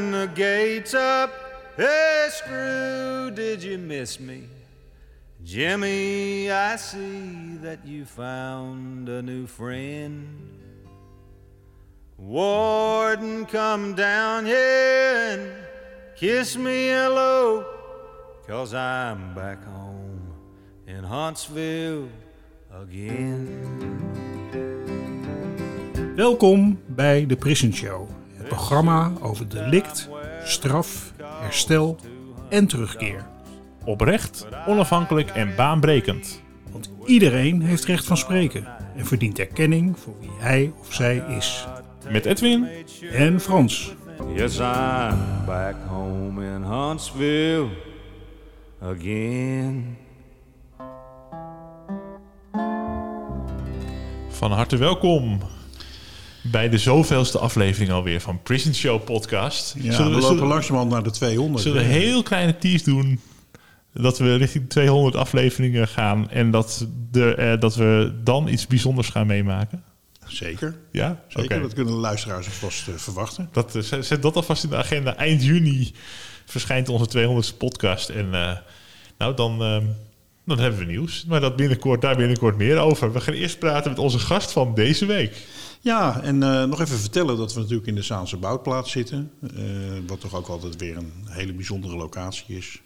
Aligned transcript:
and 0.00 0.14
the 0.14 0.28
gates 0.34 0.94
up. 0.94 1.30
Hey, 1.76 2.28
Screw, 2.30 3.30
did 3.30 3.62
you 3.62 3.76
miss 3.78 4.18
me? 4.18 4.44
Jimmy, 5.44 6.50
I 6.50 6.76
see 6.76 7.56
that 7.62 7.86
you 7.86 8.04
found 8.04 9.08
a 9.08 9.22
new 9.22 9.46
friend. 9.46 10.58
Warden, 12.16 13.46
come 13.46 13.94
down 13.94 14.44
here 14.46 15.14
and 15.32 15.52
kiss 16.16 16.56
me 16.56 16.88
hello, 16.88 17.64
cause 18.46 18.74
I'm 18.74 19.34
back 19.34 19.64
home 19.64 20.20
in 20.86 21.02
Huntsville 21.02 22.08
again. 22.70 23.48
Welkom 26.16 26.80
bij 26.86 27.26
de 27.26 27.36
Prison 27.36 27.72
Show, 27.72 28.08
programma 28.50 29.12
over 29.20 29.48
delict, 29.48 30.08
straf, 30.44 31.12
herstel 31.22 31.96
en 32.48 32.66
terugkeer. 32.66 33.26
Oprecht, 33.84 34.46
onafhankelijk 34.66 35.30
en 35.30 35.54
baanbrekend. 35.56 36.42
Want 36.72 36.90
iedereen 37.04 37.62
heeft 37.62 37.84
recht 37.84 38.04
van 38.04 38.16
spreken 38.16 38.66
en 38.96 39.06
verdient 39.06 39.38
erkenning 39.38 39.98
voor 39.98 40.14
wie 40.20 40.30
hij 40.38 40.72
of 40.78 40.92
zij 40.92 41.24
is. 41.28 41.66
Met 42.08 42.26
Edwin 42.26 42.68
En 43.12 43.40
Frans. 43.40 43.94
Yes, 44.34 44.58
I'm 44.58 45.44
back 45.46 45.74
home 45.88 46.44
in 46.44 46.62
Huntsville 46.62 47.68
again. 48.82 49.96
van 54.40 54.52
harte 54.52 54.76
welkom 54.76 55.38
bij 56.42 56.68
de 56.68 56.78
zoveelste 56.78 57.38
aflevering 57.38 57.90
alweer 57.90 58.20
van 58.20 58.42
Prison 58.42 58.74
Show 58.74 59.04
podcast. 59.04 59.74
Ja, 59.78 59.92
zullen 59.92 59.96
we 59.96 60.02
we, 60.16 60.20
lopen 60.20 60.36
zullen, 60.36 60.52
langzamerhand 60.52 60.92
naar 60.92 61.02
de 61.02 61.10
200. 61.10 61.62
zullen 61.62 61.78
we 61.78 61.84
een 61.84 61.90
hè? 61.92 61.98
heel 61.98 62.22
kleine 62.22 62.58
tease 62.58 62.84
doen 62.84 63.20
dat 63.92 64.18
we 64.18 64.34
richting 64.36 64.68
200 64.68 65.16
afleveringen 65.16 65.88
gaan 65.88 66.30
en 66.30 66.50
dat, 66.50 66.86
de, 67.10 67.34
eh, 67.34 67.60
dat 67.60 67.74
we 67.74 68.20
dan 68.24 68.48
iets 68.48 68.66
bijzonders 68.66 69.08
gaan 69.08 69.26
meemaken? 69.26 69.82
Zeker, 70.26 70.76
Ja? 70.92 71.20
zeker. 71.28 71.60
Dat 71.60 71.74
kunnen 71.74 71.94
de 71.94 72.00
luisteraars 72.00 72.46
alvast 72.46 72.88
eh, 72.88 72.94
verwachten. 72.94 73.48
Dat, 73.52 73.74
eh, 73.74 74.00
zet 74.00 74.22
dat 74.22 74.36
alvast 74.36 74.64
in 74.64 74.70
de 74.70 74.76
agenda. 74.76 75.16
Eind 75.16 75.44
juni 75.44 75.92
verschijnt 76.44 76.88
onze 76.88 77.08
200ste 77.08 77.56
podcast. 77.56 78.08
En 78.08 78.34
eh, 78.34 78.56
nou, 79.18 79.34
dan, 79.36 79.62
eh, 79.62 79.76
dan 80.56 80.58
hebben 80.58 80.86
we 80.86 80.92
nieuws. 80.92 81.24
Maar 81.28 81.40
dat 81.40 81.56
binnenkort, 81.56 82.00
daar 82.00 82.16
binnenkort 82.16 82.56
meer 82.56 82.78
over. 82.78 83.12
We 83.12 83.20
gaan 83.20 83.34
eerst 83.34 83.58
praten 83.58 83.90
met 83.90 84.00
onze 84.00 84.18
gast 84.18 84.52
van 84.52 84.74
deze 84.74 85.06
week. 85.06 85.46
Ja, 85.80 86.22
en 86.22 86.42
eh, 86.42 86.64
nog 86.64 86.80
even 86.80 86.98
vertellen 86.98 87.36
dat 87.36 87.54
we 87.54 87.60
natuurlijk 87.60 87.86
in 87.86 87.94
de 87.94 88.02
Zaanse 88.02 88.36
Boutplaats 88.36 88.90
zitten. 88.90 89.30
eh, 89.40 89.62
wat 90.06 90.20
toch 90.20 90.34
ook 90.34 90.48
altijd 90.48 90.76
weer 90.76 90.96
een 90.96 91.12
hele 91.24 91.52
bijzondere 91.52 91.96
locatie 91.96 92.56
is. 92.56 92.80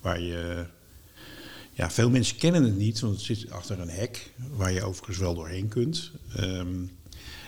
Waar 0.00 0.20
je... 0.20 0.64
Ja, 1.72 1.90
veel 1.90 2.10
mensen 2.10 2.36
kennen 2.36 2.62
het 2.62 2.76
niet, 2.76 3.00
want 3.00 3.14
het 3.14 3.24
zit 3.24 3.50
achter 3.50 3.80
een 3.80 3.90
hek. 3.90 4.32
Waar 4.56 4.72
je 4.72 4.84
overigens 4.84 5.18
wel 5.18 5.34
doorheen 5.34 5.68
kunt. 5.68 6.10
Ehm, 6.36 6.84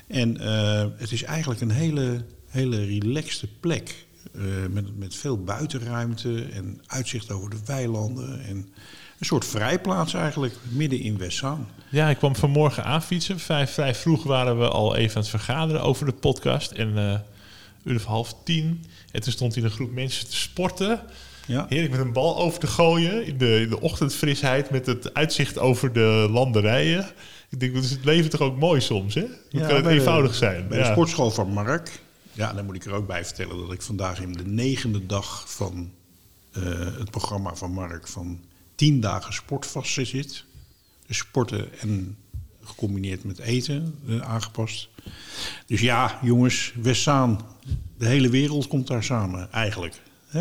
en 0.06 0.40
eh, 0.40 0.86
het 0.96 1.12
is 1.12 1.22
eigenlijk 1.22 1.60
een 1.60 1.70
hele, 1.70 2.24
hele 2.46 2.84
relaxte 2.84 3.48
plek. 3.60 4.06
met, 4.70 4.98
met 4.98 5.14
veel 5.14 5.42
buitenruimte 5.42 6.44
en 6.44 6.80
uitzicht 6.86 7.30
over 7.30 7.50
de 7.50 7.56
weilanden. 7.64 8.44
En 8.44 8.68
een 9.18 9.26
soort 9.26 9.44
vrijplaats 9.44 10.14
eigenlijk, 10.14 10.54
midden 10.68 11.00
in 11.00 11.18
Westzaan. 11.18 11.68
Ja, 11.88 12.08
ik 12.08 12.16
kwam 12.16 12.36
vanmorgen 12.36 12.84
aanfietsen. 12.84 13.38
Vrij, 13.40 13.66
vrij 13.66 13.94
vroeg 13.94 14.22
waren 14.22 14.58
we 14.58 14.68
al 14.68 14.96
even 14.96 15.14
aan 15.16 15.20
het 15.22 15.30
vergaderen 15.30 15.82
over 15.82 16.06
de 16.06 16.12
podcast. 16.12 16.70
En 16.70 16.98
eh 16.98 17.14
uur 17.84 17.96
of 17.96 18.04
half 18.04 18.34
tien. 18.44 18.84
En 19.12 19.20
toen 19.20 19.32
stond 19.32 19.54
hier 19.54 19.64
een 19.64 19.70
groep 19.70 19.92
mensen 19.92 20.28
te 20.28 20.36
sporten. 20.36 21.00
Ja. 21.46 21.66
Heerlijk 21.68 21.90
met 21.90 22.00
een 22.00 22.12
bal 22.12 22.36
over 22.38 22.60
te 22.60 22.66
gooien. 22.66 23.26
In 23.26 23.38
de, 23.38 23.60
in 23.60 23.68
de 23.68 23.80
ochtendfrisheid 23.80 24.70
met 24.70 24.86
het 24.86 25.14
uitzicht 25.14 25.58
over 25.58 25.92
de 25.92 26.28
landerijen. 26.30 27.06
Ik 27.50 27.60
denk, 27.60 27.74
dat 27.74 27.84
is 27.84 27.90
het 27.90 28.04
leven 28.04 28.30
toch 28.30 28.40
ook 28.40 28.58
mooi 28.58 28.80
soms, 28.80 29.14
hè? 29.14 29.24
Hoe 29.50 29.60
kan 29.60 29.74
het 29.74 29.84
de- 29.84 29.90
eenvoudig 29.90 30.34
zijn? 30.34 30.68
Bij 30.68 30.78
Ja. 30.78 30.84
de 30.84 30.90
sportschool 30.90 31.30
van 31.30 31.48
Mark. 31.52 32.00
Ja, 32.32 32.52
dan 32.52 32.64
moet 32.64 32.74
ik 32.74 32.84
er 32.84 32.92
ook 32.92 33.06
bij 33.06 33.24
vertellen 33.24 33.58
dat 33.58 33.72
ik 33.72 33.82
vandaag 33.82 34.20
in 34.20 34.32
de 34.32 34.46
negende 34.46 35.06
dag 35.06 35.44
van 35.50 35.90
eh, 36.52 36.62
het 36.98 37.10
programma 37.10 37.54
van 37.54 37.72
Mark 37.72 38.08
van 38.08 38.40
tien 38.78 39.00
dagen 39.00 39.32
sportvasten 39.32 40.06
zit. 40.06 40.44
Dus 41.06 41.16
sporten 41.16 41.80
en 41.80 42.16
gecombineerd 42.64 43.24
met 43.24 43.38
eten 43.38 43.94
eh, 44.08 44.20
aangepast. 44.20 44.88
Dus 45.66 45.80
ja, 45.80 46.18
jongens, 46.22 46.72
Westzaan, 46.82 47.40
de 47.98 48.06
hele 48.06 48.28
wereld 48.28 48.66
komt 48.66 48.86
daar 48.86 49.04
samen 49.04 49.52
eigenlijk. 49.52 50.00
Hè? 50.26 50.40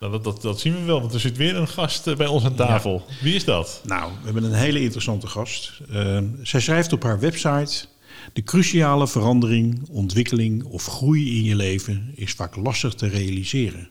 Nou, 0.00 0.12
dat, 0.12 0.24
dat, 0.24 0.42
dat 0.42 0.60
zien 0.60 0.74
we 0.74 0.82
wel, 0.82 1.00
want 1.00 1.14
er 1.14 1.20
zit 1.20 1.36
weer 1.36 1.56
een 1.56 1.68
gast 1.68 2.06
eh, 2.06 2.16
bij 2.16 2.26
ons 2.26 2.44
aan 2.44 2.54
tafel. 2.54 3.06
Wie 3.20 3.34
is 3.34 3.44
dat? 3.44 3.80
Nou, 3.84 4.12
we 4.18 4.24
hebben 4.24 4.44
een 4.44 4.52
hele 4.52 4.80
interessante 4.80 5.26
gast. 5.26 5.80
Eh, 5.90 6.18
zij 6.42 6.60
schrijft 6.60 6.92
op 6.92 7.02
haar 7.02 7.20
website... 7.20 7.90
De 8.32 8.42
cruciale 8.42 9.08
verandering, 9.08 9.88
ontwikkeling 9.88 10.64
of 10.64 10.86
groei 10.86 11.36
in 11.36 11.44
je 11.44 11.56
leven 11.56 12.12
is 12.14 12.32
vaak 12.32 12.56
lastig 12.56 12.94
te 12.94 13.06
realiseren. 13.06 13.88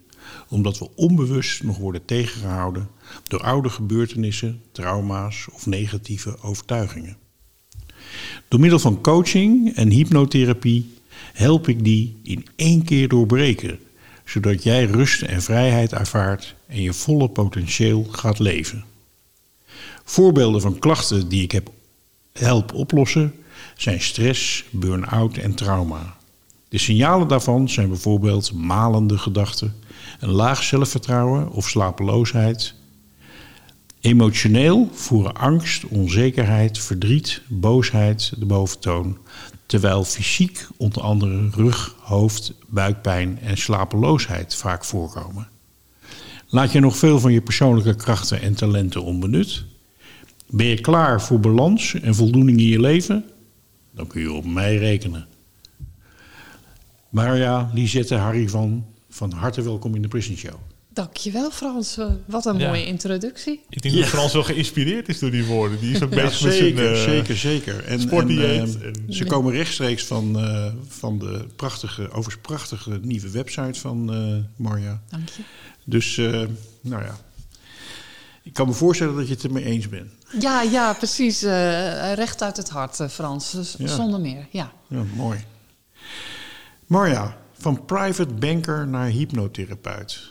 Omdat 0.50 0.80
we 0.80 0.90
onbewust 0.96 1.64
nog 1.64 1.78
worden 1.78 2.06
tegengehouden 2.06 2.90
door 3.28 3.44
oude 3.44 3.70
gebeurtenissen, 3.70 4.62
trauma's 4.72 5.48
of 5.52 5.66
negatieve 5.66 6.42
overtuigingen. 6.42 7.18
Door 8.48 8.60
middel 8.60 8.80
van 8.80 9.02
coaching 9.02 9.76
en 9.76 9.90
hypnotherapie 9.90 10.94
help 11.34 11.68
ik 11.68 11.84
die 11.84 12.20
in 12.24 12.46
één 12.56 12.84
keer 12.84 13.08
doorbreken, 13.08 13.80
zodat 14.26 14.64
jij 14.64 14.86
rust 14.86 15.22
en 15.22 15.42
vrijheid 15.42 15.94
ervaart 15.94 16.56
en 16.68 16.82
je 16.82 16.94
volle 16.94 17.30
potentieel 17.30 18.08
gaat 18.12 18.40
leven. 18.40 18.84
Voorbeelden 20.04 20.62
van 20.62 20.80
klachten 20.80 21.30
die 21.30 21.44
ik 21.44 21.52
heb 21.52 21.72
help 22.34 22.74
oplossen 22.74 23.34
zijn 23.76 24.02
stress, 24.02 24.66
burn-out 24.70 25.38
en 25.38 25.56
trauma. 25.56 26.16
De 26.70 26.78
signalen 26.78 27.28
daarvan 27.28 27.70
zijn 27.70 27.88
bijvoorbeeld 27.88 28.54
malende 28.54 29.18
gedachten, 29.18 29.76
een 30.20 30.32
laag 30.32 30.64
zelfvertrouwen 30.64 31.52
of 31.52 31.70
slapeloosheid. 31.70 32.74
Emotioneel 34.02 34.90
voeren 34.92 35.36
angst, 35.36 35.86
onzekerheid, 35.86 36.80
verdriet, 36.80 37.42
boosheid 37.48 38.34
de 38.38 38.46
boventoon, 38.46 39.18
terwijl 39.66 40.04
fysiek 40.04 40.68
onder 40.78 41.02
andere 41.02 41.50
rug, 41.50 41.96
hoofd, 42.00 42.54
buikpijn 42.68 43.40
en 43.40 43.58
slapeloosheid 43.58 44.56
vaak 44.56 44.86
voorkomen. 44.86 45.48
Laat 46.48 46.72
je 46.72 46.80
nog 46.80 46.98
veel 46.98 47.20
van 47.20 47.34
je 47.34 47.42
persoonlijke 47.42 47.96
krachten 47.96 48.42
en 48.42 48.56
talenten 48.56 49.04
onbenut? 49.04 49.64
Ben 50.50 50.66
je 50.66 50.82
klaar 50.82 51.22
voor 51.22 51.40
balans 51.40 51.94
en 51.94 52.16
voldoening 52.16 52.60
in 52.60 52.68
je 52.68 52.80
leven? 52.80 53.26
Dan 53.92 54.08
kun 54.08 54.22
je 54.22 54.32
op 54.32 54.46
mij 54.46 54.78
rekenen. 54.78 55.28
Maria, 57.10 57.72
Lisette, 57.74 58.16
Harry 58.16 58.50
van, 58.50 58.86
van 59.10 59.32
harte 59.32 59.62
welkom 59.62 59.96
in 59.96 60.02
de 60.02 60.08
Prison 60.08 60.36
Show. 60.36 60.71
Dankjewel 60.94 61.52
Frans, 61.52 61.98
Eh, 61.98 62.06
wat 62.26 62.46
een 62.46 62.58
Ja. 62.58 62.68
mooie 62.68 62.86
introductie. 62.86 63.62
Ik 63.70 63.82
denk 63.82 63.96
dat 63.96 64.06
Frans 64.06 64.34
wel 64.34 64.44
geïnspireerd 64.44 65.08
is 65.10 65.20
door 65.20 65.32
die 65.32 65.46
woorden. 65.46 65.80
Die 65.80 65.94
is 65.96 66.02
ook 66.04 66.14
Ja, 66.14 66.24
bezig 66.24 66.42
met 66.44 66.54
zijn 66.54 66.54
zeker, 66.54 66.94
eh, 66.94 67.02
zeker, 67.04 67.38
zeker. 67.38 67.84
En, 67.86 68.00
sportdieet 68.02 68.44
en, 68.74 68.82
eh, 68.82 68.88
en- 68.88 69.14
ze 69.14 69.26
komen 69.26 69.54
rechtstreeks 69.54 70.04
van, 70.04 70.40
eh, 70.40 70.66
van 70.88 71.20
de 71.20 71.46
prachtige, 71.56 72.06
overigens 72.08 72.36
prachtige 72.42 73.00
nieuwe 73.02 73.30
website 73.32 73.80
van 73.80 74.14
eh 74.14 74.36
Marja. 74.56 75.02
Dank 75.10 75.30
je. 75.30 75.42
Dus, 75.86 76.18
eh, 76.18 76.44
nou 76.82 77.04
ja. 77.04 77.16
Ik 78.44 78.54
kan 78.54 78.68
me 78.68 78.74
voorstellen 78.74 79.16
dat 79.16 79.28
je 79.28 79.34
het 79.34 79.44
ermee 79.44 79.64
eens 79.64 79.90
bent. 79.90 80.12
Ja, 80.40 80.62
ja, 80.62 80.94
precies. 80.94 81.44
eh, 81.44 82.14
recht 82.14 82.42
uit 82.44 82.58
het 82.58 82.70
hart, 82.70 83.00
Frans. 83.10 83.52
Dus 83.52 83.76
Ja. 83.78 83.88
Zonder 83.88 84.20
meer, 84.20 84.48
ja. 84.52 84.72
Ja, 84.88 85.04
mooi. 85.16 85.40
Marja, 86.88 87.38
van 87.60 87.86
private 87.86 88.34
banker 88.34 88.88
naar 88.88 89.08
hypnotherapeut. 89.08 90.31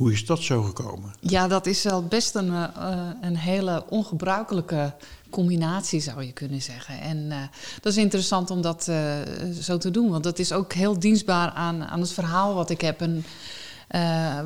Hoe 0.00 0.12
is 0.12 0.26
dat 0.26 0.42
zo 0.42 0.62
gekomen? 0.62 1.14
Ja, 1.20 1.48
dat 1.48 1.66
is 1.66 1.82
wel 1.82 2.04
best 2.04 2.34
een, 2.34 2.54
eh, 2.54 3.08
een 3.20 3.36
hele 3.36 3.84
ongebruikelijke 3.88 4.94
combinatie, 5.30 6.00
zou 6.00 6.22
je 6.22 6.32
kunnen 6.32 6.62
zeggen. 6.62 7.00
En 7.00 7.32
eh, 7.32 7.38
dat 7.80 7.92
is 7.92 7.98
interessant 7.98 8.50
om 8.50 8.60
dat 8.60 8.88
eh, 8.88 9.18
zo 9.60 9.78
te 9.78 9.90
doen, 9.90 10.10
want 10.10 10.24
dat 10.24 10.38
is 10.38 10.52
ook 10.52 10.72
heel 10.72 10.98
dienstbaar 10.98 11.50
aan, 11.50 11.84
aan 11.84 12.00
het 12.00 12.12
verhaal 12.12 12.54
wat 12.54 12.70
ik 12.70 12.80
heb. 12.80 13.00
En 13.00 13.24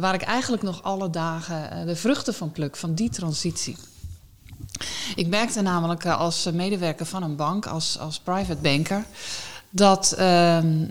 waar 0.01 0.15
ik 0.15 0.23
eigenlijk 0.23 0.63
nog 0.63 0.83
alle 0.83 1.11
dagen 1.11 1.87
de 1.87 1.97
vruchten 1.97 2.35
van 2.35 2.53
pluk, 2.53 2.77
van 2.77 2.95
die 2.95 3.11
transitie. 3.11 3.77
Ik 5.15 5.27
werkte 5.27 5.61
namelijk 5.61 6.07
als 6.07 6.51
medewerker 6.53 7.07
van 7.07 7.23
een 7.23 7.37
bank, 7.37 7.67
als, 7.67 7.99
als 7.99 8.19
private 8.19 8.61
banker, 8.61 9.05
dat 9.71 10.13
ehm, 10.13 10.87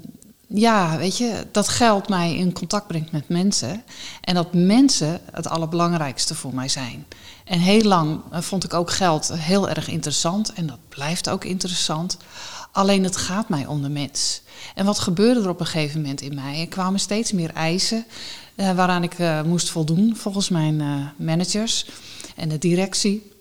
ja, 0.56 0.98
weet 0.98 1.18
je, 1.18 1.46
dat 1.52 1.70
geld 1.70 2.10
mij 2.10 2.36
in 2.36 2.54
contact 2.54 2.88
brengt 2.88 3.12
met 3.12 3.30
mensen. 3.30 3.84
En 4.22 4.36
dat 4.36 4.54
mensen 4.54 5.22
het 5.32 5.48
allerbelangrijkste 5.48 6.36
voor 6.36 6.54
mij 6.54 6.68
zijn. 6.68 7.06
En 7.44 7.60
heel 7.60 7.82
lang 7.82 8.22
eh, 8.32 8.42
vond 8.42 8.64
ik 8.64 8.74
ook 8.74 8.92
geld 8.92 9.34
heel 9.34 9.70
erg 9.70 9.88
interessant. 9.88 10.54
En 10.54 10.68
dat 10.68 10.78
blijft 10.90 11.30
ook 11.30 11.44
interessant. 11.44 12.18
Alleen 12.72 13.04
het 13.04 13.18
gaat 13.18 13.50
mij 13.50 13.66
om 13.66 13.82
de 13.82 13.90
mens. 13.90 14.42
En 14.76 14.86
wat 14.86 15.00
gebeurde 15.00 15.42
er 15.42 15.50
op 15.50 15.60
een 15.60 15.66
gegeven 15.66 16.02
moment 16.02 16.22
in 16.22 16.36
mij? 16.36 16.60
Er 16.60 16.68
kwamen 16.68 17.00
steeds 17.00 17.32
meer 17.32 17.54
eisen 17.54 18.06
uh, 18.56 18.72
waaraan 18.72 19.04
ik 19.04 19.20
uh, 19.20 19.42
moest 19.42 19.70
voldoen 19.70 20.16
volgens 20.16 20.50
mijn 20.50 21.12
managers 21.18 21.86
en 22.36 22.50
de 22.50 22.58
directie. 22.58 23.32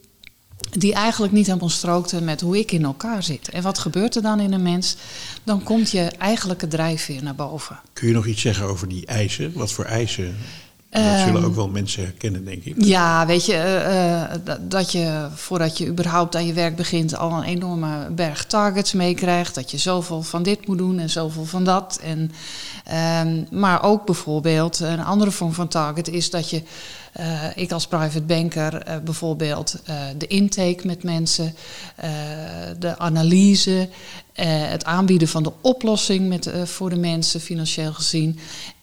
Die 0.70 0.94
eigenlijk 0.94 1.32
niet 1.32 1.46
helemaal 1.46 1.68
strookten 1.68 2.24
met 2.24 2.40
hoe 2.40 2.58
ik 2.58 2.72
in 2.72 2.84
elkaar 2.84 3.22
zit. 3.22 3.48
En 3.48 3.62
wat 3.62 3.78
gebeurt 3.78 4.16
er 4.16 4.22
dan 4.22 4.40
in 4.40 4.52
een 4.52 4.62
mens? 4.62 4.96
Dan 5.44 5.62
komt 5.62 5.90
je 5.90 6.00
eigenlijke 6.18 6.68
drijfveer 6.68 7.22
naar 7.22 7.34
boven. 7.34 7.80
Kun 7.92 8.08
je 8.08 8.14
nog 8.14 8.26
iets 8.26 8.40
zeggen 8.40 8.66
over 8.66 8.88
die 8.88 9.06
eisen? 9.06 9.52
Wat 9.54 9.72
voor 9.72 9.84
eisen 9.84 10.36
dat 10.92 11.18
zullen 11.18 11.34
Ehm, 11.34 11.44
ook 11.44 11.54
wel 11.54 11.68
mensen 11.68 12.02
herkennen, 12.02 12.44
denk 12.44 12.64
ik. 12.64 12.84
Ja, 12.84 13.26
weet 13.26 13.46
je, 13.46 13.52
uh, 13.52 14.54
uh, 14.54 14.60
dat 14.68 14.92
je 14.92 15.28
voordat 15.34 15.78
je 15.78 15.86
überhaupt 15.86 16.36
aan 16.36 16.46
je 16.46 16.52
werk 16.52 16.76
begint 16.76 17.16
al 17.16 17.32
een 17.32 17.42
enorme 17.42 18.10
berg 18.10 18.44
targets 18.44 18.92
meekrijgt. 18.92 19.54
Dat 19.54 19.70
je 19.70 19.78
zoveel 19.78 20.22
van 20.22 20.42
dit 20.42 20.66
moet 20.66 20.78
doen 20.78 20.98
en 20.98 21.10
zoveel 21.10 21.44
van 21.44 21.64
dat. 21.64 22.00
En, 22.02 22.30
um, 23.26 23.46
maar 23.60 23.82
ook 23.82 24.06
bijvoorbeeld 24.06 24.78
een 24.80 25.04
andere 25.04 25.30
vorm 25.30 25.52
van 25.52 25.68
target 25.68 26.08
is 26.08 26.30
dat 26.30 26.50
je, 26.50 26.62
uh, 27.20 27.42
ik 27.54 27.72
als 27.72 27.86
private 27.86 28.22
banker 28.22 29.00
bijvoorbeeld 29.04 29.82
de 30.18 30.26
intake 30.26 30.80
met 30.84 31.02
mensen, 31.02 31.54
de 32.78 32.98
analyse, 32.98 33.88
het 34.34 34.84
aanbieden 34.84 35.28
van 35.28 35.42
de 35.42 35.52
oplossing 35.60 36.28
met, 36.28 36.50
voor 36.64 36.90
de 36.90 36.96
mensen 36.96 37.40
financieel 37.40 37.92
gezien. 37.92 38.38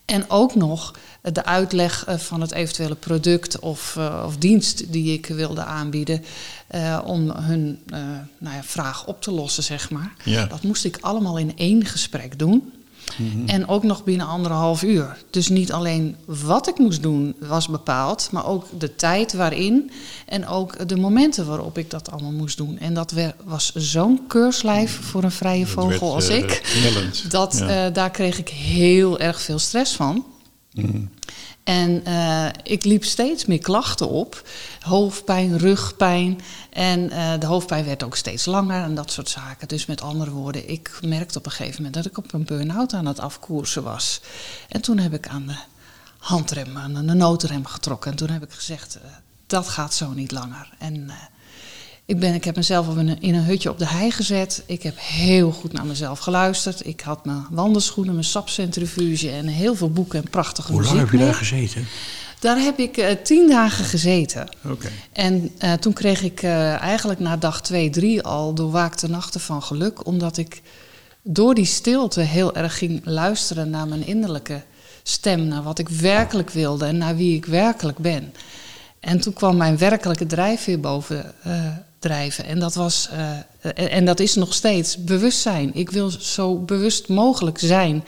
En 0.06 0.26
ook 0.28 0.56
nog 0.56 0.94
de 1.32 1.46
uitleg 1.46 2.06
van 2.08 2.42
het 2.42 2.52
eventuele 2.52 2.96
product 2.96 3.60
of, 3.60 3.96
uh, 3.98 4.24
of 4.26 4.38
dienst 4.38 4.92
die 4.92 5.14
ik 5.14 5.26
wilde 5.26 5.64
aanbieden. 5.64 6.24
Uh, 6.76 7.00
om 7.06 7.30
hun 7.30 7.80
nou 8.38 8.56
ja, 8.56 8.64
vraag 8.64 9.06
op 9.06 9.22
te 9.22 9.32
lossen, 9.32 9.64
zeg 9.64 9.90
maar. 9.90 10.14
Ja. 10.24 10.46
Dat 10.46 10.64
moest 10.64 10.86
ik 10.86 10.98
allemaal 11.02 11.38
in 11.38 11.58
één 11.58 11.86
gesprek 11.86 12.40
doen. 12.40 12.72
Mm 13.18 13.32
-hmm. 13.32 13.48
En 13.48 13.68
ook 13.68 13.84
nog 13.84 14.04
binnen 14.04 14.28
anderhalf 14.28 14.84
uur. 14.84 15.18
Dus 15.30 15.48
niet 15.48 15.72
alleen 15.72 16.16
wat 16.26 16.68
ik 16.68 16.78
moest 16.78 17.02
doen 17.02 17.36
was 17.40 17.68
bepaald, 17.68 18.30
maar 18.32 18.46
ook 18.46 18.66
de 18.78 18.96
tijd 18.96 19.34
waarin 19.34 19.92
en 20.26 20.48
ook 20.48 20.88
de 20.88 20.98
momenten 20.98 21.46
waarop 21.46 21.78
ik 21.78 21.90
dat 21.90 22.12
allemaal 22.12 22.32
moest 22.32 22.58
doen. 22.58 22.80
En 22.80 22.94
dat 22.94 23.14
was 23.44 23.72
zo'n 23.76 24.28
keurslijf 24.28 25.00
voor 25.02 25.24
een 25.24 25.32
vrije 25.32 25.66
vogel 25.68 25.90
werd, 25.90 26.02
als 26.02 26.28
ik. 26.28 26.62
Knellend. 26.64 27.32
Dat, 27.32 27.58
ja. 27.58 27.90
daar 27.90 28.12
kreeg 28.12 28.38
ik 28.38 28.50
heel 28.50 29.20
erg 29.20 29.42
veel 29.42 29.60
stress 29.60 29.96
van. 29.96 30.26
En 31.64 32.04
uh, 32.08 32.48
ik 32.64 32.84
liep 32.84 33.04
steeds 33.04 33.46
meer 33.46 33.60
klachten 33.60 34.10
op. 34.10 34.50
Hoofdpijn, 34.80 35.58
rugpijn. 35.58 36.42
En 36.70 37.00
uh, 37.00 37.34
de 37.40 37.46
hoofdpijn 37.46 37.86
werd 37.86 38.04
ook 38.04 38.16
steeds 38.16 38.46
langer 38.46 38.84
en 38.84 38.96
dat 38.96 39.12
soort 39.12 39.30
zaken. 39.30 39.68
Dus 39.68 39.86
met 39.86 40.02
andere 40.02 40.32
woorden, 40.32 40.70
ik 40.70 41.00
merkte 41.02 41.38
op 41.38 41.46
een 41.46 41.52
gegeven 41.52 41.76
moment 41.76 41.94
dat 41.94 42.06
ik 42.06 42.18
op 42.18 42.34
een 42.34 42.44
burn-out 42.44 42.94
aan 42.94 43.06
het 43.06 43.20
afkoersen 43.20 43.84
was. 43.84 44.22
En 44.70 44.82
toen 44.82 44.98
heb 44.98 45.14
ik 45.14 45.28
aan 45.28 45.48
de 45.48 45.58
handrem, 46.18 46.78
aan 46.78 46.94
de 46.94 47.14
noodrem 47.14 47.66
getrokken. 47.66 48.12
En 48.12 48.18
toen 48.18 48.30
heb 48.30 48.44
ik 48.44 48.52
gezegd, 48.52 48.98
uh, 48.98 49.10
dat 49.48 49.68
gaat 49.68 49.94
zo 49.94 50.12
niet 50.12 50.32
langer. 50.32 50.74
En 50.78 51.12
ik, 52.10 52.20
ben, 52.20 52.34
ik 52.34 52.44
heb 52.44 52.56
mezelf 52.56 52.88
op 52.88 52.98
een, 52.98 53.22
in 53.22 53.36
een 53.36 53.44
hutje 53.44 53.70
op 53.70 53.80
de 53.80 53.88
hei 53.88 54.12
gezet. 54.12 54.64
Ik 54.66 54.84
heb 54.84 54.96
heel 54.98 55.52
goed 55.52 55.72
naar 55.72 55.86
mezelf 55.86 56.20
geluisterd. 56.20 56.86
Ik 56.86 57.02
had 57.02 57.26
mijn 57.26 57.46
wandelschoenen, 57.50 58.14
mijn 58.14 58.26
sapcentrifuge 58.26 59.30
en 59.32 59.48
heel 59.48 59.76
veel 59.76 59.92
boeken 59.92 60.20
en 60.20 60.30
prachtige 60.30 60.72
Hoe 60.72 60.82
muziek 60.82 60.96
lang 60.96 61.06
heb 61.06 61.12
je 61.12 61.18
mee. 61.18 61.32
daar 61.32 61.36
gezeten? 61.36 61.88
Daar 62.40 62.58
heb 62.58 62.80
ik 62.80 62.98
uh, 62.98 63.08
tien 63.24 63.48
dagen 63.48 63.86
gezeten. 63.86 64.50
Okay. 64.66 64.92
En 65.12 65.52
uh, 65.64 65.74
toen 65.74 65.94
kreeg 65.94 66.24
ik 66.24 66.44
uh, 66.44 66.82
eigenlijk 66.82 67.20
na 67.20 67.38
dag 67.38 67.62
twee, 67.62 67.90
drie 67.90 68.22
al 68.22 68.54
doorwaakte 68.54 69.10
nachten 69.10 69.40
van 69.40 69.64
geluk. 69.64 70.06
Omdat 70.06 70.38
ik 70.38 70.62
door 71.22 71.56
die 71.56 71.66
stilte 71.66 72.22
heel 72.22 72.56
erg 72.56 72.78
ging 72.78 73.02
luisteren 73.04 73.70
naar 73.70 73.88
mijn 73.88 74.06
innerlijke 74.08 74.62
stem. 75.04 75.48
Naar 75.48 75.64
wat 75.64 75.80
ik 75.80 75.90
werkelijk 75.90 76.50
wilde 76.50 76.86
en 76.86 76.98
naar 76.98 77.16
wie 77.16 77.36
ik 77.36 77.46
werkelijk 77.46 77.98
ben. 77.98 78.34
En 79.00 79.20
toen 79.20 79.34
kwam 79.34 79.58
mijn 79.58 79.78
werkelijke 79.78 80.26
drijfveer 80.26 80.80
boven 80.80 81.34
drijven. 82.00 82.46
En 82.46 82.60
dat, 82.60 82.76
was, 82.76 83.10
uh, 83.14 83.94
en 83.94 84.06
dat 84.06 84.20
is 84.20 84.36
nog 84.36 84.54
steeds 84.54 85.04
bewustzijn. 85.04 85.74
Ik 85.74 85.90
wil 85.90 86.10
zo 86.10 86.60
bewust 86.60 87.08
mogelijk 87.08 87.60
zijn. 87.60 88.04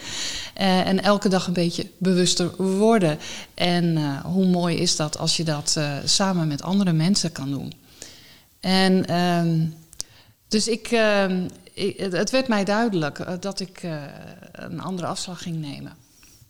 Uh, 0.58 0.88
en 0.88 1.04
elke 1.04 1.30
dag 1.30 1.48
een 1.48 1.54
beetje 1.54 1.88
bewuster 1.98 2.64
worden. 2.64 3.20
En 3.54 4.16
hoe 4.22 4.46
mooi 4.46 4.78
is 4.78 4.96
dat 4.96 5.18
als 5.18 5.38
je 5.38 5.44
dat 5.44 5.80
samen 6.06 6.48
met 6.48 6.62
andere 6.62 6.94
mensen 6.94 7.32
kan 7.32 7.50
doen. 7.50 7.74
En 8.60 9.06
ehm, 9.06 9.66
dus 10.48 10.68
ik, 10.68 10.88
ehm, 10.88 11.48
ik, 11.74 11.98
het 12.00 12.30
werd 12.32 12.48
mij 12.48 12.64
duidelijk 12.64 13.42
dat 13.42 13.60
ik 13.60 13.88
een 14.52 14.82
andere 14.82 15.08
afslag 15.08 15.42
ging 15.42 15.56
nemen. 15.56 15.94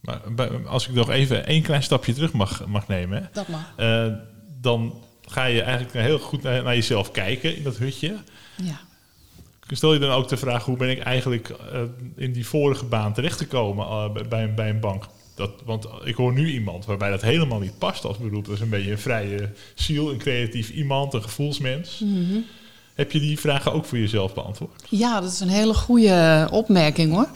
Maar 0.02 0.22
als 0.68 0.88
ik 0.88 0.94
nog 0.94 1.10
even 1.10 1.46
één 1.46 1.64
klein 1.64 1.84
stapje 1.84 2.14
terug 2.14 2.34
mag, 2.34 2.66
mag 2.66 2.88
nemen. 2.88 3.30
Dat 3.34 3.48
mag. 3.48 3.74
Dan 4.62 4.94
ga 5.32 5.46
je 5.46 5.62
eigenlijk 5.62 5.94
heel 5.94 6.20
goed 6.20 6.42
naar, 6.44 6.64
naar, 6.64 6.76
jezelf 6.76 7.12
kijken 7.12 7.56
in 7.56 7.64
dat 7.64 7.78
hutje. 7.78 8.18
Ja. 8.64 8.80
Stel 9.68 9.94
je 9.94 10.00
dan 10.00 10.12
ook 10.12 10.28
de 10.28 10.38
vraag, 10.38 10.66
hoe 10.66 10.78
ben 10.78 10.90
ik 10.90 11.00
eigenlijk 11.00 11.50
uh, 11.50 11.82
in 12.16 12.32
die 12.32 12.46
vorige 12.46 12.86
baan 12.86 13.14
terechtgekomen 13.14 13.86
uh, 13.86 14.28
bij, 14.30 14.54
bij 14.54 14.70
een 14.70 14.80
bank? 14.80 15.06
Dat, 15.36 15.52
want 15.66 15.88
ik 16.04 16.16
hoor 16.16 16.34
nu 16.34 16.52
iemand 16.52 16.86
waarbij 16.86 17.10
dat 17.10 17.22
helemaal 17.22 17.60
niet 17.60 17.78
past 17.78 18.06
als 18.06 18.18
beroep. 18.18 18.46
Dat 18.46 18.54
is 18.56 18.62
een 18.62 18.70
beetje 18.70 18.92
een 18.92 19.00
vrije 19.00 19.50
ziel, 19.76 20.12
een 20.12 20.18
creatief 20.18 20.70
iemand, 20.70 21.14
een 21.14 21.24
gevoelsmens. 21.24 22.00
Mm 22.00 22.26
-hmm. 22.26 22.46
Heb 23.02 23.12
je 23.12 23.20
die 23.20 23.40
vragen 23.40 23.74
ook 23.74 23.86
voor 23.86 23.98
jezelf 23.98 24.34
beantwoord? 24.34 24.72
Ja, 24.90 25.22
dat 25.22 25.32
is 25.32 25.40
een 25.40 25.50
hele 25.50 25.74
goede 25.74 26.48
opmerking 26.52 27.12
hoor. 27.14 27.28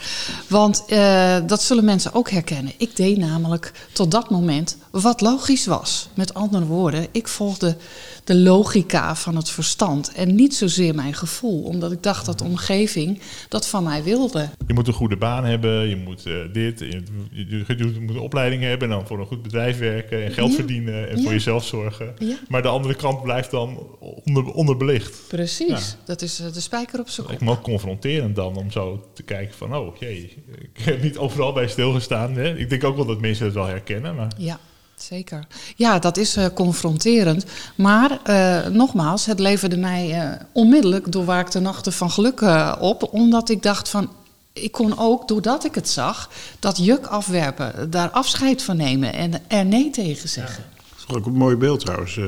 Want 0.48 0.84
uh, 0.90 1.38
dat 1.48 1.62
zullen 1.64 1.86
mensen 1.86 2.14
ook 2.14 2.30
herkennen. 2.30 2.74
Ik 2.78 2.96
deed 2.96 3.18
namelijk 3.18 3.72
tot 3.94 4.12
dat 4.12 4.30
moment 4.30 4.78
wat 4.92 5.22
logisch 5.22 5.66
was. 5.66 6.10
Met 6.14 6.34
andere 6.34 6.66
woorden, 6.66 7.08
ik 7.12 7.28
volgde 7.28 7.78
de 8.24 8.36
logica 8.36 9.16
van 9.16 9.36
het 9.36 9.50
verstand 9.50 10.12
en 10.12 10.36
niet 10.36 10.56
zozeer 10.56 10.96
mijn 10.96 11.14
gevoel. 11.14 11.64
Omdat 11.64 11.92
ik 11.92 12.04
dacht 12.04 12.26
dat 12.26 12.38
de 12.40 12.44
omgeving 12.44 13.20
dat 13.50 13.68
van 13.68 13.84
mij 13.84 14.04
wilde. 14.04 14.50
Je 14.68 14.74
moet 14.74 14.88
een 14.88 14.94
goede 14.94 15.18
baan 15.18 15.46
hebben, 15.46 15.90
je 15.90 15.96
moet 15.96 16.26
uh, 16.28 16.34
dit, 16.54 16.80
je, 16.80 17.04
je, 17.32 17.64
je, 17.78 18.00
moet 18.00 18.16
een 18.16 18.22
opleiding 18.22 18.64
hebben 18.64 18.90
en 18.92 18.96
dan 18.98 19.08
voor 19.08 19.20
een 19.20 19.26
goed 19.26 19.42
bedrijf 19.42 19.80
werken 19.80 20.26
en 20.26 20.32
geld 20.32 20.50
Ja. 20.50 20.56
verdienen 20.56 21.10
en 21.10 21.18
Ja. 21.18 21.24
voor 21.24 21.32
jezelf 21.32 21.66
zorgen. 21.66 22.14
Ja. 22.20 22.36
Maar 22.48 22.62
de 22.62 22.68
andere 22.68 22.96
kant 22.96 23.22
blijft 23.24 23.52
dan 23.52 23.80
onder, 24.24 24.46
onderbelicht. 24.46 25.20
Precies, 25.28 25.55
Ja. 25.58 25.80
dat 26.06 26.22
is 26.22 26.40
eh, 26.40 26.54
de 26.54 26.60
spijker 26.60 27.00
op 27.00 27.10
zijn 27.10 27.28
Ik 27.28 27.38
kop. 27.38 27.48
me 27.48 27.52
ook 27.52 27.62
confronterend 27.64 28.36
dan 28.36 28.56
om 28.56 28.72
zo 28.72 29.10
te 29.14 29.24
kijken 29.24 29.56
van, 29.58 29.76
oh 29.76 29.98
jee, 29.98 30.44
ik 30.74 30.84
heb 30.84 31.02
niet 31.02 31.18
overal 31.18 31.54
bij 31.54 31.68
stilgestaan. 31.68 32.36
Hè? 32.36 32.58
Ik 32.58 32.70
denk 32.70 32.84
ook 32.84 32.96
wel 32.96 33.06
dat 33.06 33.20
mensen 33.22 33.46
het 33.46 33.54
wel 33.54 33.66
herkennen, 33.66 34.16
maar 34.16 34.32
Ja, 34.38 34.60
zeker. 34.96 35.48
Ja, 35.76 36.00
dat 36.00 36.18
is 36.18 36.36
eh, 36.36 36.46
confronterend. 36.54 37.46
Maar 37.76 38.20
eh, 38.24 38.68
nogmaals, 38.68 39.26
het 39.26 39.40
leverde 39.40 39.78
mij 39.78 40.12
eh, 40.12 40.42
onmiddellijk 40.54 41.12
doorwaakte 41.12 41.60
nachten 41.60 41.94
van 41.94 42.12
geluk 42.12 42.42
op. 42.80 43.14
Omdat 43.14 43.50
ik 43.50 43.64
dacht 43.64 43.90
van. 43.90 44.10
Ik 44.54 44.72
kon 44.72 44.98
ook, 44.98 45.28
doordat 45.28 45.66
ik 45.66 45.76
het 45.76 45.90
zag, 45.90 46.30
dat 46.60 46.78
juk 46.78 47.06
afwerpen, 47.06 47.90
daar 47.92 48.10
afscheid 48.10 48.64
van 48.64 48.78
nemen 48.78 49.14
en 49.14 49.34
er 49.48 49.66
nee 49.66 49.90
tegen 49.90 50.30
zeggen. 50.30 50.64
Dat 50.90 51.10
is 51.10 51.16
ook 51.16 51.26
een 51.26 51.34
mooi 51.38 51.56
beeld 51.56 51.80
trouwens. 51.80 52.20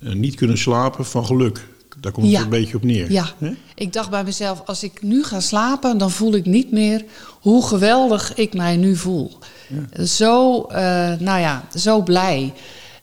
Niet 0.00 0.34
kunnen 0.34 0.58
slapen 0.58 1.04
van 1.06 1.26
geluk. 1.26 1.66
Daar 2.00 2.12
komt 2.12 2.26
Ja. 2.26 2.32
het 2.34 2.42
een 2.44 2.50
beetje 2.50 2.76
op 2.76 2.84
neer. 2.84 3.12
Ja, 3.12 3.26
ik 3.74 3.92
dacht 3.92 4.10
bij 4.10 4.24
mezelf, 4.24 4.62
als 4.66 4.82
ik 4.82 5.02
nu 5.02 5.24
ga 5.24 5.40
slapen, 5.40 5.98
dan 5.98 6.10
voel 6.10 6.34
ik 6.34 6.46
niet 6.46 6.70
meer 6.72 7.04
hoe 7.40 7.66
geweldig 7.66 8.34
ik 8.34 8.54
mij 8.54 8.76
nu 8.76 8.96
voel. 8.96 9.38
Zo, 10.04 10.62
eh, 10.62 10.80
nou 11.18 11.40
ja, 11.40 11.64
zo 11.76 12.02
blij. 12.02 12.52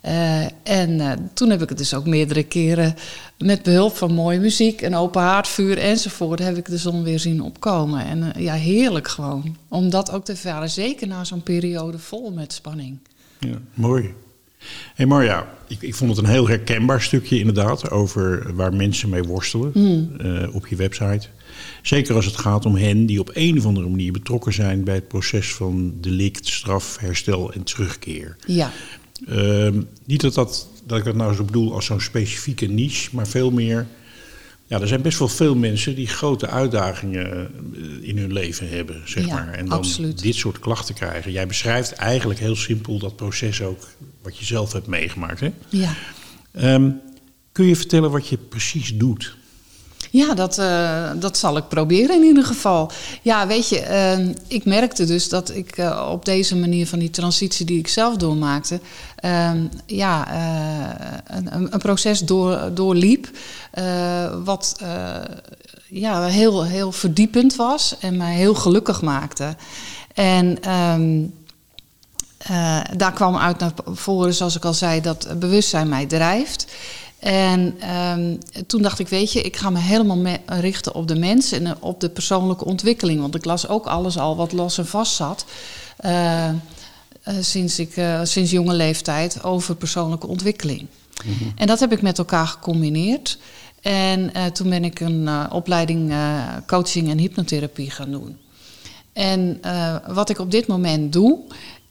Eh, 0.01 0.41
en 0.63 0.99
eh, 0.99 1.11
toen 1.33 1.49
heb 1.49 1.61
ik 1.61 1.69
het 1.69 1.77
dus 1.77 1.93
ook 1.93 2.05
meerdere 2.05 2.43
keren 2.43 2.95
met 3.37 3.63
behulp 3.63 3.95
van 3.95 4.13
mooie 4.13 4.39
muziek 4.39 4.81
en 4.81 4.95
open 4.95 5.21
haardvuur 5.21 5.77
enzovoort, 5.77 6.39
heb 6.39 6.57
ik 6.57 6.65
de 6.65 6.77
zon 6.77 7.03
weer 7.03 7.19
zien 7.19 7.41
opkomen. 7.41 8.05
En 8.05 8.33
ja, 8.37 8.53
heerlijk 8.53 9.07
gewoon. 9.07 9.57
Om 9.67 9.89
dat 9.89 10.11
ook 10.11 10.25
te 10.25 10.31
ervaren, 10.31 10.69
zeker 10.69 11.07
na 11.07 11.23
zo'n 11.23 11.43
periode 11.43 11.99
vol 11.99 12.31
met 12.31 12.53
spanning. 12.53 12.97
Ja, 13.39 13.57
mooi. 13.73 14.13
Hey 14.95 15.05
Marja, 15.05 15.47
ik, 15.67 15.81
ik 15.81 15.95
vond 15.95 16.09
het 16.15 16.19
een 16.25 16.31
heel 16.31 16.47
herkenbaar 16.47 17.01
stukje 17.01 17.39
inderdaad 17.39 17.89
over 17.89 18.55
waar 18.55 18.73
mensen 18.73 19.09
mee 19.09 19.23
worstelen 19.23 19.73
eh, 20.17 20.55
op 20.55 20.67
je 20.67 20.75
website. 20.75 21.27
Zeker 21.81 22.15
als 22.15 22.25
het 22.25 22.37
gaat 22.37 22.65
om 22.65 22.75
hen 22.75 23.05
die 23.05 23.19
op 23.19 23.29
een 23.33 23.57
of 23.57 23.65
andere 23.65 23.89
manier 23.89 24.11
betrokken 24.11 24.53
zijn 24.53 24.83
bij 24.83 24.95
het 24.95 25.07
proces 25.07 25.53
van 25.53 25.93
delict, 26.01 26.47
straf, 26.47 26.97
herstel 26.99 27.53
en 27.53 27.63
terugkeer. 27.63 28.35
Ja, 28.47 28.71
Ehm, 29.27 29.81
niet 30.05 30.21
dat, 30.21 30.33
dat, 30.33 30.67
dat 30.85 30.97
ik 30.97 31.03
dat 31.03 31.15
nou 31.15 31.35
zo 31.35 31.43
bedoel 31.43 31.73
als 31.73 31.85
zo'n 31.85 32.01
specifieke 32.01 32.65
niche, 32.65 33.09
maar 33.11 33.27
veel 33.27 33.51
meer 33.51 33.87
Ja, 34.67 34.81
er 34.81 34.87
zijn 34.87 35.01
best 35.01 35.19
wel 35.19 35.27
veel 35.27 35.55
mensen 35.55 35.95
die 35.95 36.07
grote 36.07 36.47
uitdagingen 36.47 37.31
eh, 37.31 38.07
in 38.09 38.17
hun 38.17 38.33
leven 38.33 38.69
hebben, 38.69 39.01
zeg 39.05 39.25
Ja, 39.25 39.33
maar. 39.33 39.53
En 39.53 39.65
dan 39.65 39.77
absoluut. 39.77 40.21
dit 40.21 40.35
soort 40.35 40.59
klachten 40.59 40.95
krijgen. 40.95 41.31
Jij 41.31 41.47
beschrijft 41.47 41.91
eigenlijk 41.91 42.39
heel 42.39 42.55
simpel 42.55 42.99
dat 42.99 43.15
proces 43.15 43.61
ook 43.61 43.87
wat 44.25 44.37
je 44.37 44.45
zelf 44.45 44.73
hebt 44.73 44.87
meegemaakt. 44.87 45.39
Hè? 45.39 45.51
Ja. 45.69 45.93
Ehm, 46.51 46.89
kun 47.51 47.65
je 47.65 47.75
vertellen 47.75 48.11
wat 48.11 48.27
je 48.27 48.37
precies 48.37 48.93
doet? 48.97 49.35
Ja, 50.11 50.33
dat, 50.33 50.57
eh, 50.57 51.11
dat 51.19 51.37
zal 51.37 51.57
ik 51.57 51.67
proberen 51.67 52.15
in 52.15 52.23
ieder 52.23 52.45
geval. 52.45 52.91
Ja, 53.21 53.47
weet 53.47 53.69
je, 53.69 53.79
eh, 53.79 54.27
ik 54.47 54.65
merkte 54.65 55.05
dus 55.05 55.29
dat 55.29 55.55
ik 55.55 55.77
eh, 55.77 56.07
op 56.11 56.25
deze 56.25 56.55
manier 56.55 56.87
van 56.87 56.99
die 56.99 57.09
transitie 57.09 57.65
die 57.65 57.79
ik 57.79 57.87
zelf 57.87 58.15
doormaakte, 58.17 58.79
eh, 59.15 59.51
ja, 59.85 60.27
eh, 60.33 61.35
een, 61.37 61.53
een- 61.73 61.79
proces 61.79 62.19
door, 62.19 62.69
doorliep. 62.73 63.29
wat 64.43 64.75
ja, 65.89 66.25
heel, 66.25 66.63
heel 66.65 66.91
verdiepend 66.91 67.55
was 67.55 67.95
en 67.99 68.17
mij 68.17 68.35
heel 68.35 68.53
gelukkig 68.55 69.01
maakte. 69.01 69.55
En 70.13 70.61
ehm, 70.63 71.23
eh, 72.45 72.79
daar 72.97 73.13
kwam 73.13 73.37
uit 73.37 73.59
naar 73.59 73.71
voren, 73.85 74.33
zoals 74.33 74.55
ik 74.55 74.65
al 74.65 74.73
zei, 74.73 75.01
dat 75.01 75.39
bewustzijn 75.39 75.89
mij 75.89 76.05
drijft. 76.05 76.65
En 77.19 77.75
ehm, 77.79 78.35
toen 78.67 78.81
dacht 78.81 78.99
ik, 78.99 79.07
weet 79.07 79.31
je, 79.31 79.41
ik 79.41 79.55
ga 79.57 79.69
me 79.69 79.79
helemaal 79.79 80.17
me- 80.17 80.39
richten 80.45 80.95
op 80.95 81.07
de 81.07 81.15
mens 81.15 81.51
en 81.51 81.65
eh, 81.65 81.71
op 81.79 81.99
de 81.99 82.09
persoonlijke 82.09 82.65
ontwikkeling. 82.65 83.21
Want 83.21 83.35
ik 83.35 83.45
las 83.45 83.67
ook 83.67 83.85
alles 83.85 84.17
al 84.17 84.35
wat 84.35 84.51
los 84.51 84.77
en 84.77 84.87
vast 84.87 85.15
zat. 85.15 85.45
eh, 85.97 86.49
sinds, 87.39 87.79
ik, 87.79 88.01
sinds 88.23 88.51
jonge 88.51 88.73
leeftijd 88.73 89.43
over 89.43 89.75
persoonlijke 89.75 90.27
ontwikkeling. 90.27 90.85
En 91.55 91.67
dat 91.67 91.79
heb 91.79 91.91
ik 91.91 92.01
met 92.01 92.17
elkaar 92.17 92.47
gecombineerd. 92.47 93.37
En 93.81 94.31
toen 94.53 94.69
ben 94.69 94.83
ik 94.83 94.99
een 94.99 95.51
opleiding 95.51 96.13
coaching 96.67 97.09
en 97.09 97.17
hypnotherapie 97.17 97.91
gaan 97.91 98.11
doen. 98.11 98.37
En 99.13 99.59
wat 100.07 100.29
ik 100.29 100.39
op 100.39 100.51
dit 100.51 100.67
moment 100.67 101.13
doe, 101.13 101.39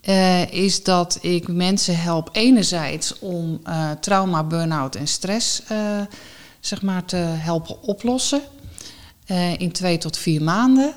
eh, 0.04 0.52
is 0.52 0.82
dat 0.82 1.18
ik 1.20 1.48
mensen 1.48 2.00
help 2.00 2.28
enerzijds 2.32 3.18
om 3.18 3.60
eh, 3.64 3.90
trauma, 3.90 4.44
burn-out 4.44 4.94
en 4.94 5.06
stress 5.06 5.62
eh, 5.68 6.00
zeg 6.60 6.82
maar 6.82 7.04
te 7.04 7.16
helpen 7.16 7.82
oplossen 7.82 8.42
in 9.58 9.72
twee 9.72 9.98
tot 9.98 10.16
vier 10.16 10.42
maanden. 10.42 10.94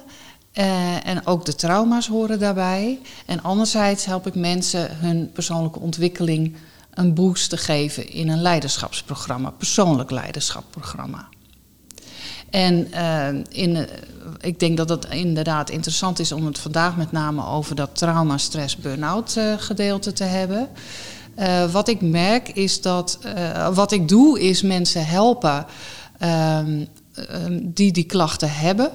En 1.03 1.25
ook 1.25 1.45
de 1.45 1.55
trauma's 1.55 2.07
horen 2.07 2.39
daarbij. 2.39 2.99
En 3.25 3.43
anderzijds 3.43 4.05
help 4.05 4.27
ik 4.27 4.35
mensen 4.35 4.97
hun 4.97 5.31
persoonlijke 5.31 5.79
ontwikkeling 5.79 6.55
een 6.93 7.13
boost 7.13 7.49
te 7.49 7.57
geven 7.57 8.09
in 8.09 8.29
een 8.29 8.41
leiderschapsprogramma, 8.41 9.49
persoonlijk 9.49 10.11
leiderschapsprogramma. 10.11 11.27
En 12.49 12.91
eh, 12.91 13.27
in, 13.49 13.75
eh, 13.75 13.83
ik 14.41 14.59
denk 14.59 14.77
dat 14.77 14.89
het 14.89 15.07
inderdaad 15.09 15.69
interessant 15.69 16.19
is 16.19 16.31
om 16.31 16.45
het 16.45 16.59
vandaag 16.59 16.97
met 16.97 17.11
name 17.11 17.45
over 17.45 17.75
dat 17.75 17.89
trauma, 17.93 18.37
stress, 18.37 18.77
burn-out 18.77 19.35
eh, 19.35 19.53
gedeelte 19.57 20.13
te 20.13 20.23
hebben. 20.23 20.69
Wat 21.71 21.87
ik 21.87 22.01
merk 22.01 22.49
is 22.49 22.81
dat, 22.81 23.19
wat 23.73 23.91
ik 23.91 24.07
doe 24.07 24.39
is 24.41 24.61
mensen 24.61 25.05
helpen 25.05 25.65
ehm, 26.17 26.85
ehm, 27.13 27.59
die 27.63 27.91
die 27.91 28.03
klachten 28.03 28.51
hebben. 28.51 28.91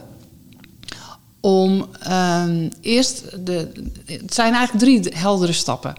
Om 1.41 1.87
ehm, 2.01 2.69
eerst, 2.81 3.47
de, 3.47 3.73
het 4.05 4.35
zijn 4.35 4.55
eigenlijk 4.55 4.85
drie 4.85 5.19
heldere 5.19 5.53
stappen. 5.53 5.95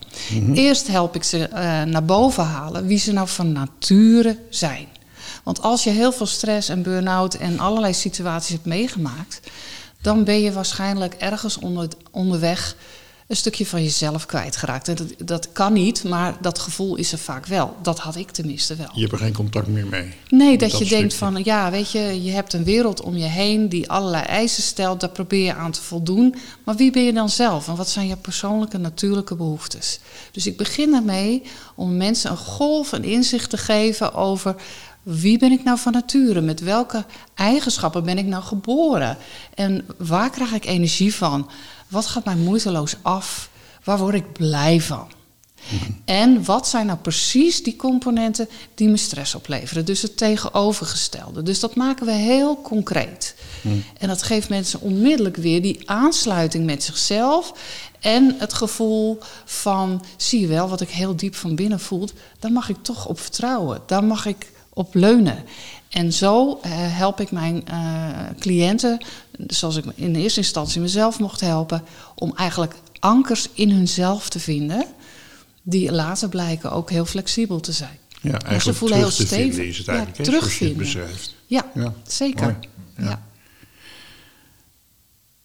Eerst 0.54 0.88
help 0.88 1.16
ik 1.16 1.24
ze 1.24 1.48
naar 1.88 2.06
boven 2.06 2.44
halen 2.44 2.86
wie 2.86 2.98
ze 2.98 3.12
nou 3.12 3.28
van 3.28 3.52
nature 3.52 4.38
zijn. 4.50 4.88
Want 5.44 5.62
als 5.62 5.84
je 5.84 5.90
heel 5.90 6.12
veel 6.12 6.26
stress 6.26 6.70
en 6.70 6.84
burn-out 6.84 7.34
en 7.34 7.60
allerlei 7.60 7.94
situaties 7.94 8.52
hebt 8.52 8.66
meegemaakt, 8.66 9.40
dan 10.02 10.24
ben 10.24 10.42
je 10.42 10.52
waarschijnlijk 10.52 11.14
ergens 11.14 11.58
onder, 11.58 11.88
onderweg 12.12 12.76
een 13.28 13.36
stukje 13.36 13.66
van 13.66 13.84
jezelf 13.84 14.26
kwijtgeraakt. 14.26 14.88
En 14.88 14.96
dat, 14.96 15.14
dat 15.18 15.52
kan 15.52 15.74
niet, 15.74 16.04
maar 16.04 16.38
dat 16.42 16.60
gevoel 16.60 16.96
is 16.96 17.12
er 17.12 17.18
vaak 17.18 17.46
wel. 17.46 17.76
Dat 17.82 18.00
had 18.00 18.16
ik 18.16 18.32
tenminste 18.32 18.76
wel. 18.76 18.90
Je 18.94 19.02
hebt 19.02 19.12
er 19.12 19.20
geen 19.20 19.34
contact 19.34 19.68
meer 19.68 19.88
mee. 19.88 20.14
Nee, 20.30 20.58
dat, 20.58 20.70
Dat 20.70 20.80
je 20.80 20.86
denkt 20.86 21.14
stukje. 21.14 21.34
van, 21.34 21.44
ja, 21.44 21.72
weet 21.72 21.92
je, 21.92 22.24
je 22.24 22.32
hebt 22.32 22.54
een 22.54 22.64
wereld 22.64 23.02
om 23.02 23.18
je 23.18 23.26
heen 23.26 23.70
die 23.70 23.90
allerlei 23.90 24.24
eisen 24.24 24.64
stelt, 24.64 25.00
daar 25.00 25.10
probeer 25.10 25.46
je 25.46 25.54
aan 25.54 25.72
te 25.72 25.82
voldoen. 25.82 26.36
Maar 26.64 26.76
wie 26.76 26.92
ben 26.92 27.04
je 27.04 27.14
dan 27.14 27.30
zelf 27.30 27.68
en 27.68 27.76
wat 27.76 27.90
zijn 27.90 28.08
je 28.08 28.16
persoonlijke, 28.18 28.78
natuurlijke 28.78 29.36
behoeftes? 29.36 30.00
Dus 30.32 30.48
ik 30.48 30.58
begin 30.58 30.94
ermee 30.94 31.44
om 31.76 31.98
mensen 31.98 32.32
een 32.32 32.38
golf, 32.38 32.92
een 32.92 33.04
inzicht 33.04 33.50
te 33.50 33.58
geven 33.58 34.14
over 34.14 34.56
wie 35.04 35.38
ben 35.38 35.52
ik 35.52 35.64
nou 35.64 35.78
van 35.78 35.92
nature? 35.92 36.42
Met 36.42 36.60
welke 36.60 37.06
eigenschappen 37.36 38.04
ben 38.04 38.18
ik 38.18 38.26
nou 38.26 38.44
geboren? 38.44 39.18
En 39.56 39.86
waar 39.98 40.30
krijg 40.30 40.52
ik 40.54 40.66
energie 40.66 41.16
van? 41.16 41.50
Wat 41.88 42.06
gaat 42.06 42.26
mij 42.26 42.36
moeiteloos 42.36 42.96
af? 43.02 43.50
Waar 43.84 43.98
word 43.98 44.16
ik 44.16 44.34
blij 44.34 44.82
van? 44.82 45.08
En 46.06 46.46
wat 46.46 46.68
zijn 46.68 46.86
nou 46.86 46.98
precies 46.98 47.64
die 47.64 47.76
componenten 47.76 48.50
die 48.76 48.90
me 48.90 48.98
stress 48.98 49.36
opleveren? 49.36 49.86
Dus 49.86 50.02
het 50.02 50.18
tegenovergestelde. 50.18 51.44
Dus 51.44 51.60
dat 51.60 51.76
maken 51.76 52.06
we 52.06 52.12
heel 52.12 52.62
concreet. 52.62 53.36
En 53.98 54.08
dat 54.08 54.24
geeft 54.24 54.50
mensen 54.50 54.82
onmiddellijk 54.82 55.36
weer 55.36 55.62
die 55.62 55.90
aansluiting 55.90 56.66
met 56.66 56.84
zichzelf. 56.84 57.54
En 58.00 58.36
het 58.38 58.54
gevoel 58.54 59.18
van, 59.46 60.04
zie 60.18 60.40
je 60.40 60.48
wel, 60.48 60.70
wat 60.70 60.82
ik 60.82 60.90
heel 60.90 61.16
diep 61.16 61.36
van 61.36 61.56
binnen 61.56 61.80
voel, 61.80 62.10
daar 62.40 62.52
mag 62.52 62.70
ik 62.70 62.78
toch 62.82 63.08
op 63.08 63.20
vertrouwen. 63.20 63.82
Daar 63.86 64.04
mag 64.04 64.26
ik 64.26 64.52
op 64.74 64.94
leunen. 64.96 65.44
En 65.90 66.14
zo 66.14 66.60
eh, 66.62 66.72
help 66.74 67.20
ik 67.20 67.32
mijn 67.32 67.68
eh, 67.68 68.10
cliënten, 68.40 68.98
zoals 69.48 69.76
ik 69.76 69.86
in 69.96 70.14
de 70.14 70.20
eerste 70.20 70.40
instantie 70.40 70.82
mezelf 70.82 71.20
mocht 71.20 71.42
helpen, 71.42 71.84
om 72.16 72.34
eigenlijk 72.36 72.76
ankers 73.00 73.50
in 73.54 73.70
hunzelf 73.70 74.30
te 74.30 74.40
vinden, 74.40 74.86
die 75.62 75.92
later 75.92 76.30
blijken 76.30 76.72
ook 76.72 76.90
heel 76.90 77.06
flexibel 77.06 77.60
te 77.60 77.72
zijn. 77.72 77.98
Ja, 78.22 78.40
ze 78.40 78.46
eigenlijk 78.46 78.78
voelen 78.78 78.98
terug 78.98 79.18
heel 79.18 79.28
stevig. 79.28 79.66
is 79.66 79.78
het 79.78 79.86
Ja, 79.86 79.94
je 79.94 80.00
het 80.00 80.24
terugvinden. 80.24 80.78
beschrijft. 80.78 81.36
Ja, 81.46 81.66
Ja, 81.74 81.94
zeker. 82.08 82.58
Ja. 82.98 83.22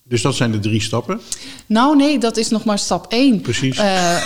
Dus 0.09 0.23
dat 0.23 0.35
zijn 0.35 0.53
de 0.53 0.59
drie 0.59 0.83
stappen. 0.83 1.21
Nou 1.67 1.97
nee, 1.97 2.19
dat 2.19 2.37
is 2.37 2.49
nog 2.49 2.65
maar 2.65 2.79
stap 2.79 3.07
1. 3.13 3.41
Precies. 3.41 3.77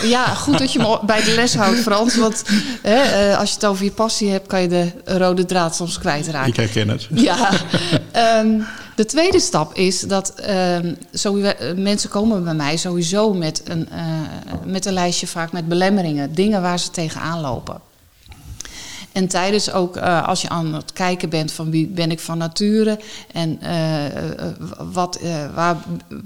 ja, 0.03 0.25
goed 0.25 0.59
dat 0.59 0.73
je 0.73 0.79
me 0.79 0.99
bij 1.07 1.25
de 1.25 1.35
les 1.35 1.55
houdt, 1.55 1.79
Frans. 1.79 2.17
Want 2.17 2.43
hè, 2.83 2.95
eh, 2.95 3.39
als 3.39 3.49
je 3.49 3.55
het 3.55 3.67
over 3.67 3.85
je 3.85 3.91
passie 3.91 4.31
hebt, 4.31 4.47
kan 4.47 4.61
je 4.63 4.69
de 4.69 4.93
rode 5.05 5.45
draad 5.45 5.77
soms 5.77 5.99
kwijtraken. 5.99 6.49
Ik 6.49 6.57
herken 6.57 6.89
het. 6.89 7.09
Ja, 7.15 7.51
ehm, 8.13 8.61
de 8.97 9.05
tweede 9.05 9.41
stap 9.41 9.75
is 9.75 10.01
dat 10.01 10.35
ehm, 10.35 10.95
sowieso, 11.13 11.49
eh, 11.49 11.75
mensen 11.77 12.11
komen 12.11 12.45
bij 12.45 12.55
mij 12.55 12.77
sowieso 12.77 13.33
met 13.33 13.63
een, 13.65 13.89
eh, 13.91 14.05
met 14.65 14.87
een 14.87 14.93
lijstje 14.93 15.27
vaak 15.27 15.53
met 15.53 15.69
belemmeringen, 15.69 16.35
dingen 16.35 16.63
waar 16.63 16.79
ze 16.79 16.91
tegenaan 16.91 17.41
lopen. 17.41 17.81
En 19.13 19.29
tijdens 19.29 19.73
ook 19.73 19.97
eh, 19.97 20.29
als 20.29 20.43
je 20.43 20.49
aan 20.49 20.75
het 20.75 20.93
kijken 20.93 21.29
bent 21.29 21.53
van 21.53 21.71
wie 21.71 21.87
ben 21.87 22.11
ik 22.11 22.21
van 22.21 22.39
nature 22.39 22.99
en 23.33 23.61
eh, 23.61 24.07
eh, 24.07 24.53
wat, 24.93 25.21
waar, 25.55 25.77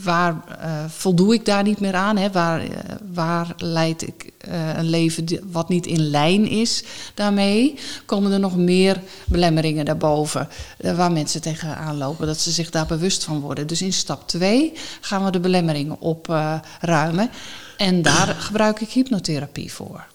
waar 0.02 0.44
voldoe 0.88 1.34
ik 1.34 1.44
daar 1.44 1.62
niet 1.62 1.80
meer 1.80 1.94
aan? 1.94 2.16
Hè? 2.16 2.30
Waar, 2.30 2.62
waar 3.12 3.54
leid 3.56 4.02
ik 4.02 4.34
een 4.76 4.90
leven 4.90 5.24
wat 5.50 5.68
niet 5.68 5.86
in 5.86 6.00
lijn 6.00 6.48
is 6.48 6.84
daarmee? 7.14 7.74
Komen 8.04 8.32
er 8.32 8.40
nog 8.40 8.56
meer 8.56 9.00
belemmeringen 9.26 9.84
daarboven 9.84 10.48
waar 10.94 11.12
mensen 11.12 11.40
tegenaan 11.40 11.96
lopen, 11.96 12.26
dat 12.26 12.40
ze 12.40 12.50
zich 12.50 12.70
daar 12.70 12.86
bewust 12.86 13.24
van 13.24 13.40
worden? 13.40 13.66
Dus 13.66 13.82
in 13.82 13.92
stap 13.92 14.28
2 14.28 14.72
gaan 15.00 15.24
we 15.24 15.30
de 15.30 15.40
belemmeringen 15.40 16.00
opruimen 16.00 17.30
en 17.76 18.02
daar 18.02 18.26
gebruik 18.38 18.80
ik 18.80 18.90
hypnotherapie 18.90 19.72
voor. 19.72 20.06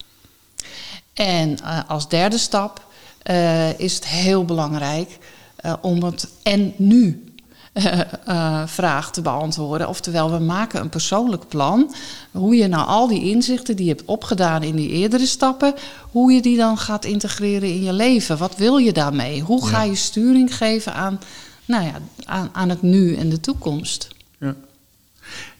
En 1.21 1.57
eh, 1.59 1.79
als 1.87 2.09
derde 2.09 2.37
stap 2.37 2.85
eh, 3.21 3.79
is 3.79 3.95
het 3.95 4.07
heel 4.07 4.45
belangrijk 4.45 5.17
eh, 5.55 5.73
om 5.81 6.03
het 6.03 6.27
en 6.43 6.73
nu 6.77 7.25
vraag 8.65 9.11
te 9.11 9.21
beantwoorden. 9.21 9.87
Oftewel, 9.87 10.31
we 10.31 10.39
maken 10.39 10.81
een 10.81 10.89
persoonlijk 10.89 11.47
plan. 11.47 11.93
Hoe 12.31 12.55
je 12.55 12.67
nou 12.67 12.87
al 12.87 13.07
die 13.07 13.29
inzichten 13.29 13.75
die 13.75 13.85
je 13.85 13.91
hebt 13.91 14.05
opgedaan 14.05 14.63
in 14.63 14.75
die 14.75 14.89
eerdere 14.89 15.25
stappen, 15.25 15.73
hoe 16.11 16.31
je 16.31 16.41
die 16.41 16.57
dan 16.57 16.77
gaat 16.77 17.05
integreren 17.05 17.69
in 17.69 17.83
je 17.83 17.93
leven. 17.93 18.37
Wat 18.37 18.55
wil 18.55 18.77
je 18.77 18.93
daarmee? 18.93 19.41
Hoe 19.41 19.67
ga 19.67 19.83
je 19.83 19.95
sturing 19.95 20.55
geven 20.55 20.93
aan, 20.93 21.19
nou 21.65 21.85
ja, 21.85 21.93
aan, 22.25 22.49
aan 22.53 22.69
het 22.69 22.81
nu 22.81 23.15
en 23.15 23.29
de 23.29 23.39
toekomst? 23.39 24.07
Ja. 24.39 24.55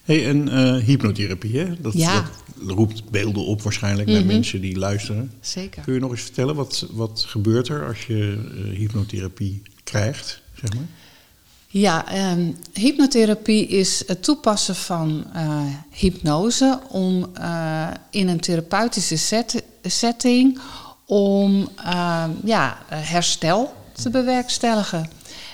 Hey, 0.03 0.27
en 0.27 0.49
hypnotherapie, 0.79 1.59
hè? 1.59 1.81
Dat, 1.81 1.93
Ja. 1.93 2.13
dat 2.13 2.40
roept 2.67 3.09
beelden 3.09 3.45
op 3.45 3.61
waarschijnlijk 3.61 4.07
bij 4.07 4.17
Mhm. 4.19 4.27
mensen 4.27 4.61
die 4.61 4.77
luisteren. 4.77 5.31
Zeker. 5.39 5.81
Kun 5.83 5.93
je 5.93 5.99
nog 5.99 6.11
eens 6.11 6.21
vertellen, 6.21 6.55
wat, 6.55 6.85
wat 6.91 7.23
gebeurt 7.27 7.67
er 7.67 7.87
als 7.87 8.05
je 8.05 8.49
eh, 8.71 8.77
hypnotherapie 8.77 9.61
krijgt, 9.83 10.41
zeg 10.61 10.73
maar? 10.73 10.85
Ja, 11.67 12.07
ehm, 12.07 12.51
hypnotherapie 12.73 13.67
is 13.67 14.03
het 14.07 14.23
toepassen 14.23 14.75
van 14.75 15.25
eh, 15.33 15.61
hypnose 15.91 16.79
om 16.89 17.29
eh, 17.33 17.87
in 18.09 18.27
een 18.27 18.39
therapeutische 18.39 19.17
set- 19.17 19.63
setting 19.83 20.59
om 21.05 21.69
ehm, 21.75 22.29
ja, 22.43 22.77
herstel 22.87 23.73
te 24.01 24.09
bewerkstelligen. 24.09 25.09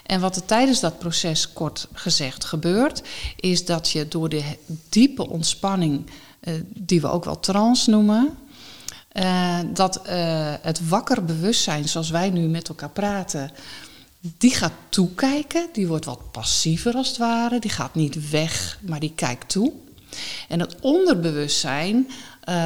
En 0.05 0.19
wat 0.19 0.35
er 0.35 0.45
tijdens 0.45 0.79
dat 0.79 0.99
proces, 0.99 1.53
kort 1.53 1.87
gezegd, 1.93 2.45
gebeurt, 2.45 3.01
is 3.35 3.65
dat 3.65 3.89
je 3.89 4.07
door 4.07 4.29
de 4.29 4.43
diepe 4.89 5.29
ontspanning, 5.29 6.05
die 6.67 7.01
we 7.01 7.07
ook 7.07 7.25
wel 7.25 7.39
trance 7.39 7.89
noemen, 7.89 8.37
eh, 9.17 9.59
dat 9.73 10.01
eh, 10.01 10.53
het 10.61 10.87
wakker 10.87 11.25
bewustzijn, 11.25 11.89
zoals 11.89 12.09
wij 12.09 12.29
nu 12.29 12.47
met 12.47 12.67
elkaar 12.69 12.89
praten, 12.89 13.51
die 14.37 14.55
gaat 14.55 14.73
toekijken. 14.89 15.67
Die 15.73 15.87
wordt 15.87 16.05
wat 16.05 16.31
passiever 16.31 16.93
als 16.93 17.07
het 17.07 17.17
ware. 17.17 17.59
Die 17.59 17.71
gaat 17.71 17.95
niet 17.95 18.29
weg, 18.29 18.79
maar 18.81 18.99
die 18.99 19.11
kijkt 19.15 19.49
toe. 19.49 19.71
En 20.47 20.59
het 20.59 20.75
onderbewustzijn, 20.81 22.07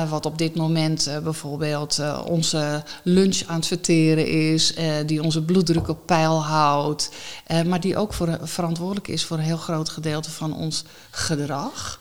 wat 0.10 0.26
op 0.26 0.38
dit 0.38 0.56
moment 0.56 1.10
bijvoorbeeld 1.24 2.02
onze 2.26 2.84
lunch 3.04 3.42
aan 3.48 3.56
het 3.56 3.68
verteren 3.68 4.28
is, 4.28 4.74
die 5.06 5.24
onze 5.24 5.44
bloeddruk 5.44 5.88
op 5.88 6.06
peil 6.06 6.44
houdt, 6.44 7.10
maar 7.66 7.80
die 7.80 7.98
ook 7.98 8.14
voor, 8.14 8.40
verantwoordelijk 8.42 9.08
is 9.08 9.26
voor 9.26 9.38
een 9.38 9.44
heel 9.44 9.58
groot 9.58 9.90
gedeelte 9.90 10.32
van 10.32 10.56
ons 10.56 10.84
gedrag. 11.10 12.00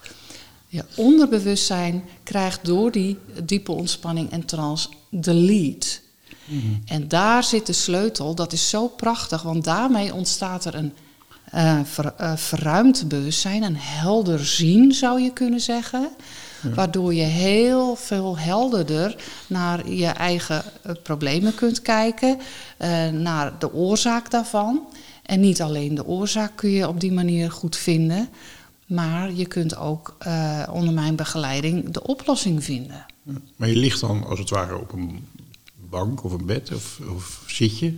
Je 0.71 0.83
onderbewustzijn 0.95 2.03
krijgt 2.23 2.65
door 2.65 2.91
die 2.91 3.17
diepe 3.43 3.71
ontspanning 3.71 4.31
en 4.31 4.45
trance 4.45 4.89
de 5.09 5.33
lead. 5.33 6.01
Mm-hmm. 6.45 6.81
En 6.85 7.07
daar 7.07 7.43
zit 7.43 7.65
de 7.65 7.73
sleutel. 7.73 8.35
Dat 8.35 8.53
is 8.53 8.69
zo 8.69 8.87
prachtig, 8.87 9.41
want 9.41 9.63
daarmee 9.63 10.13
ontstaat 10.13 10.65
er 10.65 10.75
een 10.75 10.93
uh, 11.55 11.79
ver, 11.83 12.13
uh, 12.21 12.35
verruimd 12.35 13.07
bewustzijn, 13.07 13.63
een 13.63 13.77
helder 13.77 14.45
zien 14.45 14.91
zou 14.91 15.21
je 15.21 15.33
kunnen 15.33 15.61
zeggen. 15.61 16.09
Ja. 16.63 16.69
Waardoor 16.69 17.13
je 17.13 17.23
heel 17.23 17.95
veel 17.95 18.37
helderder 18.37 19.15
naar 19.47 19.89
je 19.89 20.07
eigen 20.07 20.63
uh, 20.85 20.91
problemen 21.03 21.55
kunt 21.55 21.81
kijken, 21.81 22.37
naar 23.11 23.59
de 23.59 23.73
oorzaak 23.73 24.31
daarvan. 24.31 24.87
En 25.25 25.39
niet 25.39 25.61
alleen 25.61 25.95
de 25.95 26.05
oorzaak 26.05 26.51
kun 26.55 26.69
je 26.69 26.87
op 26.87 26.99
die 26.99 27.11
manier 27.11 27.51
goed 27.51 27.75
vinden, 27.75 28.29
maar 28.91 29.31
je 29.33 29.45
kunt 29.45 29.75
ook 29.75 30.17
onder 30.71 30.93
mijn 30.93 31.15
begeleiding 31.15 31.93
de 31.93 32.03
oplossing 32.03 32.63
vinden. 32.63 33.05
Maar 33.55 33.69
je 33.69 33.75
ligt 33.75 33.99
dan 33.99 34.25
als 34.25 34.39
het 34.39 34.49
ware 34.49 34.77
op 34.77 34.91
een 34.91 35.27
bank 35.89 36.23
of 36.23 36.31
een 36.31 36.45
bed 36.45 36.71
of, 36.75 36.99
of 37.15 37.43
zit 37.47 37.79
je? 37.79 37.97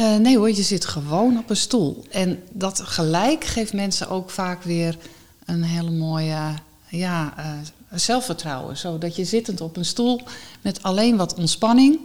Uh, 0.00 0.16
nee 0.16 0.36
hoor, 0.36 0.50
je 0.50 0.62
zit 0.62 0.84
gewoon 0.84 1.38
op 1.38 1.50
een 1.50 1.56
stoel. 1.56 2.04
En 2.10 2.42
dat 2.52 2.80
gelijk 2.80 3.44
geeft 3.44 3.72
mensen 3.72 4.08
ook 4.08 4.30
vaak 4.30 4.62
weer 4.62 4.96
een 5.44 5.62
hele 5.62 5.90
mooie 5.90 6.54
ja, 6.88 7.34
uh, 7.38 7.98
zelfvertrouwen. 7.98 8.76
Zodat 8.76 9.16
je 9.16 9.24
zittend 9.24 9.60
op 9.60 9.76
een 9.76 9.84
stoel 9.84 10.20
met 10.60 10.82
alleen 10.82 11.16
wat 11.16 11.34
ontspanning 11.34 12.00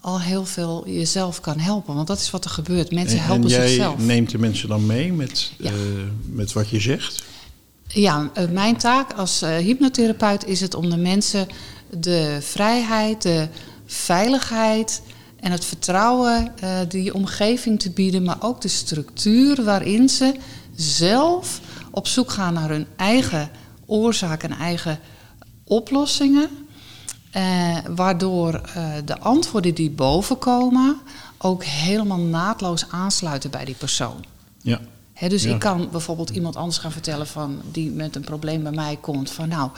al 0.00 0.20
heel 0.20 0.46
veel 0.46 0.88
jezelf 0.88 1.40
kan 1.40 1.58
helpen. 1.58 1.94
Want 1.94 2.06
dat 2.06 2.20
is 2.20 2.30
wat 2.30 2.44
er 2.44 2.50
gebeurt. 2.50 2.92
Mensen 2.92 3.18
en, 3.18 3.24
helpen 3.24 3.44
en 3.44 3.50
jij 3.50 3.68
zichzelf. 3.68 3.98
neemt 3.98 4.30
de 4.30 4.38
mensen 4.38 4.68
dan 4.68 4.86
mee 4.86 5.12
met, 5.12 5.52
ja. 5.58 5.70
uh, 5.70 5.78
met 6.26 6.52
wat 6.52 6.68
je 6.68 6.80
zegt? 6.80 7.24
Ja, 7.88 8.30
mijn 8.50 8.76
taak 8.76 9.12
als 9.12 9.40
hypnotherapeut 9.40 10.46
is 10.46 10.60
het 10.60 10.74
om 10.74 10.90
de 10.90 10.96
mensen 10.96 11.46
de 11.90 12.38
vrijheid, 12.40 13.22
de 13.22 13.48
veiligheid 13.86 15.02
en 15.40 15.50
het 15.50 15.64
vertrouwen 15.64 16.52
uh, 16.62 16.78
die 16.88 17.14
omgeving 17.14 17.80
te 17.80 17.90
bieden, 17.90 18.22
maar 18.22 18.36
ook 18.40 18.60
de 18.60 18.68
structuur 18.68 19.64
waarin 19.64 20.08
ze 20.08 20.34
zelf 20.74 21.60
op 21.90 22.06
zoek 22.06 22.30
gaan 22.30 22.54
naar 22.54 22.68
hun 22.68 22.86
eigen 22.96 23.50
oorzaken 23.86 24.50
en 24.50 24.58
eigen 24.58 24.98
oplossingen. 25.64 26.48
Waardoor 27.94 28.60
de 29.04 29.18
antwoorden 29.18 29.74
die 29.74 29.90
boven 29.90 30.38
komen 30.38 30.96
ook 31.38 31.64
helemaal 31.64 32.18
naadloos 32.18 32.84
aansluiten 32.90 33.50
bij 33.50 33.64
die 33.64 33.74
persoon. 33.74 34.24
Ja. 34.62 34.80
He, 35.14 35.28
dus 35.28 35.42
Ja. 35.42 35.50
ik 35.54 35.58
kan 35.58 35.88
bijvoorbeeld 35.90 36.30
iemand 36.30 36.56
anders 36.56 36.78
gaan 36.78 36.92
vertellen 36.92 37.26
van, 37.26 37.60
die 37.70 37.90
met 37.90 38.16
een 38.16 38.24
probleem 38.24 38.62
bij 38.62 38.72
mij 38.72 38.98
komt 39.00 39.30
van 39.30 39.48
nou, 39.48 39.70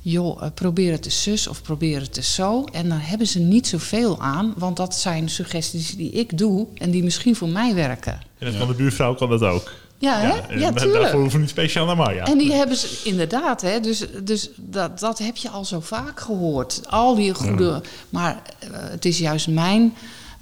joh, 0.00 0.42
eh, 0.42 0.48
probeer 0.54 0.92
het 0.92 1.04
eens 1.04 1.22
zus 1.22 1.46
of 1.46 1.62
probeer 1.62 2.00
het 2.00 2.16
eens 2.16 2.34
zo. 2.34 2.64
En 2.64 2.88
dan 2.88 2.98
hebben 2.98 3.26
ze 3.26 3.38
niet 3.38 3.66
zoveel 3.66 4.20
aan, 4.20 4.54
want 4.56 4.76
dat 4.76 4.94
zijn 4.94 5.28
suggesties 5.28 5.96
die 5.96 6.10
ik 6.10 6.38
doe 6.38 6.66
en 6.78 6.90
die 6.90 7.02
misschien 7.02 7.36
voor 7.36 7.48
mij 7.48 7.74
werken. 7.74 8.20
En 8.38 8.46
dat 8.46 8.58
kan 8.58 8.68
de 8.68 8.74
buurvrouw 8.74 9.14
kan 9.14 9.28
dat 9.28 9.42
ook. 9.42 9.70
Ja, 9.98 10.18
hè? 10.20 10.54
ja, 10.54 10.72
tuurlijk. 10.72 10.92
Daarvoor 10.92 11.20
hoeven 11.20 11.32
we 11.32 11.38
niet 11.38 11.48
speciaal 11.50 11.86
naar 11.86 11.96
Maya. 11.96 12.24
En 12.24 12.38
die 12.38 12.52
hebben 12.52 12.76
ze 12.76 13.00
inderdaad, 13.04 13.60
hè, 13.60 13.80
dus, 13.80 14.04
dus 14.22 14.50
dat, 14.56 14.98
dat 14.98 15.18
heb 15.18 15.36
je 15.36 15.48
al 15.48 15.64
zo 15.64 15.80
vaak 15.80 16.20
gehoord. 16.20 16.80
Al 16.88 17.14
die 17.14 17.34
goede. 17.34 17.82
Maar 18.08 18.42
eh, 18.58 18.68
het 18.72 19.04
is 19.04 19.18
juist 19.18 19.48
mijn 19.48 19.94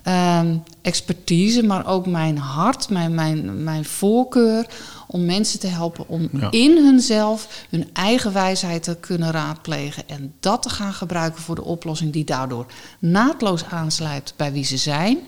ehm, 0.03 0.57
expertise, 0.83 1.63
maar 1.63 1.87
ook 1.87 2.07
mijn 2.07 2.39
hart, 2.39 2.89
mijn, 2.89 3.15
mijn, 3.15 3.65
mijn 3.65 3.85
voorkeur. 3.85 4.67
om 5.13 5.25
mensen 5.25 5.61
te 5.61 5.67
helpen 5.67 6.09
om 6.09 6.29
Ja. 6.33 6.51
in 6.51 6.77
hunzelf 6.77 7.65
hun 7.71 7.89
eigen 7.93 8.33
wijsheid 8.33 8.83
te 8.83 8.97
kunnen 9.01 9.31
raadplegen. 9.31 10.09
en 10.09 10.35
dat 10.41 10.63
te 10.63 10.69
gaan 10.69 10.93
gebruiken 10.93 11.43
voor 11.43 11.55
de 11.55 11.65
oplossing 11.65 12.13
die 12.13 12.25
daardoor 12.25 12.67
naadloos 12.99 13.65
aansluit 13.65 14.33
bij 14.37 14.53
wie 14.53 14.65
ze 14.65 14.77
zijn. 14.77 15.19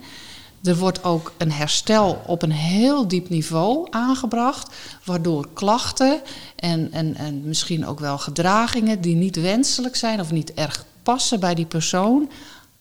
Er 0.64 0.76
wordt 0.76 1.04
ook 1.04 1.32
een 1.38 1.52
herstel 1.52 2.22
op 2.26 2.42
een 2.42 2.52
heel 2.52 3.08
diep 3.08 3.28
niveau 3.28 3.86
aangebracht, 3.90 4.74
waardoor 5.04 5.48
klachten 5.52 6.20
en, 6.56 6.92
en, 6.92 7.14
en 7.16 7.42
misschien 7.44 7.86
ook 7.86 8.00
wel 8.00 8.18
gedragingen 8.18 9.00
die 9.00 9.14
niet 9.16 9.40
wenselijk 9.40 9.96
zijn 9.96 10.20
of 10.20 10.30
niet 10.32 10.54
erg 10.54 10.84
passen 11.02 11.40
bij 11.40 11.54
die 11.54 11.66
persoon, 11.66 12.30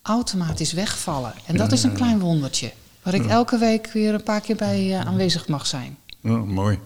automatisch 0.02 0.72
wegvallen. 0.72 1.34
En 1.46 1.56
dat 1.56 1.72
is 1.72 1.82
een 1.82 1.92
klein 1.92 2.18
wondertje, 2.18 2.72
waar 3.02 3.14
ik 3.14 3.26
elke 3.26 3.58
week 3.58 3.90
weer 3.92 4.14
een 4.14 4.22
paar 4.22 4.40
keer 4.40 4.56
bij 4.56 4.98
eh, 4.98 5.06
aanwezig 5.06 5.48
mag 5.48 5.66
zijn. 5.66 5.96
Ja, 6.20 6.36
mooi. 6.36 6.78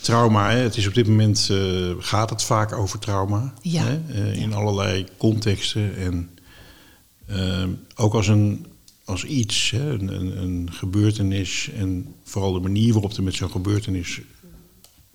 Trauma, 0.00 0.50
hè? 0.50 0.58
het 0.58 0.76
is 0.76 0.86
op 0.86 0.94
dit 0.94 1.08
moment 1.08 1.48
eh, 1.50 1.90
gaat 1.98 2.30
het 2.30 2.42
vaak 2.42 2.72
over 2.72 2.98
trauma. 2.98 3.52
Ja. 3.60 3.82
Hè? 3.82 4.00
Eh, 4.08 4.40
in 4.40 4.54
allerlei 4.54 5.06
contexten. 5.16 5.96
En 5.96 6.30
ook 7.94 8.14
als, 8.14 8.28
een, 8.28 8.66
als 9.04 9.24
iets, 9.24 9.70
hè? 9.70 9.90
Een, 9.90 10.08
een, 10.08 10.42
een 10.42 10.68
gebeurtenis. 10.72 11.70
En 11.76 12.14
vooral 12.24 12.52
de 12.52 12.60
manier 12.60 12.92
waarop 12.92 13.12
er 13.12 13.22
met 13.22 13.34
zo'n 13.34 13.50
gebeurtenis 13.50 14.20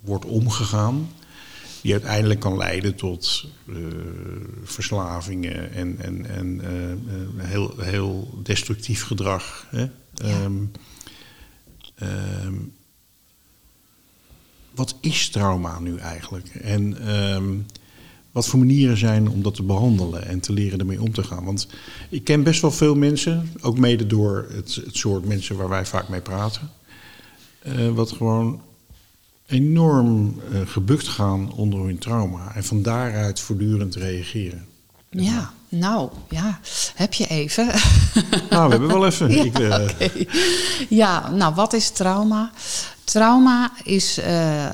wordt 0.02 0.26
omgegaan. 0.26 1.10
Die 1.82 1.92
uiteindelijk 1.92 2.40
kan 2.40 2.58
leiden 2.58 2.96
tot 2.96 3.46
eh, 3.68 3.76
verslavingen 4.64 5.72
en, 5.72 5.98
en, 6.00 6.26
en 6.26 6.62
eh, 6.62 6.92
eh, 6.92 6.98
heel, 7.38 7.74
heel 7.78 8.40
destructief 8.44 9.04
gedrag. 9.04 9.68
Hè? 9.70 9.88
Ehm, 10.16 10.64
ehm, 11.96 12.54
wat 14.76 14.96
is 15.02 15.30
trauma 15.30 15.80
nu 15.80 15.98
eigenlijk? 15.98 16.48
En 16.48 17.08
ehm, 17.08 17.58
wat 18.32 18.48
voor 18.48 18.60
manieren 18.60 18.98
zijn 18.98 19.30
om 19.30 19.44
dat 19.44 19.56
te 19.56 19.64
behandelen 19.64 20.26
en 20.26 20.40
te 20.40 20.54
leren 20.54 20.80
ermee 20.80 21.02
om 21.02 21.14
te 21.14 21.24
gaan? 21.24 21.44
Want 21.44 21.68
ik 22.10 22.24
ken 22.24 22.44
best 22.44 22.62
wel 22.62 22.72
veel 22.72 22.96
mensen, 22.96 23.52
ook 23.62 23.78
mede 23.78 24.08
door 24.08 24.48
het, 24.52 24.76
het 24.76 24.98
soort 24.98 25.26
mensen 25.26 25.58
waar 25.58 25.70
wij 25.70 25.86
vaak 25.86 26.10
mee 26.10 26.22
praten, 26.22 26.72
wat 27.94 28.12
gewoon 28.12 28.62
enorm 29.48 30.42
eh, 30.52 30.60
gebukt 30.66 31.08
gaan 31.08 31.52
onder 31.52 31.80
hun 31.80 31.98
trauma 31.98 32.56
en 32.56 32.64
van 32.64 32.82
daaruit 32.82 33.40
voortdurend 33.40 33.96
reageren. 33.96 34.66
Ja, 35.10 35.52
nou, 35.70 36.10
ja, 36.30 36.60
heb 36.96 37.14
je 37.14 37.28
even. 37.28 37.68
Nou, 38.50 38.66
we 38.66 38.72
hebben 38.72 38.88
wel 38.88 39.06
even. 39.06 39.32
Ja, 39.36 39.44
ik, 39.44 39.58
eh, 39.58 40.26
ja, 40.90 41.30
nou, 41.30 41.56
wat 41.56 41.74
is 41.74 41.90
trauma? 41.90 42.52
Trauma 43.04 43.72
is 43.84 44.18
eh, 44.18 44.66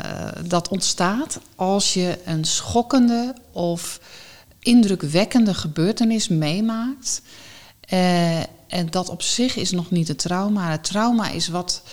dat 0.45 0.67
ontstaat 0.67 1.39
als 1.55 1.93
je 1.93 2.19
een 2.25 2.45
schokkende 2.45 3.35
of 3.51 3.99
indrukwekkende 4.59 5.53
gebeurtenis 5.53 6.27
meemaakt. 6.27 7.21
En 8.67 8.87
dat 8.89 9.09
op 9.09 9.21
zich 9.21 9.55
is 9.55 9.71
nog 9.71 9.91
niet 9.91 10.07
het 10.07 10.17
trauma. 10.17 10.71
Het 10.71 10.83
trauma 10.83 11.29
is 11.29 11.47
wat 11.47 11.83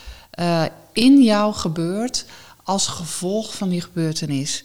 in 0.93 1.23
jou 1.23 1.55
gebeurt 1.55 2.25
als 2.71 2.87
gevolg 2.87 3.55
van 3.55 3.69
die 3.69 3.81
gebeurtenis. 3.81 4.65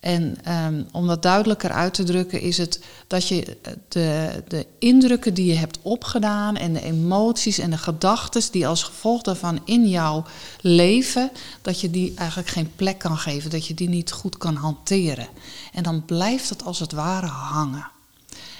En 0.00 0.38
ehm, 0.44 0.82
om 0.92 1.06
dat 1.06 1.22
duidelijker 1.22 1.70
uit 1.70 1.94
te 1.94 2.04
drukken, 2.04 2.40
is 2.40 2.58
het 2.58 2.80
dat 3.06 3.28
je 3.28 3.56
de, 3.88 4.42
de 4.48 4.66
indrukken 4.78 5.34
die 5.34 5.46
je 5.46 5.54
hebt 5.54 5.78
opgedaan 5.82 6.56
en 6.56 6.72
de 6.72 6.82
emoties 6.82 7.58
en 7.58 7.70
de 7.70 7.78
gedachten 7.78 8.42
die 8.50 8.66
als 8.66 8.82
gevolg 8.82 9.22
daarvan 9.22 9.60
in 9.64 9.88
jou 9.88 10.24
leven, 10.60 11.30
dat 11.62 11.80
je 11.80 11.90
die 11.90 12.12
eigenlijk 12.14 12.48
geen 12.48 12.72
plek 12.76 12.98
kan 12.98 13.18
geven, 13.18 13.50
dat 13.50 13.66
je 13.66 13.74
die 13.74 13.88
niet 13.88 14.12
goed 14.12 14.36
kan 14.36 14.54
hanteren. 14.54 15.28
En 15.72 15.82
dan 15.82 16.04
blijft 16.04 16.48
het 16.48 16.64
als 16.64 16.78
het 16.78 16.92
ware 16.92 17.26
hangen. 17.26 17.90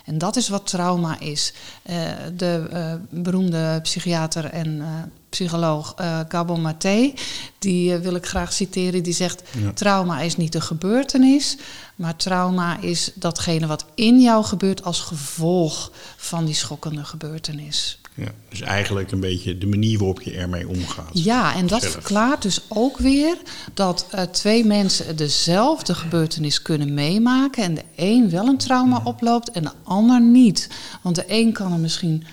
En 0.04 0.18
dat 0.18 0.36
is 0.36 0.48
wat 0.48 0.66
trauma 0.66 1.20
is. 1.20 1.52
Eh, 1.82 1.96
de 2.36 2.66
eh, 2.70 2.94
beroemde 3.10 3.78
psychiater 3.82 4.44
en 4.44 4.80
eh, 4.80 4.86
psycholoog 5.28 5.94
eh 5.96 6.20
Gabon 6.28 6.60
Maté, 6.60 7.12
die 7.58 7.94
eh, 7.94 8.00
wil 8.00 8.14
ik 8.14 8.26
graag 8.26 8.52
citeren, 8.52 9.02
die 9.02 9.12
zegt: 9.12 9.42
Ja. 9.58 9.72
Trauma 9.72 10.20
is 10.20 10.36
niet 10.36 10.54
een 10.54 10.62
gebeurtenis, 10.62 11.56
maar 11.96 12.16
trauma 12.16 12.80
is 12.80 13.10
datgene 13.14 13.66
wat 13.66 13.84
in 13.94 14.20
jou 14.20 14.44
gebeurt 14.44 14.84
als 14.84 15.00
gevolg 15.00 15.92
van 16.16 16.44
die 16.44 16.54
schokkende 16.54 17.04
gebeurtenis. 17.04 18.00
Ja, 18.14 18.32
dus 18.48 18.60
eigenlijk 18.60 19.12
een 19.12 19.20
beetje 19.20 19.58
de 19.58 19.66
manier 19.66 19.98
waarop 19.98 20.22
je 20.22 20.32
ermee 20.32 20.68
omgaat. 20.68 21.10
Ja, 21.12 21.54
en 21.54 21.66
dat 21.66 21.80
Zelf. 21.80 21.92
verklaart 21.92 22.42
dus 22.42 22.60
ook 22.68 22.98
weer 22.98 23.36
dat 23.74 24.06
eh, 24.10 24.22
twee 24.22 24.64
mensen 24.64 25.16
dezelfde 25.16 25.94
gebeurtenis 25.94 26.62
kunnen 26.62 26.94
meemaken. 26.94 27.62
En 27.62 27.74
de 27.74 27.84
een 27.96 28.30
wel 28.30 28.46
een 28.46 28.56
trauma 28.56 29.00
oploopt 29.04 29.50
en 29.50 29.62
de 29.62 29.72
ander 29.84 30.20
niet. 30.20 30.68
Want 31.02 31.14
de 31.14 31.24
een 31.26 31.52
kan 31.52 31.72
er 31.72 31.78
misschien 31.78 32.24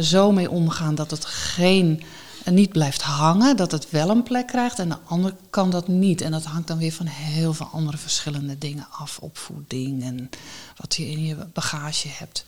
zo 0.00 0.32
mee 0.32 0.50
omgaan 0.50 0.94
dat 0.94 1.10
het 1.10 1.24
geen, 1.24 2.02
eh, 2.46 2.52
niet 2.52 2.72
blijft 2.72 3.02
hangen, 3.02 3.56
dat 3.56 3.70
het 3.72 3.90
wel 3.90 4.10
een 4.10 4.22
plek 4.22 4.46
krijgt. 4.46 4.78
En 4.78 4.88
de 4.88 4.96
ander 5.06 5.34
kan 5.50 5.70
dat 5.70 5.88
niet. 5.88 6.20
En 6.20 6.30
dat 6.30 6.44
hangt 6.44 6.68
dan 6.68 6.78
weer 6.78 6.92
van 6.92 7.06
heel 7.06 7.52
veel 7.54 7.68
andere 7.72 7.96
verschillende 7.96 8.58
dingen 8.58 8.86
af. 8.90 9.18
Opvoeding 9.18 10.02
en 10.02 10.30
wat 10.76 10.94
je 10.96 11.10
in 11.10 11.24
je 11.24 11.36
bagage 11.52 12.08
hebt. 12.08 12.44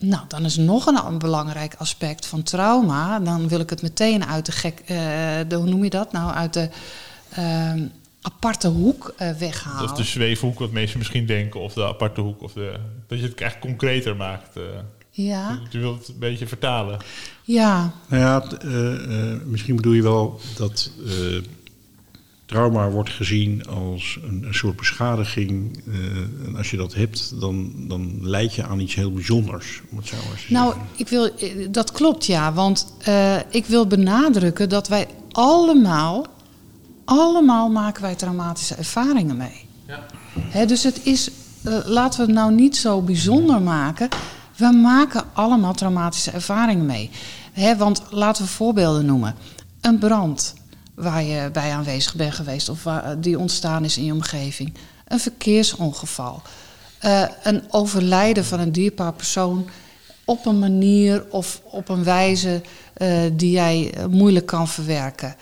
Nou, 0.00 0.22
dan 0.28 0.44
is 0.44 0.56
nog 0.56 0.86
een, 0.86 1.06
een 1.06 1.18
belangrijk 1.18 1.74
aspect 1.78 2.26
van 2.26 2.42
trauma. 2.42 3.18
Dan 3.20 3.48
wil 3.48 3.60
ik 3.60 3.70
het 3.70 3.82
meteen 3.82 4.24
uit 4.26 4.46
de 4.46 4.52
gek, 4.52 4.78
eh, 4.80 4.86
de, 5.48 5.54
hoe 5.56 5.68
noem 5.68 5.84
je 5.84 5.90
dat 5.90 6.12
nou, 6.12 6.32
uit 6.34 6.52
de 6.52 6.68
ehm, 7.30 7.86
aparte 8.22 8.68
hoek 8.68 9.14
eh, 9.16 9.30
weghalen. 9.30 9.90
Of 9.90 9.92
de 9.96 10.02
zweefhoek, 10.04 10.58
wat 10.58 10.70
mensen 10.70 10.98
misschien 10.98 11.26
denken, 11.26 11.60
of 11.60 11.72
de 11.72 11.86
aparte 11.86 12.20
hoek, 12.20 12.42
of 12.42 12.52
de, 12.52 12.78
dat 13.06 13.18
je 13.18 13.24
het 13.24 13.40
echt 13.40 13.58
concreter 13.58 14.16
maakt. 14.16 14.56
eh. 14.56 14.62
Ja, 15.10 15.58
Je 15.70 15.78
wilt 15.78 15.98
het 15.98 16.08
een 16.08 16.18
beetje 16.18 16.46
vertalen. 16.46 16.98
Ja, 17.48 17.92
Nou 18.08 18.22
ja, 18.22 18.42
eh, 18.58 19.32
eh, 19.32 19.40
misschien 19.46 19.76
bedoel 19.76 19.92
je 19.92 20.02
wel 20.02 20.40
dat 20.56 20.90
eh, 21.06 21.12
trauma 22.46 22.90
wordt 22.90 23.10
gezien 23.10 23.66
als 23.66 24.18
een, 24.22 24.44
een 24.46 24.54
soort 24.54 24.76
beschadiging. 24.76 25.82
eh, 25.86 26.46
en 26.46 26.56
als 26.56 26.70
je 26.70 26.76
dat 26.76 26.94
hebt, 26.94 27.40
dan, 27.40 27.72
dan 27.76 28.18
leid 28.20 28.54
je 28.54 28.64
aan 28.64 28.80
iets 28.80 28.94
heel 28.94 29.12
bijzonders. 29.12 29.82
Om 29.90 29.96
het 29.96 30.06
zo 30.06 30.16
maar 30.16 30.40
te 30.46 30.52
nou, 30.52 30.72
zeggen. 30.72 30.88
ik 30.96 31.08
wil, 31.08 31.30
dat 31.70 31.92
klopt 31.92 32.26
ja. 32.26 32.52
Want 32.52 32.94
eh, 32.98 33.36
ik 33.50 33.66
wil 33.66 33.86
benadrukken 33.86 34.68
dat 34.68 34.88
wij 34.88 35.06
allemaal, 35.32 36.26
allemaal 37.04 37.70
maken 37.70 38.02
wij 38.02 38.14
traumatische 38.14 38.74
ervaringen 38.74 39.36
mee. 39.36 39.66
Hè, 40.40 40.66
dus 40.66 40.82
het 40.82 41.00
is, 41.06 41.30
laten 41.84 42.20
we 42.20 42.26
het 42.26 42.34
nou 42.34 42.52
niet 42.54 42.76
zo 42.76 43.02
bijzonder 43.02 43.62
maken. 43.62 44.08
We 44.56 44.72
maken 44.82 45.24
allemaal 45.32 45.74
traumatische 45.74 46.30
ervaringen 46.30 46.86
mee. 46.86 47.10
Hè, 47.58 47.76
want 47.76 48.02
laten 48.10 48.44
we 48.44 48.50
voorbeelden 48.50 49.06
noemen. 49.06 49.34
Een 49.80 49.98
brand 49.98 50.54
waar 50.94 51.22
je 51.22 51.50
bij 51.50 51.72
aanwezig 51.72 52.14
bent 52.14 52.34
geweest 52.34 52.68
of 52.68 52.84
waar, 52.84 53.20
die 53.20 53.38
ontstaan 53.38 53.84
is 53.84 53.98
in 53.98 54.04
je 54.04 54.12
omgeving. 54.12 54.74
Een 55.06 55.20
verkeersongeval. 55.20 56.42
Eh, 56.98 57.22
een 57.42 57.62
overlijden 57.70 58.44
van 58.44 58.60
een 58.60 58.72
dierbaar 58.72 59.12
persoon 59.12 59.68
op 60.24 60.46
een 60.46 60.58
manier 60.58 61.24
of 61.30 61.60
op 61.64 61.88
een 61.88 62.04
wijze 62.04 62.62
eh, 62.94 63.20
die 63.32 63.50
jij 63.50 63.92
eh, 63.94 64.06
moeilijk 64.06 64.46
kan 64.46 64.68
verwerken. 64.68 65.36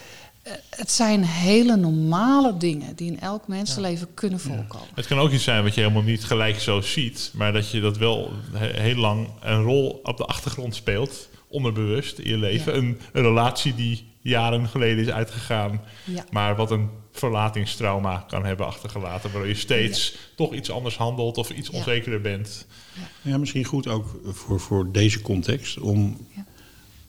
Het 0.70 0.90
zijn 0.90 1.24
hele 1.24 1.76
normale 1.76 2.56
dingen 2.56 2.96
die 2.96 3.10
in 3.10 3.20
elk 3.20 3.48
mensenleven 3.48 4.14
kunnen 4.14 4.40
voorkomen. 4.40 4.88
Het 4.94 5.06
kan 5.06 5.18
ook 5.18 5.30
iets 5.30 5.44
zijn 5.44 5.62
wat 5.62 5.74
je 5.74 5.80
helemaal 5.80 6.02
niet 6.02 6.24
gelijk 6.24 6.60
zo 6.60 6.80
ziet, 6.80 7.30
maar 7.34 7.52
dat 7.52 7.70
je 7.70 7.80
dat 7.80 7.96
wel 7.96 8.30
he- 8.52 8.80
heel 8.80 8.96
lang 8.96 9.28
een 9.40 9.62
rol 9.62 10.00
op 10.02 10.16
de 10.16 10.24
achtergrond 10.24 10.74
speelt, 10.74 11.28
onderbewust 11.48 12.18
in 12.18 12.30
je 12.30 12.36
leven. 12.38 12.72
Ja. 12.72 12.78
Een, 12.78 12.98
een 13.12 13.22
relatie 13.22 13.74
die 13.74 14.04
jaren 14.20 14.68
geleden 14.68 15.04
is 15.04 15.10
uitgegaan, 15.10 15.80
Ja. 16.04 16.24
maar 16.30 16.56
wat 16.56 16.70
een 16.70 16.88
verlatingstrauma 17.12 18.24
kan 18.28 18.44
hebben 18.44 18.66
achtergelaten, 18.66 19.30
waardoor 19.30 19.48
je 19.48 19.54
steeds 19.54 20.16
toch 20.36 20.54
iets 20.54 20.70
anders 20.70 20.96
handelt 20.96 21.36
of 21.38 21.50
iets 21.50 21.68
Ja. 21.72 21.76
onzekerder 21.78 22.20
bent. 22.20 22.66
Ja, 23.22 23.38
misschien 23.38 23.64
goed 23.64 23.88
ook 23.88 24.20
voor, 24.24 24.60
voor 24.60 24.92
deze 24.92 25.22
context 25.22 25.78
om 25.78 26.26
Ja. 26.36 26.44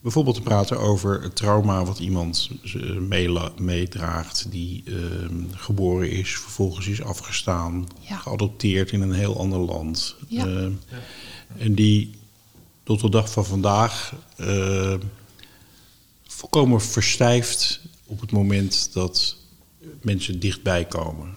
bijvoorbeeld 0.00 0.36
te 0.36 0.42
praten 0.42 0.78
over 0.80 1.22
het 1.22 1.36
trauma 1.36 1.84
wat 1.84 1.98
iemand 1.98 2.50
meedraagt, 3.58 4.50
die 4.50 4.82
eh, 4.86 4.94
geboren 5.52 6.10
is, 6.10 6.38
vervolgens 6.38 6.86
is 6.86 7.02
afgestaan, 7.02 7.86
Ja. 8.00 8.16
geadopteerd 8.16 8.90
in 8.92 9.00
een 9.00 9.12
heel 9.12 9.38
ander 9.38 9.58
land. 9.58 10.16
Ja. 10.28 10.46
Eh, 10.46 10.66
en 11.58 11.74
die 11.74 12.10
tot 12.88 13.00
de 13.00 13.10
dag 13.10 13.30
van 13.30 13.44
vandaag 13.44 14.14
eh, 14.36 14.94
volkomen 16.26 16.80
verstijft 16.82 17.80
op 18.06 18.20
het 18.20 18.30
moment 18.32 18.90
dat 18.92 19.36
mensen 20.02 20.40
dichtbij 20.40 20.84
komen. 20.84 21.34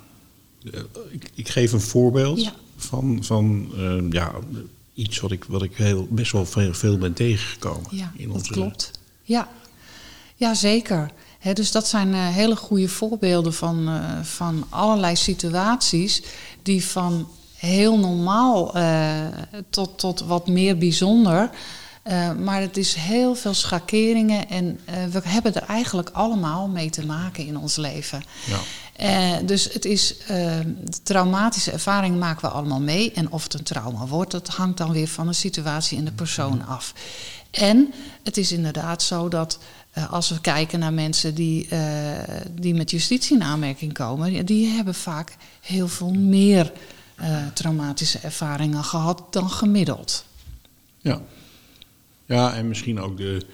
Eh, 0.74 0.80
ik, 1.10 1.30
ik 1.34 1.50
geef 1.50 1.72
een 1.72 1.82
voorbeeld 1.82 2.42
Ja. 2.42 2.54
van, 2.78 3.24
van 3.24 3.72
eh, 3.78 4.12
ja, 4.12 4.32
iets 4.94 5.20
wat 5.20 5.32
ik, 5.32 5.44
wat 5.44 5.62
ik 5.64 5.76
heel, 5.76 6.08
best 6.10 6.32
wel 6.32 6.46
veel, 6.46 6.74
veel 6.74 6.98
ben 6.98 7.14
tegengekomen. 7.14 7.88
Ja, 7.92 8.12
in 8.16 8.28
dat 8.28 8.38
onze- 8.38 8.52
klopt. 8.54 8.92
Ja, 9.24 9.50
ja 10.36 10.54
zeker. 10.54 11.12
Dus 11.54 11.72
dat 11.72 11.88
zijn 11.88 12.14
hele 12.14 12.56
goede 12.56 12.90
voorbeelden 12.90 13.54
van, 13.54 14.02
van 14.24 14.66
allerlei 14.70 15.16
situaties 15.16 16.24
die 16.62 16.86
van 16.86 17.28
heel 17.62 18.00
normaal 18.00 18.76
eh, 18.76 19.26
tot, 19.70 20.00
tot 20.00 20.20
wat 20.20 20.48
meer 20.48 20.78
bijzonder. 20.78 21.50
eh, 22.04 22.32
maar 22.32 22.62
het 22.62 22.78
is 22.78 22.94
heel 22.94 23.36
veel 23.36 23.54
schakeringen 23.54 24.50
en 24.50 24.80
eh, 24.86 24.96
we 25.12 25.22
hebben 25.24 25.56
er 25.56 25.64
eigenlijk 25.64 26.10
allemaal 26.10 26.68
mee 26.68 26.90
te 26.90 27.06
maken 27.06 27.46
in 27.46 27.58
ons 27.58 27.76
leven. 27.76 28.24
Ja. 28.46 28.60
Dus 29.42 29.74
het 29.74 29.86
is, 29.86 30.16
de 30.28 31.02
traumatische 31.04 31.72
ervaring 31.72 32.20
maken 32.20 32.42
we 32.42 32.56
allemaal 32.56 32.82
mee. 32.82 33.12
En 33.12 33.32
of 33.32 33.44
het 33.44 33.54
een 33.54 33.64
trauma 33.64 34.06
wordt, 34.06 34.32
dat 34.32 34.48
hangt 34.48 34.78
dan 34.78 34.92
weer 34.92 35.08
van 35.08 35.28
de 35.28 35.34
situatie 35.34 35.98
en 35.98 36.06
de 36.06 36.12
persoon 36.12 36.66
af. 36.66 36.94
En 37.52 37.94
het 38.24 38.38
is 38.38 38.52
inderdaad 38.52 39.04
zo 39.04 39.28
dat 39.28 39.60
als 40.10 40.30
we 40.30 40.42
kijken 40.42 40.80
naar 40.80 40.94
mensen 40.94 41.36
die, 41.36 41.68
die 42.52 42.74
met 42.74 42.92
justitie 42.92 43.36
in 43.36 43.44
aanmerking 43.44 43.94
komen, 43.94 44.46
die 44.46 44.68
hebben 44.68 44.96
vaak 44.96 45.36
heel 45.62 45.88
veel 45.88 46.14
meer 46.14 46.72
eh, 47.22 47.48
traumatische 47.48 48.20
ervaringen 48.20 48.84
gehad 48.84 49.34
dan 49.34 49.50
gemiddeld. 49.50 50.26
Ja. 50.98 51.22
ja, 52.26 52.54
en 52.54 52.68
misschien 52.68 53.00
ook 53.00 53.18
de. 53.18 53.46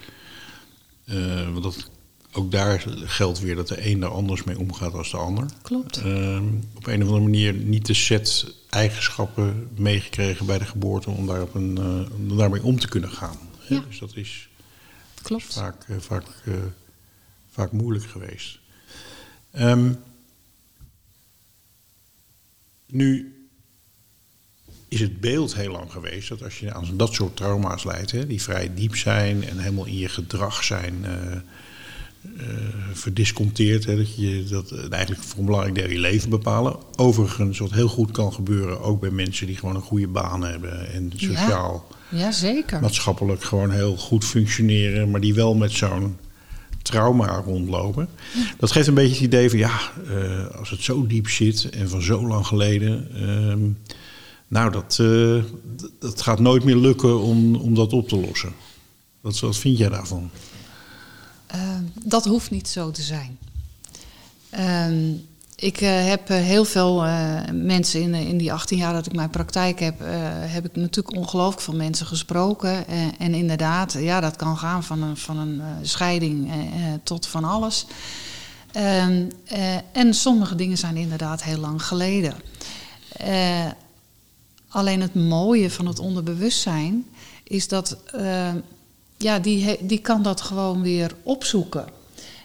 eh, 1.04 1.50
want 1.52 1.62
dat, 1.62 1.90
ook 2.32 2.50
daar 2.50 2.84
geldt 3.04 3.40
weer 3.40 3.54
dat 3.56 3.68
de 3.68 3.86
een 3.90 4.02
er 4.02 4.08
anders 4.08 4.44
mee 4.44 4.58
omgaat 4.58 4.92
als 4.94 5.10
de 5.10 5.16
ander. 5.16 5.46
Klopt. 5.62 5.96
Ehm, 5.96 6.46
op 6.74 6.86
een 6.86 7.00
of 7.02 7.06
andere 7.06 7.20
manier 7.24 7.54
niet 7.54 7.86
de 7.86 7.94
set 7.94 8.54
eigenschappen 8.70 9.68
meegekregen 9.76 10.46
bij 10.46 10.58
de 10.58 10.64
geboorte 10.64 11.10
om, 11.10 11.26
daar 11.26 11.42
op 11.42 11.54
een, 11.54 11.78
eh, 11.78 12.14
om 12.16 12.36
daarmee 12.36 12.62
om 12.62 12.78
te 12.78 12.88
kunnen 12.88 13.10
gaan. 13.10 13.38
hè. 13.58 13.74
Ja. 13.74 13.80
Dus 13.88 13.98
dat 13.98 14.16
is 14.16 14.48
Klopt. 15.22 15.54
vaak, 15.54 15.86
vaak, 15.98 16.24
vaak 17.50 17.72
moeilijk 17.72 18.04
geweest. 18.04 18.58
Ehm, 19.50 19.92
nu 22.86 23.32
is 24.88 25.00
het 25.00 25.20
beeld 25.20 25.54
heel 25.54 25.72
lang 25.72 25.92
geweest 25.92 26.28
dat 26.28 26.42
als 26.44 26.58
je 26.58 26.74
aan 26.74 26.86
dat 26.96 27.14
soort 27.14 27.36
trauma's 27.36 27.84
leidt, 27.84 28.10
hè, 28.10 28.26
die 28.26 28.42
vrij 28.42 28.70
diep 28.74 28.96
zijn 28.96 29.48
en 29.48 29.58
helemaal 29.58 29.86
in 29.86 29.98
je 29.98 30.08
gedrag 30.08 30.64
zijn 30.64 30.94
eh, 31.02 31.32
eh, 31.32 31.42
verdisconteerd, 32.92 33.84
hè, 33.84 33.96
dat 33.96 34.16
je 34.16 34.44
dat 34.50 34.70
eh, 34.70 34.92
eigenlijk 34.92 35.22
voor 35.22 35.38
een 35.38 35.44
belangrijk 35.44 35.74
deel 35.74 35.90
je 35.90 35.98
leven 35.98 36.30
bepalen. 36.30 36.76
Overigens, 36.96 37.58
wat 37.58 37.72
heel 37.72 37.88
goed 37.88 38.10
kan 38.10 38.32
gebeuren, 38.32 38.80
ook 38.80 39.00
bij 39.00 39.10
mensen 39.10 39.46
die 39.46 39.56
gewoon 39.56 39.74
een 39.74 39.82
goede 39.82 40.08
baan 40.08 40.44
hebben 40.44 40.92
en 40.92 41.12
sociaal 41.16 41.86
Ja, 42.08 42.32
zeker. 42.32 42.80
maatschappelijk 42.80 43.42
gewoon 43.42 43.70
heel 43.70 43.96
goed 43.96 44.24
functioneren, 44.24 45.10
maar 45.10 45.20
die 45.20 45.34
wel 45.34 45.54
met 45.54 45.72
zo'n 45.72 46.16
trauma 46.82 47.42
rondlopen. 47.44 48.08
Dat 48.58 48.72
geeft 48.72 48.86
een 48.86 48.94
beetje 48.94 49.14
het 49.14 49.24
idee 49.24 49.50
van 49.50 49.58
ja, 49.58 49.80
als 50.58 50.70
het 50.70 50.82
zo 50.82 51.06
diep 51.06 51.28
zit 51.28 51.70
en 51.70 51.88
van 51.88 52.02
zo 52.02 52.26
lang 52.26 52.46
geleden, 52.46 53.08
ehm, 53.14 53.94
nou 54.48 54.70
dat, 54.70 54.98
eh, 55.00 55.42
dat 55.98 56.22
gaat 56.22 56.38
nooit 56.38 56.64
meer 56.64 56.76
lukken 56.76 57.20
om, 57.20 57.56
om 57.56 57.74
dat 57.74 57.92
op 57.92 58.08
te 58.08 58.20
lossen. 58.20 58.52
Wat, 59.20 59.40
wat 59.40 59.56
vind 59.56 59.78
jij 59.78 59.88
daarvan? 59.88 60.30
Eh, 61.46 61.60
dat 62.04 62.24
hoeft 62.24 62.50
niet 62.50 62.68
zo 62.68 62.90
te 62.90 63.02
zijn. 63.02 63.38
Ehm, 64.50 65.12
ik 65.56 65.80
eh, 65.80 66.06
heb 66.06 66.30
eh, 66.30 66.36
heel 66.36 66.64
veel 66.64 67.02
mensen 67.52 68.00
in, 68.00 68.14
in 68.14 68.38
die 68.38 68.52
18 68.52 68.78
jaar 68.78 68.92
dat 68.92 69.06
ik 69.06 69.14
mijn 69.14 69.30
praktijk 69.30 69.80
heb, 69.80 69.94
heb 70.40 70.64
ik 70.64 70.76
natuurlijk 70.76 71.16
ongelooflijk 71.16 71.62
veel 71.62 71.74
mensen 71.74 72.06
gesproken. 72.06 72.86
En 73.18 73.34
inderdaad, 73.34 73.92
ja, 73.92 74.20
dat 74.20 74.36
kan 74.36 74.58
gaan 74.58 74.84
van 74.84 75.02
een, 75.02 75.16
van 75.16 75.38
een 75.38 75.62
scheiding 75.82 76.50
tot 77.02 77.26
van 77.26 77.44
alles. 77.44 77.86
Ehm, 78.72 79.24
eh, 79.44 79.76
en 79.92 80.14
sommige 80.14 80.54
dingen 80.54 80.78
zijn 80.78 80.96
inderdaad 80.96 81.42
heel 81.42 81.58
lang 81.58 81.84
geleden. 81.84 82.34
Alleen 84.68 85.00
het 85.00 85.14
mooie 85.14 85.70
van 85.70 85.86
het 85.86 85.98
onderbewustzijn 85.98 87.06
is 87.42 87.68
dat 87.68 87.96
eh, 88.12 88.54
ja, 89.16 89.38
die, 89.38 89.76
die 89.80 89.98
kan 89.98 90.22
dat 90.22 90.40
gewoon 90.40 90.82
weer 90.82 91.14
opzoeken. 91.22 91.86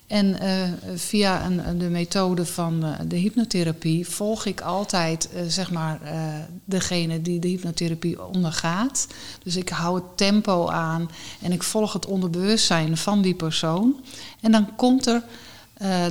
En 0.07 0.39
eh, 0.39 0.69
via 0.95 1.45
een, 1.45 1.77
de 1.77 1.89
methode 1.89 2.45
van 2.45 2.83
eh, 2.83 2.91
de 3.07 3.15
hypnotherapie 3.15 4.07
volg 4.07 4.45
ik 4.45 4.61
altijd 4.61 5.29
zeg 5.47 5.71
maar, 5.71 5.99
degene 6.65 7.21
die 7.21 7.39
de 7.39 7.47
hypnotherapie 7.47 8.25
ondergaat. 8.25 9.07
Dus 9.43 9.55
ik 9.55 9.69
hou 9.69 9.95
het 9.95 10.17
tempo 10.17 10.67
aan 10.67 11.09
en 11.41 11.51
ik 11.51 11.63
volg 11.63 11.93
het 11.93 12.05
onderbewustzijn 12.05 12.97
van 12.97 13.21
die 13.21 13.35
persoon. 13.35 13.95
En 14.41 14.51
dan 14.51 14.75
komt 14.75 15.05
er 15.07 15.23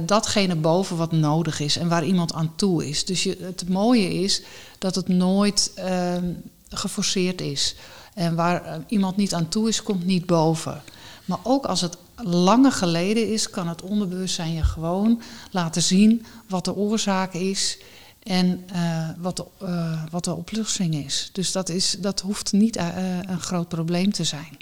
datgene 0.02 0.54
boven 0.54 0.96
wat 0.96 1.12
nodig 1.12 1.60
is 1.60 1.76
en 1.76 1.88
waar 1.88 2.04
iemand 2.04 2.32
aan 2.32 2.52
toe 2.56 2.88
is. 2.88 3.04
Dus 3.04 3.22
je, 3.22 3.36
het 3.40 3.68
mooie 3.68 4.14
is 4.14 4.42
dat 4.82 4.94
het 4.94 5.08
nooit 5.08 5.72
ehm, 5.74 6.32
geforceerd 6.68 7.40
is. 7.40 7.74
En 8.14 8.34
waar 8.34 8.64
eh, 8.64 8.74
iemand 8.88 9.16
niet 9.16 9.34
aan 9.34 9.48
toe 9.48 9.68
is, 9.68 9.82
komt 9.82 10.04
niet 10.04 10.26
boven. 10.26 10.82
Maar 11.24 11.38
ook 11.42 11.64
als 11.64 11.80
het 11.80 11.96
langer 12.16 12.72
geleden 12.72 13.32
is, 13.32 13.50
kan 13.50 13.68
het 13.68 13.82
onderbewustzijn 13.82 14.52
je 14.52 14.62
gewoon 14.62 15.22
laten 15.50 15.82
zien 15.82 16.24
wat 16.48 16.64
de 16.64 16.74
oorzaak 16.74 17.34
is 17.34 17.78
en 18.22 18.64
eh, 18.72 19.08
wat, 19.18 19.36
de, 19.36 19.44
eh, 19.58 20.02
wat 20.10 20.24
de 20.24 20.34
oplossing 20.34 20.94
is. 20.94 21.30
Dus 21.32 21.52
dat, 21.52 21.68
is, 21.68 21.96
dat 22.00 22.20
hoeft 22.20 22.52
niet 22.52 22.76
een 22.76 23.40
groot 23.40 23.68
probleem 23.68 24.12
te 24.12 24.24
zijn. 24.24 24.56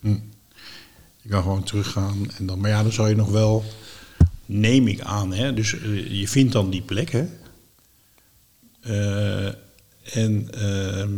Hm. 0.00 0.18
Je 1.22 1.28
kan 1.28 1.42
gewoon 1.42 1.62
teruggaan. 1.62 2.30
En 2.38 2.46
dan, 2.46 2.60
maar 2.60 2.70
ja, 2.70 2.82
dan 2.82 2.92
zou 2.92 3.08
je 3.08 3.16
nog 3.16 3.30
wel, 3.30 3.64
neem 4.46 4.86
ik 4.86 5.00
aan, 5.00 5.32
hè, 5.32 5.54
dus 5.54 5.70
je 6.08 6.28
vindt 6.28 6.52
dan 6.52 6.70
die 6.70 6.82
plek, 6.82 7.10
hè. 7.10 7.28
Eh, 8.80 9.46
en 10.12 10.48
ehm, 10.50 11.12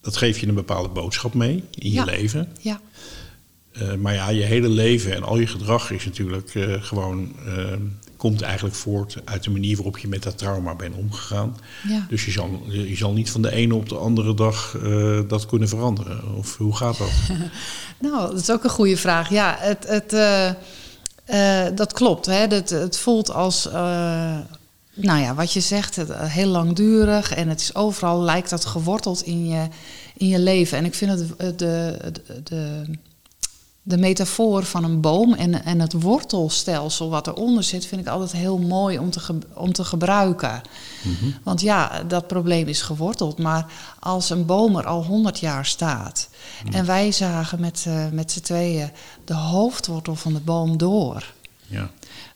dat 0.00 0.16
geeft 0.16 0.40
je 0.40 0.46
een 0.46 0.54
bepaalde 0.54 0.88
boodschap 0.88 1.34
mee 1.34 1.64
in 1.74 1.92
je 1.92 2.04
leven. 2.04 2.48
Ja, 2.60 2.80
Eh, 3.72 3.94
maar 3.94 4.14
ja, 4.14 4.28
je 4.28 4.42
hele 4.42 4.68
leven 4.68 5.14
en 5.14 5.22
al 5.22 5.38
je 5.38 5.46
gedrag 5.46 5.90
is 5.90 6.04
natuurlijk 6.04 6.54
eh, 6.54 6.82
gewoon, 6.82 7.32
ehm, 7.46 7.80
komt 8.16 8.42
eigenlijk 8.42 8.74
voort 8.74 9.16
uit 9.24 9.42
de 9.44 9.50
manier 9.50 9.76
waarop 9.76 9.98
je 9.98 10.08
met 10.08 10.22
dat 10.22 10.38
trauma 10.38 10.74
bent 10.74 10.94
omgegaan. 10.94 11.56
ja. 11.88 12.06
Dus 12.08 12.24
je 12.24 12.30
zal, 12.30 12.62
je 12.68 12.96
zal 12.96 13.12
niet 13.12 13.30
van 13.30 13.42
de 13.42 13.52
ene 13.52 13.74
op 13.74 13.88
de 13.88 13.96
andere 13.96 14.34
dag 14.34 14.78
dat 15.28 15.46
kunnen 15.46 15.68
veranderen. 15.68 16.34
Of 16.34 16.56
hoe 16.56 16.76
gaat 16.76 16.98
dat? 16.98 17.10
Nou, 17.98 18.30
dat 18.30 18.40
is 18.40 18.50
ook 18.50 18.64
een 18.64 18.70
goede 18.70 18.96
vraag. 18.96 19.30
Ja, 19.30 19.56
het, 19.58 19.86
het, 19.86 20.10
dat 21.76 21.92
klopt. 21.92 22.26
Hè. 22.26 22.46
Het, 22.46 22.70
het 22.70 22.98
voelt 22.98 23.30
als, 23.30 23.68
nou 24.96 25.20
ja, 25.20 25.34
wat 25.34 25.52
je 25.52 25.60
zegt, 25.60 25.96
het, 25.96 26.10
eh, 26.10 26.24
heel 26.24 26.48
langdurig. 26.48 27.34
En 27.34 27.48
het 27.48 27.60
is 27.60 27.74
overal, 27.74 28.20
lijkt 28.20 28.50
dat 28.50 28.64
geworteld 28.64 29.22
in 29.22 29.46
je, 29.46 29.68
in 30.16 30.28
je 30.28 30.38
leven. 30.38 30.78
En 30.78 30.84
ik 30.84 30.94
vind 30.94 31.10
het, 31.10 31.36
eh, 31.36 31.46
de, 31.56 31.98
de, 32.12 32.42
de, 32.42 32.82
de 33.82 33.96
metafoor 33.98 34.64
van 34.64 34.84
een 34.84 35.00
boom 35.00 35.34
en, 35.34 35.64
en 35.64 35.80
het 35.80 35.92
wortelstelsel 35.92 37.10
wat 37.10 37.26
eronder 37.26 37.62
zit, 37.62 37.86
vind 37.86 38.00
ik 38.00 38.06
altijd 38.06 38.32
heel 38.32 38.58
mooi 38.58 38.98
om 38.98 39.10
te, 39.10 39.20
ge- 39.20 39.38
om 39.54 39.72
te 39.72 39.84
gebruiken. 39.84 40.60
Want 41.42 41.60
ja, 41.60 42.02
dat 42.02 42.26
probleem 42.26 42.68
is 42.68 42.82
geworteld. 42.82 43.38
Maar 43.38 43.66
als 44.00 44.30
een 44.30 44.46
boom 44.46 44.76
er 44.76 44.86
al 44.86 45.04
100 45.04 45.38
jaar 45.38 45.66
staat. 45.66 46.28
en 46.72 46.86
wij 46.86 47.12
zagen 47.12 47.60
met, 47.60 47.84
eh, 47.86 48.08
met 48.12 48.32
z'n 48.32 48.40
tweeën 48.40 48.90
de 49.24 49.34
hoofdwortel 49.34 50.14
van 50.14 50.32
de 50.32 50.40
boom 50.40 50.76
door. 50.76 51.32
Ja. 51.66 51.90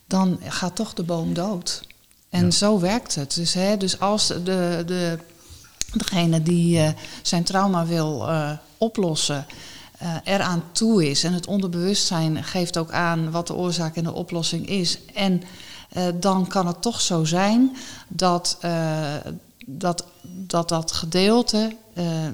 dan 0.06 0.38
gaat 0.44 0.76
toch 0.76 0.94
de 0.94 1.02
boom 1.02 1.34
dood. 1.34 1.82
En 2.30 2.44
Ja. 2.44 2.50
zo 2.50 2.80
werkt 2.80 3.14
het. 3.14 3.34
Dus, 3.34 3.54
hè, 3.54 3.76
dus 3.76 4.00
als 4.00 4.26
de, 4.26 4.82
de, 4.86 5.18
degene 5.92 6.42
die 6.42 6.78
eh, 6.78 6.88
zijn 7.22 7.44
trauma 7.44 7.86
wil 7.86 8.28
eh, 8.28 8.50
oplossen. 8.78 9.46
eh 9.98 10.14
eraan 10.24 10.62
toe 10.72 11.10
is. 11.10 11.24
En 11.24 11.32
het 11.32 11.46
onderbewustzijn 11.46 12.44
geeft 12.44 12.76
ook 12.78 12.90
aan 12.92 13.30
wat 13.30 13.46
de 13.46 13.54
oorzaak 13.54 13.96
en 13.96 14.04
de 14.04 14.12
oplossing 14.12 14.68
is. 14.68 14.98
En 15.14 15.42
dan 16.20 16.46
kan 16.46 16.66
het 16.66 16.82
toch 16.82 17.00
zo 17.00 17.24
zijn 17.24 17.76
dat 18.08 18.58
dat, 19.66 20.04
dat, 20.26 20.68
dat 20.68 20.92
gedeelte, 20.92 21.76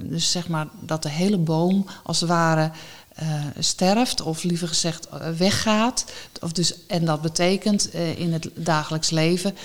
dus 0.02 0.30
zeg 0.30 0.48
maar 0.48 0.66
dat 0.80 1.02
de 1.02 1.08
hele 1.08 1.38
boom 1.38 1.86
als 2.02 2.20
het 2.20 2.28
ware 2.28 2.70
eh, 3.16 3.44
sterft, 3.58 4.20
of 4.20 4.42
liever 4.42 4.68
gezegd 4.68 5.08
eh, 5.08 5.28
weggaat. 5.28 6.04
Of 6.40 6.52
dus, 6.52 6.86
en 6.86 7.04
dat 7.04 7.20
betekent 7.20 7.90
eh, 7.90 8.18
in 8.18 8.32
het 8.32 8.48
dagelijks 8.54 9.10
leven 9.10 9.56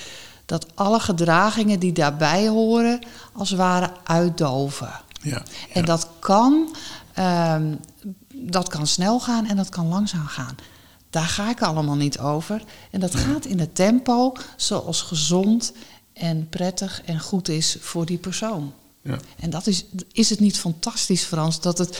dat 0.45 0.65
alle 0.75 0.99
gedragingen 0.99 1.79
die 1.79 1.91
daarbij 1.91 2.47
horen, 2.47 2.99
als 3.33 3.49
het 3.49 3.57
ware 3.57 3.91
uitdoven. 4.03 4.91
Ja. 5.21 5.43
En 5.73 5.85
dat 5.85 6.07
kan, 6.19 6.75
ehm, 7.13 7.75
dat 8.33 8.67
kan 8.67 8.87
snel 8.87 9.19
gaan 9.19 9.47
en 9.47 9.55
dat 9.55 9.69
kan 9.69 9.87
langzaam 9.87 10.25
gaan. 10.25 10.55
Daar 11.09 11.27
ga 11.27 11.49
ik 11.49 11.61
allemaal 11.61 11.95
niet 11.95 12.19
over. 12.19 12.63
En 12.91 12.99
dat 12.99 13.15
gaat 13.15 13.45
in 13.45 13.59
het 13.59 13.75
tempo 13.75 14.33
zoals 14.55 15.01
gezond 15.01 15.73
en 16.13 16.49
prettig 16.49 17.01
en 17.05 17.19
goed 17.19 17.49
is 17.49 17.77
voor 17.79 18.05
die 18.05 18.17
persoon. 18.17 18.73
Ja. 19.01 19.17
En 19.39 19.49
dat 19.49 19.67
is, 19.67 19.85
is 20.11 20.29
het 20.29 20.39
niet 20.39 20.59
fantastisch, 20.59 21.23
Frans, 21.23 21.61
dat 21.61 21.77
het, 21.77 21.99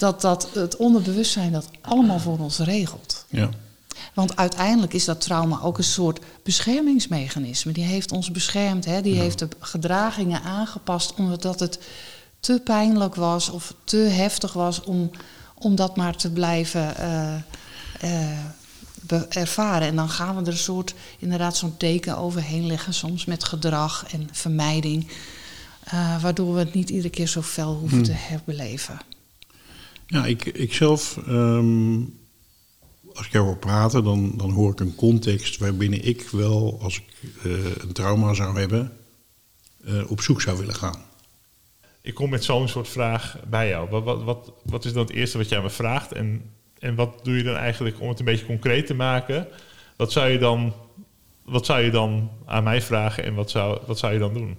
dat, 0.00 0.20
dat 0.20 0.48
het 0.54 0.76
onderbewustzijn 0.76 1.52
dat 1.52 1.68
allemaal 1.80 2.18
voor 2.18 2.38
ons 2.38 2.58
regelt. 2.58 3.24
Ja. 3.28 3.50
Want 4.14 4.36
uiteindelijk 4.36 4.92
is 4.92 5.04
dat 5.04 5.20
trauma 5.20 5.60
ook 5.62 5.78
een 5.78 5.84
soort 5.84 6.20
beschermingsmechanisme. 6.42 7.72
Die 7.72 7.84
heeft 7.84 8.12
ons 8.12 8.30
beschermd, 8.30 8.84
hè? 8.84 9.02
die 9.02 9.14
heeft 9.14 9.38
de 9.38 9.48
gedragingen 9.58 10.42
aangepast 10.42 11.14
omdat 11.14 11.60
het 11.60 11.78
te 12.40 12.60
pijnlijk 12.64 13.14
was 13.14 13.48
of 13.48 13.74
te 13.84 13.96
heftig 13.96 14.52
was 14.52 14.82
om, 14.82 15.10
om 15.54 15.74
dat 15.74 15.96
maar 15.96 16.16
te 16.16 16.30
blijven 16.30 16.96
eh, 16.96 17.34
eh, 18.00 19.22
ervaren. 19.28 19.88
En 19.88 19.96
dan 19.96 20.08
gaan 20.08 20.36
we 20.36 20.42
er 20.42 20.48
een 20.48 20.56
soort, 20.56 20.94
inderdaad, 21.18 21.56
zo'n 21.56 21.74
deken 21.78 22.18
overheen 22.18 22.66
leggen, 22.66 22.94
soms 22.94 23.24
met 23.24 23.44
gedrag 23.44 24.04
en 24.12 24.28
vermijding. 24.32 25.10
eh, 25.84 26.22
waardoor 26.22 26.54
we 26.54 26.58
het 26.58 26.74
niet 26.74 26.90
iedere 26.90 27.10
keer 27.10 27.28
zo 27.28 27.42
fel 27.42 27.74
hoeven 27.74 28.02
te 28.02 28.12
herbeleven. 28.12 28.98
Ja, 30.10 30.26
ik, 30.26 30.44
ik 30.44 30.74
zelf, 30.74 31.18
ehm, 31.26 32.00
als 33.14 33.26
ik 33.26 33.32
jou 33.32 33.44
hoor 33.44 33.58
praten, 33.58 34.04
dan, 34.04 34.32
dan 34.36 34.50
hoor 34.50 34.72
ik 34.72 34.80
een 34.80 34.94
context 34.94 35.58
waarbinnen 35.58 36.04
ik 36.04 36.28
wel, 36.28 36.78
als 36.82 36.98
ik 36.98 37.04
eh, 37.42 37.76
een 37.78 37.92
trauma 37.92 38.34
zou 38.34 38.58
hebben, 38.58 38.92
eh, 39.84 40.10
op 40.10 40.20
zoek 40.20 40.40
zou 40.40 40.58
willen 40.58 40.74
gaan. 40.74 41.02
Ik 42.02 42.14
kom 42.14 42.30
met 42.30 42.44
zo'n 42.44 42.68
soort 42.68 42.88
vraag 42.88 43.36
bij 43.48 43.68
jou. 43.68 43.90
Wat, 43.90 44.04
wat, 44.04 44.22
wat, 44.22 44.52
wat 44.64 44.84
is 44.84 44.92
dan 44.92 45.02
het 45.02 45.12
eerste 45.12 45.38
wat 45.38 45.48
jij 45.48 45.62
me 45.62 45.70
vraagt? 45.70 46.12
En, 46.12 46.42
en 46.78 46.94
wat 46.94 47.24
doe 47.24 47.36
je 47.36 47.42
dan 47.42 47.56
eigenlijk 47.56 48.00
om 48.00 48.08
het 48.08 48.18
een 48.18 48.24
beetje 48.24 48.46
concreet 48.46 48.86
te 48.86 48.94
maken? 48.94 49.46
Wat 49.96 50.12
zou 50.12 50.28
je 50.28 50.38
dan, 50.38 50.74
wat 51.44 51.66
zou 51.66 51.80
je 51.80 51.90
dan 51.90 52.30
aan 52.46 52.64
mij 52.64 52.82
vragen 52.82 53.24
en 53.24 53.34
wat 53.34 53.50
zou, 53.50 53.80
wat 53.86 53.98
zou 53.98 54.12
je 54.12 54.18
dan 54.18 54.34
doen? 54.34 54.58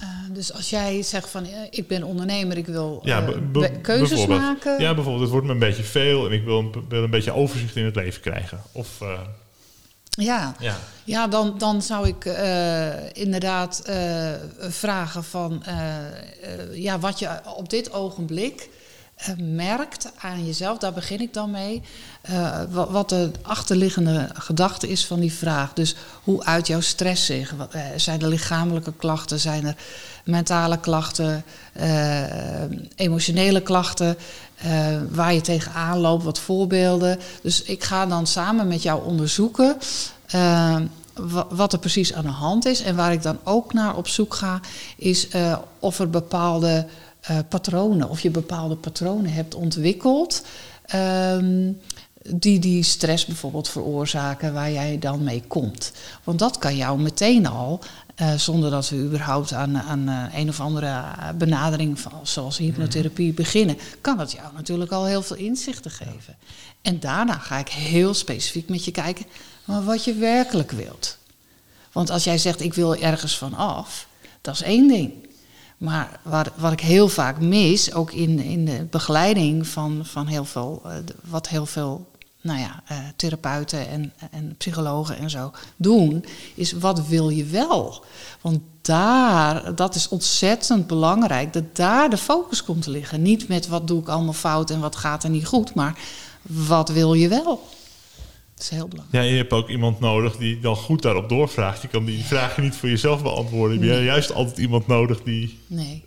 Eh, 0.00 0.08
dus 0.30 0.52
als 0.52 0.70
jij 0.70 1.02
zegt 1.02 1.28
van 1.28 1.44
eh, 1.44 1.50
ik 1.70 1.88
ben 1.88 2.02
ondernemer, 2.02 2.56
ik 2.56 2.66
wil 2.66 3.00
Ja, 3.04 3.26
eh, 3.26 3.66
keuzes 3.82 4.08
bijvoorbeeld. 4.08 4.40
maken. 4.40 4.80
Ja, 4.80 4.94
bijvoorbeeld, 4.94 5.22
het 5.22 5.30
wordt 5.30 5.46
me 5.46 5.52
een 5.52 5.58
beetje 5.58 5.82
veel 5.82 6.26
en 6.26 6.32
ik 6.32 6.44
wil 6.44 6.58
een, 6.58 6.72
wil 6.88 7.02
een 7.02 7.10
beetje 7.10 7.32
overzicht 7.32 7.76
in 7.76 7.84
het 7.84 7.96
leven 7.96 8.20
krijgen. 8.20 8.60
Of, 8.72 8.88
ja. 10.08 10.54
ja. 10.58 10.76
Ja, 11.04 11.26
dan, 11.26 11.58
dan 11.58 11.82
zou 11.82 12.08
ik 12.08 12.24
inderdaad 13.12 13.82
vragen 14.58 15.24
van 15.24 15.62
ja, 16.72 16.98
wat 16.98 17.18
je 17.18 17.40
op 17.56 17.70
dit 17.70 17.92
ogenblik 17.92 18.68
merkt 19.38 20.12
aan 20.18 20.46
jezelf, 20.46 20.78
daar 20.78 20.92
begin 20.92 21.20
ik 21.20 21.34
dan 21.34 21.50
mee. 21.50 21.82
eh, 22.22 22.60
wat, 22.70 23.08
de 23.08 23.30
achterliggende 23.42 24.28
gedachte 24.34 24.88
is 24.88 25.06
van 25.06 25.20
die 25.20 25.32
vraag. 25.32 25.72
Dus 25.72 25.94
hoe 26.22 26.44
uit 26.44 26.66
jouw 26.66 26.80
stress 26.80 27.24
zich? 27.26 27.54
Eh, 27.70 27.80
zijn 27.96 28.20
er 28.22 28.28
lichamelijke 28.28 28.92
klachten? 28.96 29.40
Zijn 29.40 29.66
er 29.66 29.76
mentale 30.24 30.78
klachten? 30.80 31.44
eh, 31.72 32.22
emotionele 32.96 33.60
klachten? 33.60 34.16
eh, 34.56 34.86
waar 35.10 35.34
je 35.34 35.40
tegenaan 35.40 35.98
loopt? 35.98 36.24
Wat 36.24 36.38
voorbeelden? 36.38 37.18
Dus 37.42 37.62
ik 37.62 37.84
ga 37.84 38.06
dan 38.06 38.26
samen 38.26 38.68
met 38.68 38.82
jou 38.82 39.04
onderzoeken. 39.04 39.76
eh, 40.26 40.76
wa- 41.14 41.46
wat 41.50 41.72
er 41.72 41.78
precies 41.78 42.12
aan 42.14 42.24
de 42.24 42.30
hand 42.30 42.64
is. 42.66 42.80
En 42.82 42.96
waar 42.96 43.12
ik 43.12 43.22
dan 43.22 43.38
ook 43.44 43.72
naar 43.72 43.96
op 43.96 44.08
zoek 44.08 44.34
ga, 44.34 44.60
is 44.96 45.28
eh, 45.28 45.56
of 45.78 45.98
er 45.98 46.10
bepaalde 46.10 46.86
eh, 47.26 47.38
patronen, 47.48 48.08
of 48.08 48.20
je 48.20 48.30
bepaalde 48.30 48.76
patronen 48.76 49.32
hebt 49.32 49.54
ontwikkeld. 49.54 50.42
ehm, 50.86 51.72
die 52.34 52.58
die 52.58 52.82
stress 52.82 53.26
bijvoorbeeld 53.26 53.68
veroorzaken, 53.68 54.52
waar 54.52 54.72
jij 54.72 54.98
dan 54.98 55.24
mee 55.24 55.42
komt. 55.46 55.92
Want 56.24 56.38
dat 56.38 56.58
kan 56.58 56.76
jou 56.76 57.00
meteen 57.00 57.46
al, 57.46 57.80
eh, 58.14 58.34
zonder 58.34 58.70
dat 58.70 58.88
we 58.88 58.96
überhaupt 58.96 59.52
aan, 59.52 59.78
aan 59.78 60.08
eh, 60.08 60.38
een 60.38 60.48
of 60.48 60.60
andere 60.60 61.04
benadering, 61.38 62.00
van, 62.00 62.12
zoals 62.22 62.58
hypnotherapie, 62.58 63.32
beginnen, 63.32 63.78
kan 64.00 64.16
dat 64.16 64.32
jou 64.32 64.52
natuurlijk 64.54 64.92
al 64.92 65.04
heel 65.04 65.22
veel 65.22 65.36
inzichten 65.36 65.90
geven. 65.90 66.36
En 66.82 67.00
daarna 67.00 67.38
ga 67.38 67.58
ik 67.58 67.68
heel 67.68 68.14
specifiek 68.14 68.68
met 68.68 68.84
je 68.84 68.90
kijken, 68.90 69.26
wat 69.64 70.04
je 70.04 70.14
werkelijk 70.14 70.70
wilt. 70.70 71.18
Want 71.92 72.10
als 72.10 72.24
jij 72.24 72.38
zegt, 72.38 72.60
ik 72.60 72.74
wil 72.74 72.94
ergens 72.94 73.38
van 73.38 73.54
af, 73.54 74.06
dat 74.40 74.54
is 74.54 74.62
één 74.62 74.88
ding. 74.88 75.12
Maar 75.78 76.20
wat, 76.22 76.50
wat 76.56 76.72
ik 76.72 76.80
heel 76.80 77.08
vaak 77.08 77.40
mis, 77.40 77.92
ook 77.92 78.12
in, 78.12 78.38
in 78.38 78.64
de 78.64 78.86
begeleiding 78.90 79.66
van, 79.66 80.00
van 80.02 80.26
heel 80.26 80.44
veel, 80.44 80.82
eh, 80.84 80.92
wat 81.24 81.48
heel 81.48 81.66
veel 81.66 82.06
nou 82.40 82.58
ja, 82.58 82.82
eh, 82.86 82.98
therapeuten 83.16 83.88
en, 83.88 84.12
en 84.30 84.54
psychologen 84.58 85.16
en 85.18 85.30
zo 85.30 85.52
doen, 85.76 86.24
is 86.54 86.72
wat 86.72 87.06
wil 87.06 87.28
je 87.28 87.44
wel? 87.44 88.04
Want 88.40 88.60
daar, 88.80 89.74
dat 89.74 89.94
is 89.94 90.08
ontzettend 90.08 90.86
belangrijk, 90.86 91.52
dat 91.52 91.76
daar 91.76 92.10
de 92.10 92.16
focus 92.16 92.64
komt 92.64 92.82
te 92.82 92.90
liggen. 92.90 93.22
Niet 93.22 93.48
met 93.48 93.68
wat 93.68 93.86
doe 93.86 94.00
ik 94.00 94.08
allemaal 94.08 94.32
fout 94.32 94.70
en 94.70 94.80
wat 94.80 94.96
gaat 94.96 95.24
er 95.24 95.30
niet 95.30 95.46
goed, 95.46 95.74
maar 95.74 95.98
wat 96.42 96.88
wil 96.88 97.14
je 97.14 97.28
wel? 97.28 97.62
Dat 98.56 98.64
is 98.64 98.70
heel 98.70 98.88
belangrijk. 98.88 99.24
Ja, 99.24 99.30
je 99.30 99.36
hebt 99.36 99.52
ook 99.52 99.68
iemand 99.68 100.00
nodig 100.00 100.36
die 100.36 100.60
dan 100.60 100.76
goed 100.76 101.02
daarop 101.02 101.28
doorvraagt. 101.28 101.82
Je 101.82 101.88
kan 101.88 102.04
die 102.04 102.24
vragen 102.24 102.62
niet 102.62 102.74
voor 102.74 102.88
jezelf 102.88 103.22
beantwoorden. 103.22 103.80
Je 103.84 103.90
hebt 103.90 104.04
juist 104.04 104.32
altijd 104.34 104.58
iemand 104.58 104.86
nodig 104.86 105.22
die 105.22 105.58
Nee. 105.66 106.04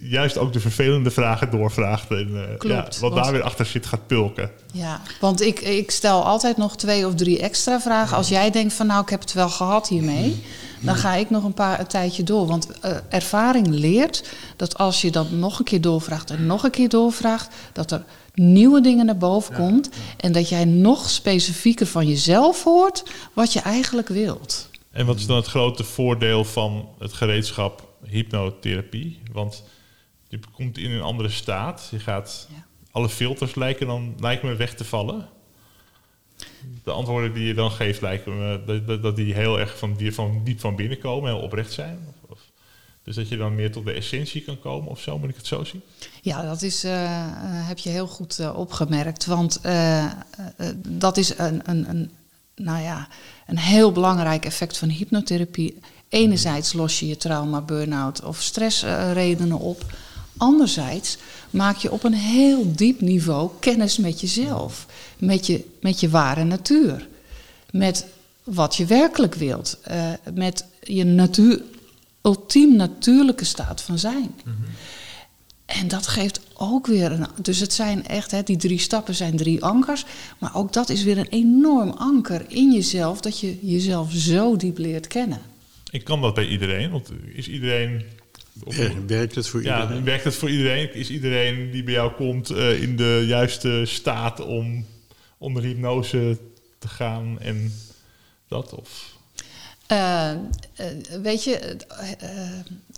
juist 0.00 0.38
ook 0.38 0.52
de 0.52 0.60
vervelende 0.60 1.10
vragen 1.10 1.50
doorvraagt. 1.50 2.10
En 2.10 2.30
eh, 2.34 2.58
Klopt, 2.58 2.94
ja, 2.94 3.00
wat 3.00 3.12
want- 3.12 3.14
daar 3.14 3.32
weer 3.32 3.42
achter 3.42 3.66
zit 3.66 3.86
gaat 3.86 4.06
pulken. 4.06 4.50
Ja, 4.72 5.00
want 5.20 5.40
ik, 5.40 5.60
ik 5.60 5.90
stel 5.90 6.24
altijd 6.24 6.56
nog 6.56 6.76
twee 6.76 7.06
of 7.06 7.14
drie 7.14 7.38
extra 7.40 7.80
vragen. 7.80 8.16
Als 8.16 8.28
jij 8.28 8.50
denkt 8.50 8.72
van 8.72 8.86
nou, 8.86 9.02
ik 9.02 9.08
heb 9.08 9.20
het 9.20 9.32
wel 9.32 9.48
gehad 9.48 9.88
hiermee, 9.88 10.42
dan 10.80 10.94
ga 10.96 11.14
ik 11.14 11.30
nog 11.30 11.44
een 11.44 11.54
paar 11.54 11.80
een 11.80 11.86
tijdje 11.86 12.22
door. 12.22 12.46
Want 12.46 12.66
eh, 12.80 12.96
ervaring 13.08 13.66
leert 13.66 14.24
dat 14.56 14.78
als 14.78 15.00
je 15.00 15.10
dat 15.10 15.30
nog 15.30 15.58
een 15.58 15.64
keer 15.64 15.80
doorvraagt 15.80 16.30
en 16.30 16.46
nog 16.46 16.62
een 16.64 16.70
keer 16.70 16.88
doorvraagt, 16.88 17.48
dat 17.72 17.90
er 17.90 18.04
nieuwe 18.34 18.80
dingen 18.80 19.06
naar 19.06 19.16
boven 19.16 19.54
komt 19.54 19.88
en 20.16 20.32
dat 20.32 20.48
jij 20.48 20.64
nog 20.64 21.10
specifieker 21.10 21.86
van 21.86 22.06
jezelf 22.06 22.64
hoort 22.64 23.04
wat 23.32 23.52
je 23.52 23.60
eigenlijk 23.60 24.08
wilt. 24.08 24.70
En 24.90 25.06
wat 25.06 25.18
is 25.18 25.26
dan 25.26 25.36
het 25.36 25.46
grote 25.46 25.84
voordeel 25.84 26.44
van 26.44 26.88
het 26.98 27.12
gereedschap 27.12 27.88
hypnotherapie? 28.08 29.20
Want 29.32 29.64
je 30.28 30.38
komt 30.52 30.78
in 30.78 30.90
een 30.90 31.02
andere 31.02 31.28
staat. 31.28 31.88
Je 31.90 31.98
gaat, 31.98 32.48
Ja. 32.54 32.64
alle 32.90 33.08
filters 33.08 33.54
lijken 33.54 33.86
dan 33.86 34.14
lijken 34.18 34.48
me 34.48 34.54
weg 34.54 34.74
te 34.74 34.84
vallen. 34.84 35.28
De 36.84 36.90
antwoorden 36.90 37.34
die 37.34 37.46
je 37.46 37.54
dan 37.54 37.70
geeft 37.70 38.00
lijken 38.00 38.38
me 38.38 38.62
dat, 38.66 38.86
dat, 38.86 39.02
dat 39.02 39.16
die 39.16 39.34
heel 39.34 39.60
erg 39.60 39.78
van, 39.78 39.94
die 39.96 40.14
van 40.14 40.40
diep 40.44 40.60
van 40.60 40.76
binnen 40.76 40.98
komen, 40.98 41.32
heel 41.32 41.42
oprecht 41.42 41.72
zijn. 41.72 41.98
Dus 43.04 43.16
dat 43.16 43.28
je 43.28 43.36
dan 43.36 43.54
meer 43.54 43.72
tot 43.72 43.84
de 43.84 43.92
essentie 43.92 44.42
kan 44.42 44.60
komen 44.60 44.90
of 44.90 45.00
zo, 45.00 45.18
moet 45.18 45.28
ik 45.28 45.36
het 45.36 45.46
zo 45.46 45.64
zien? 45.64 45.82
Ja, 46.22 46.42
dat 46.42 46.62
is, 46.62 46.84
eh, 46.84 47.04
eh, 47.04 47.30
heb 47.44 47.78
je 47.78 47.90
heel 47.90 48.06
goed 48.06 48.38
eh, 48.38 48.58
opgemerkt. 48.58 49.26
Want 49.26 49.60
dat 50.88 51.16
is 51.16 51.38
een, 51.38 51.60
een, 51.64 51.88
een, 51.88 52.10
nou 52.54 52.82
ja, 52.82 53.08
een 53.46 53.58
heel 53.58 53.92
belangrijk 53.92 54.44
effect 54.44 54.78
van 54.78 54.88
hypnotherapie. 54.88 55.78
Enerzijds 56.08 56.72
los 56.72 57.00
je 57.00 57.06
je 57.08 57.16
trauma, 57.16 57.60
burn-out 57.60 58.24
of 58.24 58.42
stressredenen 58.42 59.58
op. 59.58 59.84
Anderzijds 60.36 61.18
maak 61.50 61.76
je 61.76 61.92
op 61.92 62.04
een 62.04 62.14
heel 62.14 62.72
diep 62.74 63.00
niveau 63.00 63.50
kennis 63.60 63.98
met 63.98 64.20
jezelf. 64.20 64.86
Met 65.18 65.46
je, 65.46 65.64
met 65.80 66.00
je 66.00 66.08
ware 66.08 66.44
natuur. 66.44 67.08
Met 67.70 68.06
wat 68.44 68.76
je 68.76 68.86
werkelijk 68.86 69.34
wilt. 69.34 69.78
met 70.34 70.64
je 70.80 71.04
natuur, 71.04 71.62
ultiem 72.22 72.76
natuurlijke 72.76 73.44
staat 73.44 73.82
van 73.82 73.98
zijn. 73.98 74.34
En 75.66 75.88
dat 75.88 76.06
geeft 76.06 76.40
ook 76.54 76.86
weer 76.86 77.12
een. 77.12 77.26
Dus 77.42 77.58
het 77.58 77.72
zijn 77.72 78.06
echt, 78.06 78.30
hè, 78.30 78.42
die 78.42 78.56
drie 78.56 78.78
stappen 78.78 79.14
zijn 79.14 79.36
drie 79.36 79.64
ankers. 79.64 80.04
Maar 80.38 80.56
ook 80.56 80.72
dat 80.72 80.88
is 80.88 81.02
weer 81.02 81.18
een 81.18 81.28
enorm 81.30 81.90
anker 81.90 82.44
in 82.48 82.72
jezelf, 82.72 83.20
dat 83.20 83.40
je 83.40 83.58
jezelf 83.66 84.12
zo 84.12 84.56
diep 84.56 84.78
leert 84.78 85.06
kennen. 85.06 85.40
Ik 85.90 86.04
kan 86.04 86.20
dat 86.20 86.34
bij 86.34 86.46
iedereen, 86.48 86.90
want 86.90 87.10
is 87.34 87.48
iedereen... 87.48 88.02
of- 88.64 88.78
Eh, 88.78 88.90
Werkt 89.06 89.34
het 89.34 89.48
voor 89.48 89.62
Ja, 89.62 89.82
iedereen? 89.82 90.04
werkt 90.04 90.24
het 90.24 90.34
voor 90.34 90.50
iedereen? 90.50 90.94
Is 90.94 91.10
iedereen 91.10 91.70
die 91.70 91.82
bij 91.82 91.94
jou 91.94 92.12
komt 92.12 92.50
eh, 92.50 92.82
in 92.82 92.96
de 92.96 93.24
juiste 93.26 93.82
staat 93.86 94.40
om 94.40 94.86
onder 95.38 95.62
hypnose 95.62 96.38
te 96.78 96.88
gaan 96.88 97.40
en 97.40 97.72
dat? 98.48 98.74
Of 98.74 99.11
Eh, 99.92 100.30
eh, 100.30 100.38
weet 101.22 101.44
je, 101.44 101.58
eh, 101.58 102.38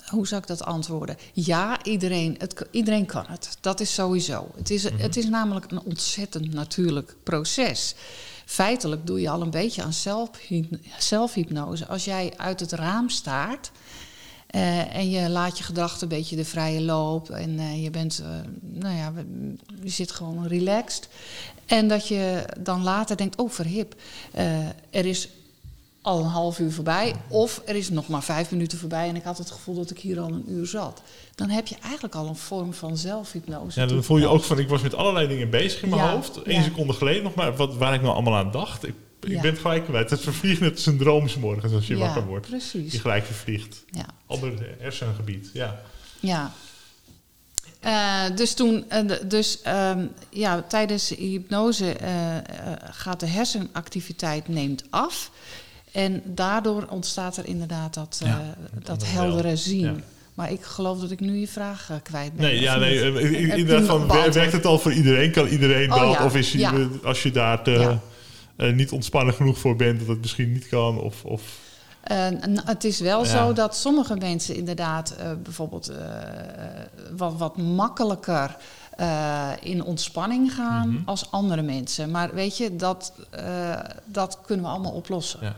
hoe 0.09 0.27
zou 0.27 0.41
ik 0.41 0.47
dat 0.47 0.65
antwoorden? 0.65 1.17
Ja, 1.33 1.85
iedereen, 1.85 2.35
het, 2.39 2.65
iedereen 2.71 3.07
kan 3.07 3.25
het. 3.29 3.57
Dat 3.61 3.81
is 3.81 3.95
sowieso. 3.95 4.49
Het 4.57 4.71
is, 4.71 4.83
het 4.83 5.17
is 5.17 5.27
namelijk 5.27 5.71
een 5.71 5.81
ontzettend 5.81 6.53
natuurlijk 6.53 7.17
proces. 7.23 7.95
Feitelijk 8.45 9.07
doe 9.07 9.21
je 9.21 9.29
al 9.29 9.43
een 9.43 9.51
beetje 9.51 9.83
aan 9.83 9.93
zelfhyp- 9.93 10.79
zelfhypnose. 10.99 11.87
Als 11.87 12.05
jij 12.05 12.33
uit 12.37 12.61
het 12.61 12.73
raam 12.73 13.09
staart 13.09 13.71
en 14.93 15.11
je 15.11 15.29
laat 15.29 15.59
je 15.59 15.65
gedachten 15.65 16.03
een 16.03 16.19
beetje 16.19 16.37
de 16.37 16.45
vrije 16.45 16.81
loop 16.81 17.31
en 17.31 17.81
je 17.81 17.91
bent, 17.91 18.23
nou 18.61 18.97
ja, 18.97 19.13
je 19.83 19.89
zit 19.91 20.11
gewoon 20.11 20.47
relaxed. 20.47 21.09
En 21.67 21.89
dat 21.89 22.09
je 22.09 22.45
dan 22.61 22.83
later 22.83 23.17
denkt, 23.17 23.37
oh 23.37 23.51
verhip, 23.51 23.95
er 24.91 25.07
is 25.07 25.29
al 26.05 26.19
een 26.19 26.27
half 26.31 26.59
uur 26.59 26.73
voorbij. 26.73 27.15
Of 27.29 27.63
er 27.67 27.77
is 27.77 27.91
nog 27.91 28.09
maar 28.09 28.23
vijf 28.23 28.51
minuten 28.51 28.79
voorbij 28.79 29.09
en 29.09 29.17
ik 29.17 29.23
had 29.23 29.39
het 29.39 29.51
gevoel 29.51 29.75
dat 29.75 29.91
ik 29.91 29.99
hier 29.99 30.21
al 30.21 30.29
een 30.29 30.45
uur 30.49 30.67
zat. 30.67 31.03
Dan 31.35 31.49
heb 31.51 31.67
je 31.67 31.77
eigenlijk 31.83 32.15
al 32.15 32.27
een 32.29 32.37
vorm 32.37 32.73
van 32.75 32.97
zelfhypnose. 32.97 33.81
ja, 33.81 33.87
dan 33.87 34.05
voel 34.05 34.19
je 34.19 34.27
ook 34.27 34.43
van, 34.45 34.59
ik 34.59 34.69
was 34.69 34.83
met 34.83 34.95
allerlei 34.95 35.29
dingen 35.29 35.51
bezig 35.51 35.83
in 35.83 35.89
mijn 35.89 36.03
Ja, 36.03 36.11
hoofd. 36.13 36.41
Eén 36.45 36.55
ja. 36.55 36.63
seconde 36.63 36.93
geleden 36.93 37.23
nog 37.23 37.35
maar, 37.35 37.57
wat, 37.57 37.77
waar 37.77 37.95
ik 37.95 38.01
nou 38.03 38.13
allemaal 38.15 38.37
aan 38.37 38.51
dacht. 38.51 38.87
Ik, 38.87 38.95
ik 39.21 39.29
Ja. 39.31 39.41
ben 39.41 39.51
het 39.51 39.61
gelijk 39.61 39.85
kwijt. 39.85 40.11
Het 40.11 40.21
vervliegt 40.21 40.61
net 40.61 40.73
als 40.75 40.87
een 40.87 40.99
droom 40.99 41.29
's 41.29 41.37
morgens 41.37 41.73
als 41.73 41.87
je 41.87 41.97
wakker 41.97 42.27
wordt. 42.27 42.47
precies. 42.49 42.93
Je 42.93 43.01
gelijk 43.01 43.25
vervliegt. 43.25 43.85
Ja. 43.91 44.07
Ander 44.27 44.53
hersengebied, 44.79 45.51
ja. 45.53 45.81
Ja. 46.21 46.53
Eh, 47.81 48.37
dus 48.37 48.55
toen, 48.55 48.91
eh, 48.91 49.01
dus 49.27 49.63
ehm, 49.63 50.07
ja, 50.31 50.63
tijdens 50.63 51.09
hypnose 51.09 51.93
eh, 51.93 52.37
eh, 52.37 52.43
gaat 52.91 53.21
de 53.21 53.27
hersenactiviteit 53.27 54.49
neemt 54.49 54.85
af. 54.91 55.31
En 55.95 56.23
daardoor 56.25 56.87
ontstaat 56.89 57.37
er 57.37 57.47
inderdaad 57.47 57.95
dat, 57.95 58.21
eh, 58.25 58.37
dat 58.83 59.03
heldere 59.07 59.57
zien. 59.57 59.81
Ja. 59.85 59.95
Maar 60.35 60.51
ik 60.53 60.63
geloof 60.63 61.01
dat 61.01 61.11
ik 61.11 61.21
nu 61.21 61.37
je 61.37 61.49
vraag 61.49 61.91
eh, 61.91 61.97
kwijt 62.03 62.33
ben. 62.37 62.47
Nee, 62.47 62.61
ja, 62.61 62.77
nee, 62.77 63.01
eh, 63.01 63.57
inderdaad, 63.59 63.87
van, 63.87 64.07
werkt 64.33 64.53
het 64.53 64.65
al 64.67 64.79
voor 64.79 64.93
iedereen? 64.93 65.31
Kan 65.33 65.47
iedereen 65.47 65.93
Oh, 65.93 66.01
dat? 66.01 66.13
ja, 66.13 66.25
Of 66.25 66.37
is 66.37 66.53
je, 66.53 66.89
als 67.05 67.23
je 67.23 67.31
daar 67.31 67.63
te, 67.63 67.97
niet 68.57 68.91
ontspannen 68.93 69.35
genoeg 69.35 69.59
voor 69.59 69.77
bent, 69.77 69.99
dat 69.99 70.09
het 70.09 70.21
misschien 70.21 70.53
niet 70.53 70.69
kan? 70.69 70.99
Of, 71.01 71.25
of 71.25 71.43
het 72.65 72.85
is 72.85 73.01
wel 73.01 73.25
Ja. 73.25 73.29
zo 73.31 73.53
dat 73.53 73.77
sommige 73.77 74.17
mensen 74.17 74.55
inderdaad 74.57 75.17
bijvoorbeeld 75.43 75.93
wat, 77.17 77.35
wat 77.37 77.57
makkelijker 77.57 78.57
in 79.61 79.85
ontspanning 79.85 80.55
gaan 80.55 80.89
Mhm. 80.89 81.03
als 81.05 81.31
andere 81.31 81.63
mensen. 81.63 82.11
Maar 82.11 82.35
weet 82.35 82.57
je, 82.57 82.77
dat, 82.77 83.13
dat 84.05 84.39
kunnen 84.47 84.65
we 84.65 84.71
allemaal 84.71 84.93
oplossen. 84.93 85.39
ja. 85.43 85.57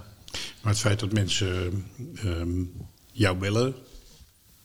Maar 0.63 0.73
het 0.73 0.81
feit 0.81 1.01
dat 1.01 1.13
mensen 1.13 1.85
ehm, 2.25 2.63
jou 3.13 3.37
bellen, 3.37 3.75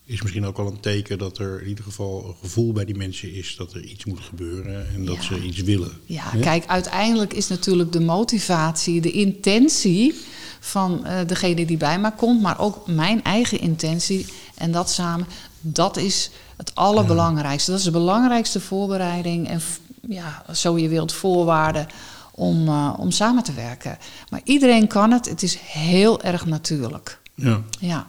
is 0.06 0.22
misschien 0.22 0.46
ook 0.46 0.58
al 0.58 0.68
een 0.68 0.80
teken 0.80 1.18
dat 1.18 1.38
er 1.38 1.62
in 1.62 1.68
ieder 1.68 1.84
geval 1.84 2.26
een 2.28 2.36
gevoel 2.42 2.72
bij 2.72 2.86
die 2.86 2.96
mensen 2.96 3.34
is 3.34 3.56
dat 3.56 3.74
er 3.74 3.84
iets 3.84 4.06
moet 4.06 4.20
gebeuren 4.20 4.88
en 4.94 5.06
dat 5.06 5.16
Ja. 5.16 5.22
ze 5.22 5.42
iets 5.42 5.62
willen. 5.62 5.92
Ja, 6.06 6.32
kijk, 6.42 6.66
uiteindelijk 6.68 7.34
is 7.34 7.48
natuurlijk 7.48 7.92
de 7.92 8.00
motivatie, 8.00 9.02
de 9.02 9.12
intentie 9.12 10.16
van 10.60 11.06
eh, 11.06 11.28
degene 11.28 11.66
die 11.66 11.78
bij 11.78 12.00
mij 12.00 12.12
komt, 12.12 12.42
maar 12.42 12.60
ook 12.60 12.88
mijn 12.88 13.24
eigen 13.24 13.60
intentie 13.60 14.26
en 14.56 14.72
dat 14.72 14.90
samen, 14.90 15.28
dat 15.62 15.98
is 15.98 16.30
het 16.58 16.76
allerbelangrijkste. 16.76 17.72
Dat 17.72 17.80
is 17.80 17.86
de 17.86 17.92
belangrijkste 17.92 18.60
voorbereiding 18.60 19.48
en 19.48 19.62
ja, 20.10 20.46
zo 20.54 20.78
je 20.78 20.88
wilt 20.88 21.14
voorwaarden 21.14 21.88
om, 22.42 22.68
eh, 22.68 22.94
om 22.98 23.12
samen 23.12 23.44
te 23.44 23.54
werken. 23.54 23.98
Maar 24.30 24.42
iedereen 24.44 24.88
kan 24.88 25.12
het, 25.12 25.30
het 25.30 25.44
is 25.44 25.56
heel 25.62 26.22
erg 26.22 26.46
natuurlijk. 26.46 27.20
Ja. 27.36 27.62
Ja, 27.80 28.08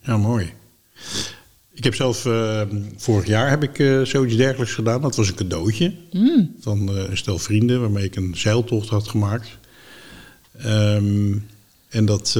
Ja, 0.00 0.16
mooi. 0.16 0.52
Ik 1.72 1.84
heb 1.84 1.94
zelf, 1.94 2.26
eh, 2.26 2.62
vorig 2.96 3.26
jaar 3.26 3.50
heb 3.50 3.62
ik 3.62 3.78
eh, 3.78 4.02
zoiets 4.02 4.36
dergelijks 4.36 4.74
gedaan. 4.74 5.02
Dat 5.02 5.16
was 5.16 5.28
een 5.28 5.34
cadeautje 5.34 5.94
Mm. 6.12 6.54
van 6.60 6.88
een 6.88 7.16
stel 7.16 7.38
vrienden 7.38 7.80
waarmee 7.80 8.04
ik 8.04 8.16
een 8.16 8.34
zeiltocht 8.36 8.88
had 8.88 9.08
gemaakt. 9.08 9.48
Ehm, 10.58 11.38
en 11.88 12.04
dat, 12.04 12.38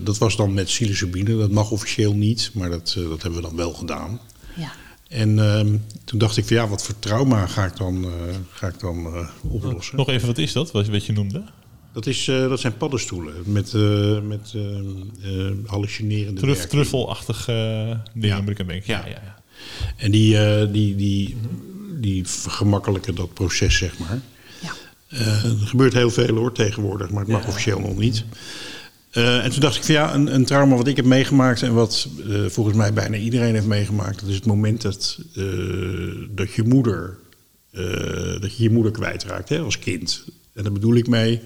dat 0.00 0.18
was 0.18 0.36
dan 0.36 0.54
met 0.54 0.64
psilocybine. 0.64 1.36
Dat 1.36 1.50
mag 1.50 1.70
officieel 1.70 2.14
niet, 2.14 2.50
maar 2.54 2.70
dat, 2.70 2.94
dat 2.96 3.22
hebben 3.22 3.40
we 3.40 3.46
dan 3.48 3.56
wel 3.56 3.72
gedaan. 3.72 4.20
En 5.14 5.38
ehm, 5.38 5.76
toen 6.04 6.18
dacht 6.18 6.36
ik 6.36 6.44
van 6.44 6.56
ja, 6.56 6.68
wat 6.68 6.84
voor 6.84 6.98
trauma 6.98 7.46
ga 7.46 7.64
ik 7.64 7.76
dan, 7.76 8.04
eh, 8.04 8.10
ga 8.50 8.66
ik 8.66 8.80
dan 8.80 9.06
eh, 9.14 9.28
oplossen? 9.42 9.96
Nog 9.96 10.08
even, 10.08 10.26
wat 10.26 10.38
is 10.38 10.52
dat, 10.52 10.70
wat, 10.70 11.04
je 11.06 11.12
noemde? 11.12 11.42
Dat, 11.92 12.06
is, 12.06 12.28
eh, 12.28 12.48
dat 12.48 12.60
zijn 12.60 12.76
paddenstoelen 12.76 13.34
met, 13.44 13.74
eh, 13.74 14.20
met 14.20 14.52
ehm, 14.54 14.84
eh, 15.22 15.50
hallucinerende 15.66 16.40
Truf, 16.40 16.50
werking. 16.58 16.70
truffelachtige 16.70 17.52
eh, 17.52 17.98
dingen 18.20 18.36
Ja. 18.36 18.40
moet 18.42 18.50
ik 18.50 18.60
aan 18.60 18.66
denken. 18.66 18.92
Ja, 18.92 18.98
Ja. 18.98 19.06
ja, 19.06 19.20
ja. 19.24 19.42
En 19.96 20.10
die, 20.10 20.38
eh, 20.38 20.72
die, 20.72 20.96
die, 20.96 21.36
die 22.00 22.26
vergemakkelijken 22.28 23.14
dat 23.14 23.34
proces, 23.34 23.76
zeg 23.76 23.98
maar. 23.98 24.20
ja. 24.62 24.72
Eh, 25.08 25.44
er 25.44 25.66
gebeurt 25.66 25.92
heel 25.92 26.10
veel 26.10 26.36
hoor 26.36 26.52
tegenwoordig, 26.52 27.10
maar 27.10 27.20
het 27.22 27.32
mag 27.32 27.42
Ja. 27.42 27.48
officieel 27.48 27.80
nog 27.80 27.96
niet. 27.96 28.24
Eh, 29.14 29.44
en 29.44 29.50
toen 29.50 29.60
dacht 29.60 29.76
ik 29.76 29.84
van 29.84 29.94
ja, 29.94 30.14
een, 30.14 30.34
een 30.34 30.44
trauma 30.44 30.76
wat 30.76 30.86
ik 30.86 30.96
heb 30.96 31.04
meegemaakt 31.04 31.62
en 31.62 31.74
wat 31.74 32.08
eh, 32.28 32.44
volgens 32.46 32.76
mij 32.76 32.92
bijna 32.92 33.16
iedereen 33.16 33.54
heeft 33.54 33.66
meegemaakt, 33.66 34.20
dat 34.20 34.28
is 34.28 34.34
het 34.34 34.46
moment 34.46 34.82
dat, 34.82 35.18
eh, 35.34 35.44
dat 36.30 36.52
je 36.52 36.62
moeder, 36.62 37.18
dat 38.40 38.56
je 38.56 38.62
je 38.62 38.70
moeder 38.70 38.92
kwijtraakt 38.92 39.48
hè, 39.48 39.58
als 39.58 39.78
kind. 39.78 40.24
En 40.52 40.62
daar 40.62 40.72
bedoel 40.72 40.94
ik 40.94 41.08
mee, 41.08 41.40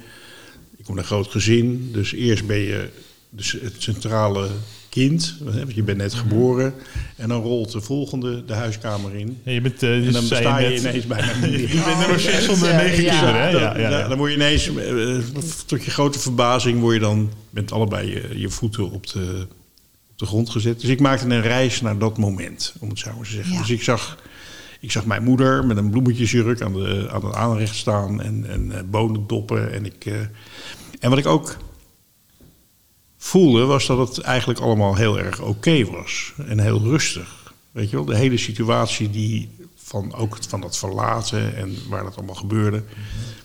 ik 0.76 0.84
kom 0.84 0.98
een 0.98 1.04
groot 1.04 1.28
gezin, 1.28 1.88
dus 1.92 2.12
eerst 2.12 2.46
ben 2.46 2.58
je 2.58 2.88
dus 3.30 3.52
het 3.52 3.74
centrale 3.78 4.48
kind, 4.88 5.34
want 5.40 5.74
je 5.74 5.82
bent 5.82 5.98
net 5.98 6.14
geboren, 6.14 6.74
en 7.16 7.28
dan 7.28 7.42
rolt 7.42 7.72
de 7.72 7.80
volgende 7.80 8.44
de 8.44 8.52
huiskamer 8.52 9.14
in. 9.14 9.38
Ja, 9.42 9.52
je 9.52 9.60
bent, 9.60 9.82
eh, 9.82 10.06
En 10.06 10.12
dan 10.12 10.22
zei 10.22 10.40
sta 10.40 10.58
je 10.58 10.68
net- 10.68 10.78
ineens 10.80 11.06
bij 11.06 11.18
je 11.24 11.24
mijn 11.72 11.84
bent 11.84 11.98
nummer 11.98 12.20
6 12.20 12.44
van 12.44 12.58
de 12.60 12.66
Ja, 12.66 12.76
negen 12.76 13.02
ja. 13.02 13.10
kinderen, 13.10 13.42
hè? 13.46 13.52
dan, 13.52 13.60
Ja, 13.60 13.78
ja, 13.78 13.90
ja. 13.98 14.08
dan 14.08 14.18
word 14.18 14.30
je 14.30 14.36
ineens, 14.36 14.76
eh, 14.76 15.18
tot 15.66 15.84
je 15.84 15.90
grote 15.90 16.18
verbazing, 16.18 16.80
word 16.80 16.94
je 16.94 17.00
dan 17.00 17.30
met 17.50 17.72
allebei 17.72 18.10
je, 18.10 18.38
je 18.38 18.48
voeten 18.48 18.90
op 18.90 19.06
de, 19.06 19.46
op 20.10 20.18
de 20.18 20.26
grond 20.26 20.50
gezet. 20.50 20.80
Dus 20.80 20.90
ik 20.90 21.00
maakte 21.00 21.24
een 21.26 21.40
reis 21.42 21.80
naar 21.80 21.98
dat 21.98 22.18
moment, 22.18 22.74
om 22.80 22.88
het 22.88 22.98
zo 22.98 23.10
maar 23.16 23.24
te 23.24 23.30
zeggen. 23.32 23.52
Ja. 23.52 23.58
Dus 23.58 23.70
ik 23.70 23.82
zag, 23.82 24.18
ik 24.80 24.90
zag 24.92 25.06
mijn 25.06 25.22
moeder 25.24 25.66
met 25.66 25.76
een 25.76 25.90
bloemetjesjurk 25.90 26.60
aan, 26.62 26.72
de, 26.72 27.08
aan 27.10 27.24
het 27.24 27.34
aanrecht 27.34 27.74
staan 27.74 28.22
en, 28.22 28.44
en 28.48 28.72
eh, 28.72 28.80
bonen 28.90 29.24
doppen. 29.26 29.72
En, 29.72 29.84
ik, 29.84 30.06
eh, 30.06 30.14
en 31.00 31.10
wat 31.10 31.18
ik 31.18 31.26
ook 31.26 31.56
voelde, 33.28 33.64
was 33.64 33.86
dat 33.86 34.08
het 34.08 34.18
eigenlijk 34.18 34.60
allemaal 34.60 34.94
heel 34.94 35.18
erg 35.18 35.40
oké 35.40 35.84
was. 35.84 36.32
En 36.46 36.58
heel 36.58 36.80
rustig. 36.80 37.52
Weet 37.70 37.90
je 37.90 37.96
wel, 37.96 38.04
de 38.04 38.16
hele 38.16 38.36
situatie 38.36 39.10
die 39.10 39.48
van 39.74 40.14
ook 40.14 40.38
van 40.48 40.60
dat 40.60 40.78
verlaten 40.78 41.56
en 41.56 41.76
waar 41.88 42.04
dat 42.04 42.16
allemaal 42.16 42.34
gebeurde. 42.34 42.82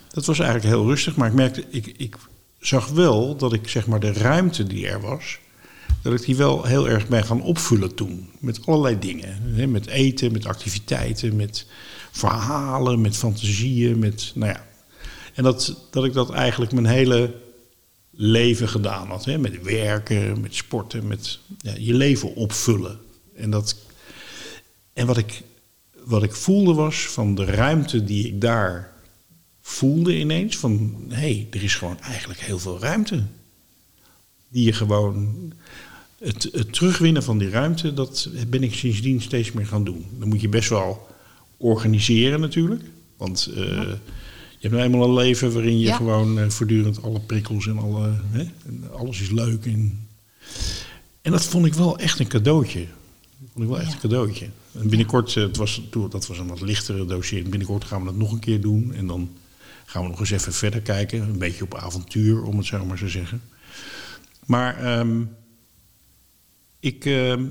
Dat 0.10 0.26
was 0.26 0.40
eigenlijk 0.40 0.76
heel 0.76 0.88
rustig, 0.88 1.16
maar 1.16 1.28
ik 1.28 1.34
merkte, 1.34 1.66
ik, 1.70 1.94
ik 1.98 2.16
zag 2.60 2.88
wel 2.88 3.36
dat 3.36 3.54
ik 3.54 3.68
zeg 3.68 3.88
maar 3.88 4.00
de 4.00 4.14
ruimte 4.14 4.64
die 4.64 4.88
er 4.88 5.02
was, 5.02 5.40
dat 6.02 6.14
ik 6.14 6.26
die 6.26 6.36
wel 6.36 6.64
heel 6.64 6.90
erg 6.90 7.08
ben 7.08 7.26
gaan 7.26 7.42
opvullen 7.42 7.96
toen. 7.96 8.30
Met 8.40 8.66
allerlei 8.66 9.00
dingen. 9.00 9.72
Met 9.72 9.88
eten, 9.88 10.32
met 10.32 10.46
activiteiten, 10.46 11.36
met 11.36 11.66
verhalen, 12.12 13.02
met 13.02 13.18
fantasieën, 13.18 14.00
met, 14.00 14.32
nou 14.36 14.52
ja. 14.52 14.66
En 15.34 15.44
dat, 15.44 15.88
dat 15.92 16.06
ik 16.06 16.14
dat 16.14 16.32
eigenlijk 16.32 16.72
mijn 16.72 16.86
hele 16.86 17.43
leven 18.16 18.70
gedaan 18.70 19.08
had. 19.08 19.26
Hè? 19.26 19.38
Met 19.38 19.62
werken, 19.62 20.42
met 20.42 20.56
sporten, 20.56 21.08
met 21.08 21.40
je 21.78 21.94
leven 21.94 22.36
opvullen. 22.36 23.00
En, 23.36 23.50
dat, 23.50 23.78
en 24.94 25.08
wat, 25.08 25.18
ik, 25.18 25.44
wat 26.04 26.24
ik 26.24 26.34
voelde 26.34 26.74
was 26.74 26.98
van 26.98 27.36
de 27.36 27.46
ruimte 27.46 28.04
die 28.04 28.28
ik 28.28 28.42
daar 28.42 28.94
voelde 29.62 30.20
ineens. 30.20 30.58
Van 30.58 31.04
hé, 31.10 31.16
hey, 31.16 31.48
er 31.52 31.64
is 31.64 31.76
gewoon 31.76 32.00
eigenlijk 32.00 32.40
heel 32.40 32.60
veel 32.60 32.80
ruimte. 32.80 33.24
Die 34.50 34.66
je 34.66 34.74
gewoon. 34.74 35.52
Het, 36.18 36.50
het 36.52 36.74
terugwinnen 36.74 37.24
van 37.24 37.38
die 37.38 37.50
ruimte, 37.50 37.94
dat 37.94 38.30
ben 38.48 38.64
ik 38.64 38.74
sindsdien 38.74 39.22
steeds 39.22 39.52
meer 39.52 39.68
gaan 39.68 39.84
doen. 39.84 40.06
Dan 40.20 40.28
moet 40.28 40.42
je 40.42 40.50
best 40.50 40.70
wel 40.70 41.08
organiseren 41.58 42.40
natuurlijk. 42.40 42.84
Want 43.18 43.50
eh, 43.56 43.92
je 44.64 44.70
hebt 44.70 44.82
nou 44.82 44.84
eenmaal 44.94 45.08
een 45.10 45.14
leven 45.26 45.54
waarin 45.54 45.80
je 45.80 45.86
Ja. 45.86 45.96
gewoon 45.96 46.40
eh, 46.40 46.50
voortdurend 46.50 47.04
alle 47.04 47.20
prikkels 47.20 47.68
en, 47.68 47.78
alle, 47.78 48.14
hè, 48.32 48.46
alles 48.92 49.22
is 49.22 49.30
leuk. 49.30 49.66
En, 49.66 50.08
en 51.22 51.32
dat 51.32 51.46
vond 51.46 51.66
ik 51.66 51.74
wel 51.74 51.98
echt 51.98 52.20
een 52.20 52.28
cadeautje. 52.28 52.80
Dat 53.40 53.50
vond 53.54 53.64
ik 53.66 53.70
wel 53.72 53.80
echt 53.80 53.88
Ja. 53.90 53.94
een 53.94 54.00
cadeautje. 54.02 54.50
En 54.72 54.90
binnenkort, 54.90 55.36
eh, 55.36 55.44
het 55.44 55.58
was, 55.58 55.82
dat 56.10 56.28
was 56.28 56.38
een 56.40 56.48
wat 56.48 56.62
lichtere 56.62 57.06
dossier. 57.06 57.50
Binnenkort 57.50 57.84
gaan 57.84 58.00
we 58.00 58.06
dat 58.06 58.16
nog 58.16 58.32
een 58.32 58.40
keer 58.40 58.62
doen. 58.62 58.94
En 58.94 59.08
dan 59.08 59.30
gaan 59.86 60.04
we 60.04 60.10
nog 60.10 60.20
eens 60.20 60.32
even 60.32 60.54
verder 60.54 60.82
kijken. 60.82 61.22
Een 61.22 61.38
beetje 61.38 61.64
op 61.64 61.76
avontuur, 61.76 62.44
om 62.44 62.58
het 62.58 62.66
zo 62.66 62.86
maar 62.86 62.98
te 62.98 63.10
zeggen. 63.10 63.42
Maar 64.46 64.78
ehm, 64.84 65.22
ik, 66.80 67.06
ehm, 67.06 67.44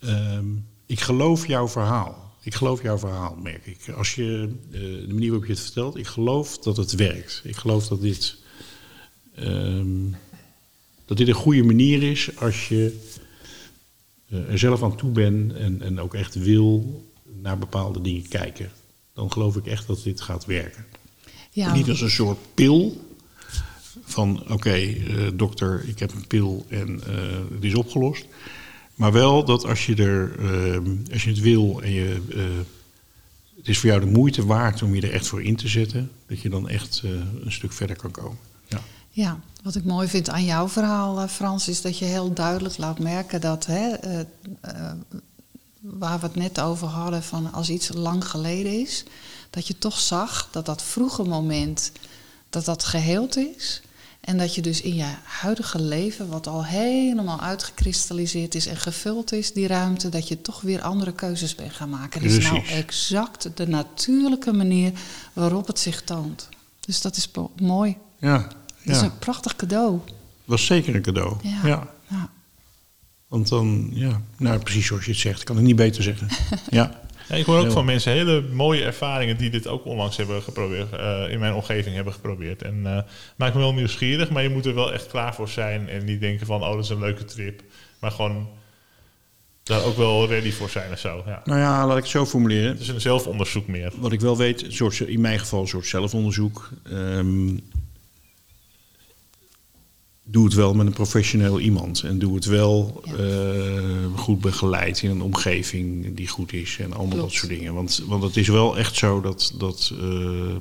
ehm, 0.00 0.46
ik 0.86 1.00
geloof 1.00 1.46
jouw 1.46 1.68
verhaal. 1.68 2.29
Ik 2.42 2.54
geloof 2.54 2.82
jouw 2.82 2.98
verhaal, 2.98 3.36
merk 3.42 3.66
ik. 3.66 3.88
Als 3.96 4.14
je, 4.14 4.48
eh, 4.72 4.80
de 4.80 5.12
manier 5.12 5.28
waarop 5.28 5.46
je 5.46 5.52
het 5.52 5.62
vertelt, 5.62 5.96
ik 5.96 6.06
geloof 6.06 6.58
dat 6.58 6.76
het 6.76 6.92
werkt. 6.92 7.40
Ik 7.44 7.56
geloof 7.56 7.88
dat 7.88 8.00
dit, 8.00 8.36
ehm, 9.34 10.10
dat 11.04 11.16
dit 11.16 11.28
een 11.28 11.34
goede 11.34 11.62
manier 11.62 12.02
is 12.02 12.36
als 12.36 12.68
je 12.68 12.98
eh, 14.28 14.50
er 14.50 14.58
zelf 14.58 14.82
aan 14.82 14.96
toe 14.96 15.10
bent 15.10 15.52
en, 15.52 15.82
en 15.82 16.00
ook 16.00 16.14
echt 16.14 16.34
wil 16.34 17.04
naar 17.40 17.58
bepaalde 17.58 18.00
dingen 18.00 18.28
kijken. 18.28 18.70
Dan 19.14 19.32
geloof 19.32 19.56
ik 19.56 19.66
echt 19.66 19.86
dat 19.86 20.02
dit 20.02 20.20
gaat 20.20 20.44
werken. 20.44 20.86
Ja, 21.50 21.74
Niet 21.74 21.88
als 21.88 22.00
een 22.00 22.10
soort 22.10 22.38
pil 22.54 23.08
van 24.04 24.42
oké, 24.50 24.70
eh, 24.70 25.28
dokter, 25.34 25.84
ik 25.86 25.98
heb 25.98 26.12
een 26.12 26.26
pil 26.26 26.66
en 26.68 27.00
eh, 27.06 27.54
het 27.54 27.64
is 27.64 27.74
opgelost. 27.74 28.26
Maar 29.00 29.12
wel 29.12 29.44
dat 29.44 29.66
als 29.66 29.86
je, 29.86 29.94
er, 29.94 30.38
eh, 30.38 31.12
als 31.12 31.24
je 31.24 31.30
het 31.30 31.40
wil 31.40 31.82
en 31.82 31.90
je, 31.90 32.22
eh, 32.30 32.42
het 33.56 33.68
is 33.68 33.78
voor 33.78 33.88
jou 33.88 34.00
de 34.00 34.10
moeite 34.10 34.46
waard 34.46 34.82
om 34.82 34.94
je 34.94 35.00
er 35.00 35.12
echt 35.12 35.26
voor 35.26 35.42
in 35.42 35.56
te 35.56 35.68
zetten, 35.68 36.10
dat 36.26 36.40
je 36.40 36.48
dan 36.48 36.68
echt 36.68 37.00
eh, 37.04 37.10
een 37.44 37.52
stuk 37.52 37.72
verder 37.72 37.96
kan 37.96 38.10
komen. 38.10 38.38
Ja. 38.68 38.80
Ja, 39.10 39.40
wat 39.62 39.74
ik 39.74 39.84
mooi 39.84 40.08
vind 40.08 40.30
aan 40.30 40.44
jouw 40.44 40.68
verhaal, 40.68 41.20
eh, 41.20 41.28
Frans, 41.28 41.68
is 41.68 41.82
dat 41.82 41.98
je 41.98 42.04
heel 42.04 42.32
duidelijk 42.32 42.78
laat 42.78 42.98
merken 42.98 43.40
dat, 43.40 43.66
hè, 43.66 43.88
eh, 43.90 44.20
eh, 44.60 44.92
waar 45.80 46.20
we 46.20 46.26
het 46.26 46.36
net 46.36 46.60
over 46.60 46.86
hadden, 46.86 47.22
van 47.22 47.52
als 47.52 47.70
iets 47.70 47.90
lang 47.92 48.28
geleden 48.28 48.80
is, 48.80 49.04
dat 49.50 49.66
je 49.66 49.78
toch 49.78 49.98
zag 49.98 50.48
dat 50.50 50.66
dat 50.66 50.82
vroege 50.82 51.22
moment, 51.22 51.92
dat 52.50 52.64
dat 52.64 52.84
geheeld 52.84 53.36
is. 53.36 53.82
En 54.20 54.38
dat 54.38 54.54
je 54.54 54.62
dus 54.62 54.80
in 54.80 54.94
je 54.94 55.06
huidige 55.22 55.80
leven, 55.82 56.28
wat 56.28 56.46
al 56.46 56.64
helemaal 56.64 57.40
uitgekristalliseerd 57.40 58.54
is 58.54 58.66
en 58.66 58.76
gevuld 58.76 59.32
is, 59.32 59.52
die 59.52 59.66
ruimte, 59.66 60.08
dat 60.08 60.28
je 60.28 60.42
toch 60.42 60.60
weer 60.60 60.80
andere 60.82 61.12
keuzes 61.12 61.54
bent 61.54 61.72
gaan 61.72 61.90
maken. 61.90 62.22
Dat 62.22 62.30
is 62.30 62.44
nou 62.44 62.66
exact 62.66 63.48
de 63.56 63.68
natuurlijke 63.68 64.52
manier 64.52 64.92
waarop 65.32 65.66
het 65.66 65.78
zich 65.78 66.02
toont. 66.02 66.48
Dus 66.80 67.00
dat 67.00 67.16
is 67.16 67.30
mooi. 67.60 67.96
Ja, 68.18 68.48
Dat 68.84 68.96
is 68.96 69.02
een 69.02 69.18
prachtig 69.18 69.56
cadeau. 69.56 70.00
was 70.44 70.66
zeker 70.66 70.94
een 70.94 71.02
cadeau. 71.02 71.36
Ja. 71.42 71.60
ja. 71.64 71.88
Ja. 72.08 72.30
Want 73.28 73.48
dan, 73.48 73.90
ja, 73.92 74.20
nou 74.36 74.58
precies 74.58 74.86
zoals 74.86 75.04
je 75.04 75.10
het 75.10 75.20
zegt, 75.20 75.40
ik 75.40 75.44
kan 75.46 75.56
het 75.56 75.64
niet 75.64 75.76
beter 75.76 76.02
zeggen. 76.02 76.28
Ja, 76.70 77.00
Ja, 77.30 77.36
ik 77.36 77.44
hoor 77.44 77.56
ook 77.56 77.62
Heel. 77.62 77.72
van 77.72 77.84
mensen 77.84 78.12
hele 78.12 78.42
mooie 78.52 78.84
ervaringen 78.84 79.36
die 79.36 79.50
dit 79.50 79.66
ook 79.66 79.84
onlangs 79.84 80.16
hebben 80.16 80.42
geprobeerd, 80.42 80.92
eh, 80.92 81.24
in 81.28 81.38
mijn 81.38 81.54
omgeving 81.54 81.94
hebben 81.94 82.12
geprobeerd. 82.12 82.62
En 82.62 82.86
eh 82.86 83.02
maakt 83.36 83.54
me 83.54 83.60
wel 83.60 83.74
nieuwsgierig, 83.74 84.30
maar 84.30 84.42
je 84.42 84.48
moet 84.48 84.66
er 84.66 84.74
wel 84.74 84.92
echt 84.92 85.06
klaar 85.06 85.34
voor 85.34 85.48
zijn 85.48 85.88
en 85.88 86.04
niet 86.04 86.20
denken 86.20 86.46
van, 86.46 86.62
oh 86.62 86.74
dat 86.74 86.84
is 86.84 86.90
een 86.90 87.00
leuke 87.00 87.24
trip. 87.24 87.62
Maar 87.98 88.10
gewoon 88.10 88.48
daar 89.62 89.84
ook 89.84 89.96
wel 89.96 90.26
ready 90.26 90.52
voor 90.52 90.68
zijn 90.70 90.92
of 90.92 90.98
zo. 90.98 91.22
Ja. 91.26 91.40
nou 91.44 91.60
ja, 91.60 91.86
laat 91.86 91.96
ik 91.96 92.02
het 92.02 92.12
zo 92.12 92.26
formuleren. 92.26 92.70
Het 92.70 92.80
is 92.80 92.88
een 92.88 93.00
zelfonderzoek 93.00 93.66
meer. 93.66 93.92
Wat 93.96 94.12
ik 94.12 94.20
wel 94.20 94.36
weet, 94.36 94.64
soort, 94.68 95.00
in 95.00 95.20
mijn 95.20 95.38
geval 95.38 95.60
een 95.60 95.68
soort 95.68 95.86
zelfonderzoek. 95.86 96.70
ehm, 96.90 97.56
doe 100.30 100.44
het 100.44 100.54
wel 100.54 100.74
met 100.74 100.86
een 100.86 100.92
professioneel 100.92 101.60
iemand. 101.60 102.02
En 102.02 102.18
doe 102.18 102.34
het 102.34 102.44
wel 102.44 103.00
Ja. 103.04 103.12
eh, 103.14 104.06
goed 104.16 104.40
begeleid 104.40 105.02
in 105.02 105.10
een 105.10 105.22
omgeving 105.22 106.14
die 106.14 106.28
goed 106.28 106.52
is. 106.52 106.76
En 106.80 106.92
allemaal 106.92 107.08
Klopt. 107.16 107.22
dat 107.22 107.32
soort 107.32 107.48
dingen. 107.52 107.74
Want, 107.74 108.02
want 108.06 108.22
het 108.22 108.36
is 108.36 108.48
wel 108.48 108.78
echt 108.78 108.96
zo 108.96 109.20
dat, 109.20 109.54
dat, 109.58 109.92
eh, 110.00 110.54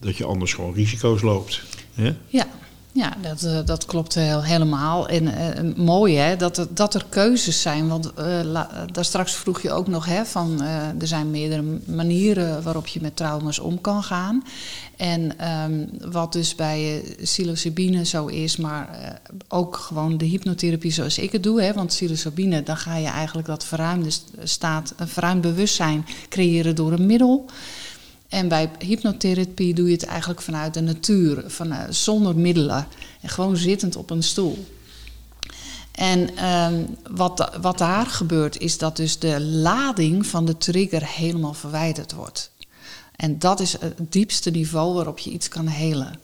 dat 0.00 0.16
je 0.16 0.24
anders 0.24 0.54
gewoon 0.54 0.74
risico's 0.74 1.22
loopt. 1.22 1.62
Hè? 1.94 2.12
Ja, 2.28 2.48
ja 2.92 3.16
dat, 3.22 3.42
eh, 3.42 3.58
dat 3.64 3.84
klopt 3.84 4.14
heel, 4.14 4.42
helemaal. 4.42 5.08
En 5.08 5.34
eh, 5.56 5.74
mooi 5.76 6.16
hè, 6.16 6.36
dat 6.36 6.58
er, 6.58 6.66
dat 6.74 6.94
er 6.94 7.04
keuzes 7.08 7.60
zijn. 7.62 7.88
Want 7.88 8.12
la- 8.44 8.86
daar 8.92 9.04
straks 9.04 9.32
vroeg 9.34 9.62
je 9.62 9.70
ook 9.72 9.86
nog 9.88 10.06
hè, 10.06 10.24
van 10.24 10.62
er 11.00 11.06
zijn 11.06 11.30
meerdere 11.30 11.64
manieren 11.84 12.62
waarop 12.62 12.86
je 12.86 13.00
met 13.00 13.16
trauma's 13.16 13.58
om 13.58 13.80
kan 13.80 14.02
gaan. 14.02 14.42
En 14.96 15.38
ehm, 15.38 15.86
wat 16.10 16.32
dus 16.32 16.54
bij 16.54 17.02
psilocybine 17.22 18.04
zo 18.04 18.26
is, 18.26 18.56
maar 18.56 19.18
ook 19.48 19.76
gewoon 19.76 20.18
de 20.18 20.24
hypnotherapie 20.24 20.92
zoals 20.92 21.18
ik 21.18 21.32
het 21.32 21.42
doe. 21.42 21.62
Hè, 21.62 21.72
want 21.72 21.86
psilocybine, 21.88 22.62
dan 22.62 22.76
ga 22.76 22.96
je 22.96 23.06
eigenlijk 23.08 23.48
dat 23.48 23.64
verruimde 23.64 24.10
st- 24.10 24.30
staat, 24.42 24.94
verruimd 24.98 25.40
bewustzijn 25.40 26.06
creëren 26.28 26.74
door 26.74 26.92
een 26.92 27.06
middel. 27.06 27.44
En 28.30 28.48
bij 28.48 28.70
hypnotherapie 28.78 29.74
doe 29.74 29.86
je 29.86 29.92
het 29.92 30.04
eigenlijk 30.04 30.40
vanuit 30.40 30.74
de 30.74 30.80
natuur, 30.80 31.44
van, 31.46 31.72
eh, 31.72 31.84
zonder 31.90 32.36
middelen. 32.36 32.86
En 33.20 33.28
gewoon 33.28 33.56
zittend 33.56 33.96
op 33.96 34.10
een 34.10 34.22
stoel. 34.22 34.66
En 35.92 36.36
ehm, 36.36 36.84
wat, 37.10 37.50
wat 37.60 37.78
daar 37.78 38.06
gebeurt, 38.06 38.58
is 38.58 38.78
dat 38.78 38.96
dus 38.96 39.18
de 39.18 39.40
lading 39.40 40.26
van 40.26 40.44
de 40.44 40.58
trigger 40.58 41.06
helemaal 41.06 41.54
verwijderd 41.54 42.12
wordt. 42.12 42.50
En 43.16 43.38
dat 43.38 43.60
is 43.60 43.72
het 43.72 44.12
diepste 44.12 44.50
niveau 44.50 44.94
waarop 44.94 45.18
je 45.18 45.30
iets 45.30 45.48
kan 45.48 45.66
helen. 45.66 46.20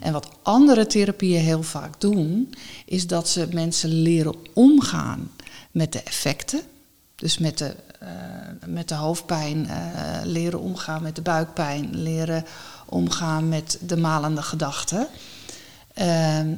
En 0.00 0.12
wat 0.12 0.28
andere 0.42 0.86
therapieën 0.86 1.40
heel 1.40 1.62
vaak 1.62 2.00
doen, 2.00 2.54
is 2.84 3.06
dat 3.06 3.28
ze 3.28 3.48
mensen 3.52 3.90
leren 3.90 4.34
omgaan 4.52 5.30
met 5.70 5.92
de 5.92 6.02
effecten. 6.02 6.60
Dus 7.14 7.38
met 7.38 7.58
de, 7.58 7.74
met 8.66 8.88
de 8.88 8.94
hoofdpijn 8.94 9.68
eh, 9.68 9.76
leren 10.24 10.60
omgaan, 10.60 11.02
met 11.02 11.16
de 11.16 11.22
buikpijn, 11.22 11.88
leren 11.92 12.44
omgaan 12.86 13.48
met 13.48 13.78
de 13.80 13.96
malende 13.96 14.42
gedachten. 14.42 15.06
Ehm, 15.94 16.48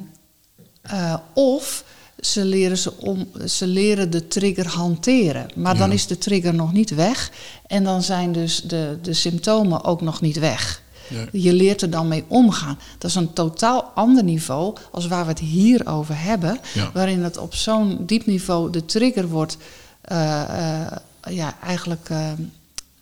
eh, 0.83 1.15
of 1.33 1.85
ze 2.21 2.45
leren, 2.45 2.79
ze, 2.79 2.97
om, 2.99 3.29
ze 3.47 3.67
leren 3.67 4.11
de 4.11 4.29
trigger 4.29 4.67
hanteren. 4.69 5.47
Maar 5.55 5.77
dan 5.77 5.93
is 5.93 6.07
de 6.07 6.19
trigger 6.19 6.55
nog 6.55 6.73
niet 6.73 6.91
weg. 6.95 7.31
En 7.67 7.85
dan 7.85 8.03
zijn 8.03 8.33
dus 8.33 8.63
de, 8.63 8.99
de 9.03 9.13
symptomen 9.13 9.85
ook 9.85 10.01
nog 10.01 10.21
niet 10.21 10.39
weg. 10.39 10.83
Ja. 11.09 11.25
Je 11.33 11.53
leert 11.53 11.83
er 11.83 11.91
dan 11.91 12.09
mee 12.09 12.25
omgaan. 12.29 12.79
Dat 12.99 13.11
is 13.11 13.17
een 13.17 13.33
totaal 13.33 13.83
ander 13.95 14.25
niveau 14.25 14.77
als 14.91 15.07
waar 15.07 15.23
we 15.25 15.31
het 15.31 15.39
hier 15.39 15.87
over 15.87 16.21
hebben. 16.21 16.59
Ja. 16.75 16.91
Waarin 16.95 17.23
het 17.23 17.37
op 17.37 17.55
zo'n 17.55 17.99
diep 18.07 18.27
niveau 18.27 18.71
de 18.71 18.85
trigger 18.85 19.29
wordt. 19.29 19.57
eh, 20.01 20.43
eh, 20.83 20.93
ja, 21.29 21.57
eigenlijk. 21.63 22.09
eh, 22.09 22.33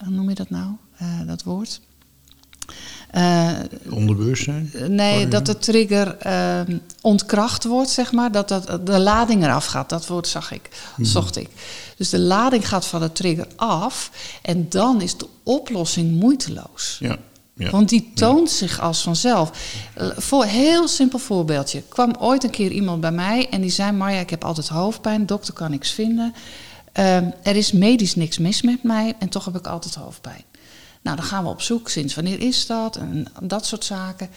hoe 0.05 0.13
noem 0.13 0.29
je 0.29 0.35
dat 0.35 0.51
nou? 0.51 0.71
Eh, 0.97 1.21
dat 1.27 1.43
woord? 1.43 1.81
Eh, 3.11 3.51
Onderbewustzijn. 3.91 4.71
Nee, 4.89 5.29
dat 5.29 5.47
de 5.47 5.59
trigger 5.59 6.17
ehm, 6.17 6.79
ontkracht 7.01 7.65
wordt, 7.65 7.91
zeg 7.91 8.13
maar. 8.13 8.33
Dat, 8.33 8.49
dat 8.49 8.87
de 8.87 8.99
lading 8.99 9.43
eraf 9.45 9.67
gaat. 9.67 9.89
Dat 9.89 10.07
woord 10.07 10.29
zag 10.29 10.53
ik, 10.53 10.69
zocht 11.01 11.37
ik. 11.37 11.49
Dus 11.97 12.11
de 12.11 12.19
lading 12.19 12.69
gaat 12.69 12.87
van 12.87 13.01
de 13.01 13.13
trigger 13.13 13.47
af. 13.57 14.11
En 14.43 14.69
dan 14.69 15.01
is 15.01 15.17
de 15.17 15.27
oplossing 15.43 16.21
moeiteloos. 16.21 16.97
Ja. 17.01 17.17
ja. 17.55 17.71
Want 17.71 17.89
die 17.89 18.11
toont 18.15 18.51
zich 18.51 18.81
als 18.81 19.03
vanzelf. 19.03 19.51
Voor 20.17 20.45
heel 20.45 20.89
simpel 20.89 21.19
voorbeeldje. 21.19 21.83
Kwam 21.89 22.15
ooit 22.19 22.45
een 22.45 22.51
keer 22.51 22.71
iemand 22.71 23.01
bij 23.01 23.13
mij 23.13 23.49
en 23.51 23.61
die 23.61 23.71
zei: 23.71 23.93
Marja, 23.93 24.21
ik 24.21 24.31
heb 24.31 24.45
altijd 24.45 24.69
hoofdpijn, 24.69 25.27
dokter 25.27 25.55
kan 25.55 25.71
niks 25.71 25.91
vinden. 25.91 26.35
Ehm, 26.93 27.31
er 27.43 27.57
is 27.57 27.73
medisch 27.73 28.15
niks 28.15 28.39
mis 28.39 28.63
met 28.63 28.83
mij 28.83 29.15
en 29.19 29.29
toch 29.29 29.45
heb 29.45 29.57
ik 29.57 29.67
altijd 29.67 29.95
hoofdpijn. 29.95 30.45
Nou, 31.03 31.17
dan 31.17 31.25
gaan 31.25 31.45
we 31.45 31.51
op 31.51 31.61
zoek. 31.61 31.89
Sinds 31.89 32.15
wanneer 32.15 32.41
is 32.41 32.67
dat? 32.67 32.97
En 32.97 33.27
dat 33.43 33.67
soort 33.67 33.85
zaken. 33.85 34.29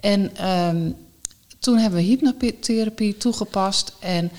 En 0.00 0.36
ehm, 0.36 0.90
toen 1.58 1.78
hebben 1.78 1.98
we 1.98 2.04
hypnotherapie 2.04 3.16
toegepast. 3.16 3.92
En 3.98 4.30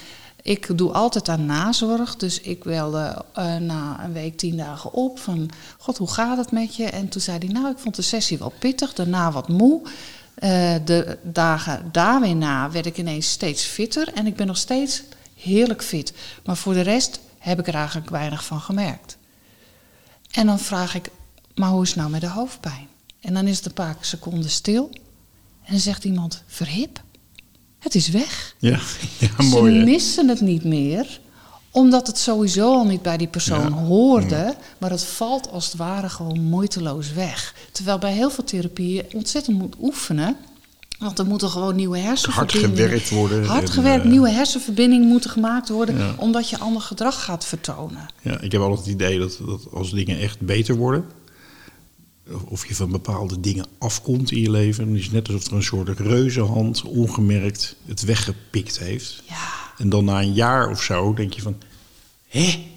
ik 0.42 0.78
doe 0.78 0.92
altijd 0.92 1.30
aan 1.30 1.46
nazorg. 1.46 2.16
Dus 2.16 2.42
ik 2.42 2.64
belde 2.64 3.24
eh, 3.34 3.56
na 3.56 4.04
een 4.04 4.14
week, 4.14 4.38
tien 4.38 4.58
dagen 4.58 4.94
op. 4.94 5.20
Van, 5.20 5.50
god, 5.78 5.98
hoe 5.98 6.12
gaat 6.12 6.38
het 6.38 6.52
met 6.52 6.76
je? 6.76 6.86
En 6.86 7.10
toen 7.10 7.22
zei 7.22 7.38
hij, 7.38 7.48
nou, 7.48 7.70
ik 7.70 7.78
vond 7.78 7.96
de 7.96 8.02
sessie 8.02 8.38
wel 8.38 8.54
pittig. 8.60 8.94
Daarna 8.94 9.32
wat 9.32 9.48
moe. 9.48 9.82
Eh, 10.36 10.76
de 10.86 11.18
dagen 11.24 11.90
daar 11.92 12.22
weer 12.22 12.36
na 12.36 12.72
werd 12.72 12.86
ik 12.86 12.98
ineens 12.98 13.30
steeds 13.30 13.64
fitter. 13.64 14.14
En 14.14 14.28
ik 14.28 14.36
ben 14.36 14.48
nog 14.48 14.58
steeds 14.58 15.04
heerlijk 15.36 15.84
fit. 15.84 16.14
Maar 16.44 16.58
voor 16.58 16.74
de 16.74 16.82
rest 16.82 17.20
heb 17.46 17.60
ik 17.60 17.68
er 17.68 17.76
eigenlijk 17.76 18.10
weinig 18.10 18.46
van 18.46 18.60
gemerkt. 18.62 19.18
En 20.32 20.46
dan 20.46 20.60
vraag 20.60 20.96
ik, 20.96 21.10
maar 21.56 21.70
hoe 21.70 21.82
is 21.84 21.88
het 21.90 21.98
nou 21.98 22.10
met 22.10 22.22
de 22.22 22.28
hoofdpijn? 22.30 22.88
En 23.22 23.34
dan 23.34 23.48
is 23.48 23.58
het 23.58 23.66
een 23.66 23.74
paar 23.74 23.96
seconden 24.02 24.50
stil. 24.50 24.90
En 25.64 25.72
dan 25.72 25.80
zegt 25.80 26.04
iemand, 26.04 26.44
verhip, 26.48 27.04
het 27.80 27.96
is 27.96 28.08
weg. 28.10 28.56
Ja, 28.60 28.80
ja 29.20 29.30
Ze 29.44 29.50
mooi. 29.50 29.78
hè? 29.78 29.84
missen 29.84 30.28
het 30.28 30.42
niet 30.42 30.64
meer, 30.64 31.20
omdat 31.72 32.08
het 32.08 32.18
sowieso 32.18 32.74
al 32.74 32.86
niet 32.86 33.02
bij 33.02 33.18
die 33.18 33.28
persoon 33.28 33.70
Ja. 33.74 33.84
hoorde. 33.84 34.56
Maar 34.78 34.90
het 34.92 35.04
valt 35.04 35.52
als 35.52 35.66
het 35.66 35.76
ware 35.76 36.10
gewoon 36.10 36.42
moeiteloos 36.42 37.12
weg. 37.14 37.56
Terwijl 37.72 37.98
bij 37.98 38.14
heel 38.14 38.30
veel 38.32 38.44
therapieën 38.44 39.06
je 39.10 39.16
ontzettend 39.18 39.58
moet 39.58 39.76
oefenen. 39.82 40.38
Want 41.00 41.20
er 41.20 41.26
moeten 41.26 41.50
gewoon 41.50 41.76
nieuwe 41.76 41.98
Hard 41.98 42.08
hersenverbindingen... 42.08 42.78
gewerkt 42.78 43.10
worden. 43.10 43.46
Hard 43.46 43.64
en, 43.68 43.72
gewerkt, 43.72 44.04
eh, 44.04 44.10
nieuwe 44.12 44.30
hersenverbindingen 44.30 45.08
moeten 45.08 45.30
gemaakt 45.30 45.70
worden... 45.70 45.98
Ja. 45.98 46.14
omdat 46.18 46.50
je 46.50 46.60
ander 46.60 46.82
gedrag 46.82 47.24
gaat 47.24 47.46
vertonen. 47.46 48.06
Ja, 48.22 48.40
ik 48.40 48.52
heb 48.52 48.62
altijd 48.62 48.80
het 48.80 48.90
idee 48.94 49.20
dat, 49.20 49.40
dat 49.46 49.62
als 49.72 49.92
dingen 49.92 50.20
echt 50.20 50.40
beter 50.40 50.76
worden, 50.76 51.06
of- 52.48 52.68
je 52.68 52.76
van 52.76 52.92
bepaalde 52.92 53.40
dingen 53.40 53.66
afkomt 53.78 54.32
in 54.32 54.42
je 54.42 54.52
leven, 54.52 54.86
dan 54.86 54.96
is 54.96 55.04
het 55.04 55.14
net 55.14 55.28
alsof 55.28 55.46
er 55.48 55.54
een 55.54 55.64
soort 55.64 56.00
reuzenhand 56.00 56.84
ongemerkt 56.84 57.76
het 57.86 58.02
weggepikt 58.02 58.80
heeft. 58.80 59.24
Ja, 59.28 59.48
En 59.78 59.90
dan 59.90 60.06
na 60.06 60.22
een 60.22 60.34
jaar 60.34 60.70
of 60.70 60.82
zo 60.82 61.14
denk 61.14 61.34
je 61.34 61.42
van, 61.42 61.56
hé, 62.28 62.68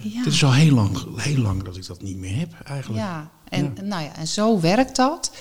ja. 0.00 0.22
dit 0.24 0.32
is 0.32 0.44
al 0.44 0.52
heel 0.52 0.74
lang, 0.74 0.98
heel 1.16 1.38
lang 1.42 1.62
dat 1.62 1.76
ik 1.76 1.86
dat 1.86 2.02
niet 2.02 2.16
meer 2.16 2.38
heb 2.38 2.52
eigenlijk. 2.64 3.00
Ja, 3.02 3.30
en, 3.48 3.74
Nou 3.82 4.02
ja, 4.02 4.16
en 4.16 4.26
zo 4.26 4.60
werkt 4.60 4.96
dat. 4.96 5.32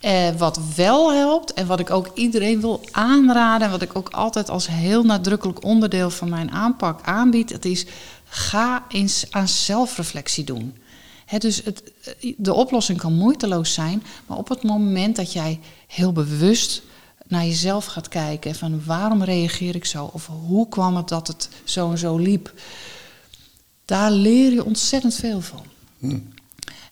Eh, 0.00 0.30
wat 0.36 0.60
wel 0.76 1.12
helpt 1.12 1.52
en 1.52 1.66
wat 1.66 1.80
ik 1.80 1.90
ook 1.90 2.10
iedereen 2.14 2.60
wil 2.60 2.80
aanraden... 2.90 3.66
en 3.66 3.72
wat 3.72 3.82
ik 3.82 3.96
ook 3.96 4.08
altijd 4.08 4.50
als 4.50 4.66
heel 4.66 5.02
nadrukkelijk 5.04 5.64
onderdeel 5.64 6.10
van 6.10 6.28
mijn 6.28 6.50
aanpak 6.50 7.00
aanbied... 7.02 7.52
het 7.52 7.64
is 7.64 7.86
ga 8.24 8.84
eens 8.88 9.26
aan 9.30 9.48
zelfreflectie 9.48 10.44
doen. 10.44 10.76
Dus 11.38 11.64
het, 11.64 11.82
eh, 12.20 12.34
de 12.36 12.54
oplossing 12.54 12.98
kan 12.98 13.14
moeiteloos 13.14 13.72
zijn... 13.72 14.02
maar 14.26 14.38
op 14.38 14.48
het 14.48 14.62
moment 14.62 15.16
dat 15.16 15.32
jij 15.32 15.60
heel 15.86 16.12
bewust 16.12 16.82
naar 17.26 17.44
jezelf 17.44 17.84
gaat 17.84 18.08
kijken... 18.08 18.54
van 18.54 18.84
waarom 18.84 19.22
reageer 19.22 19.74
ik 19.74 19.84
zo 19.84 20.10
of 20.12 20.26
hoe 20.26 20.68
kwam 20.68 20.96
het 20.96 21.08
dat 21.08 21.26
het 21.26 21.48
zo 21.64 21.90
en 21.90 21.98
zo 21.98 22.16
liep... 22.16 22.52
daar 23.84 24.10
leer 24.10 24.52
je 24.52 24.64
ontzettend 24.64 25.14
veel 25.14 25.40
van. 25.40 25.64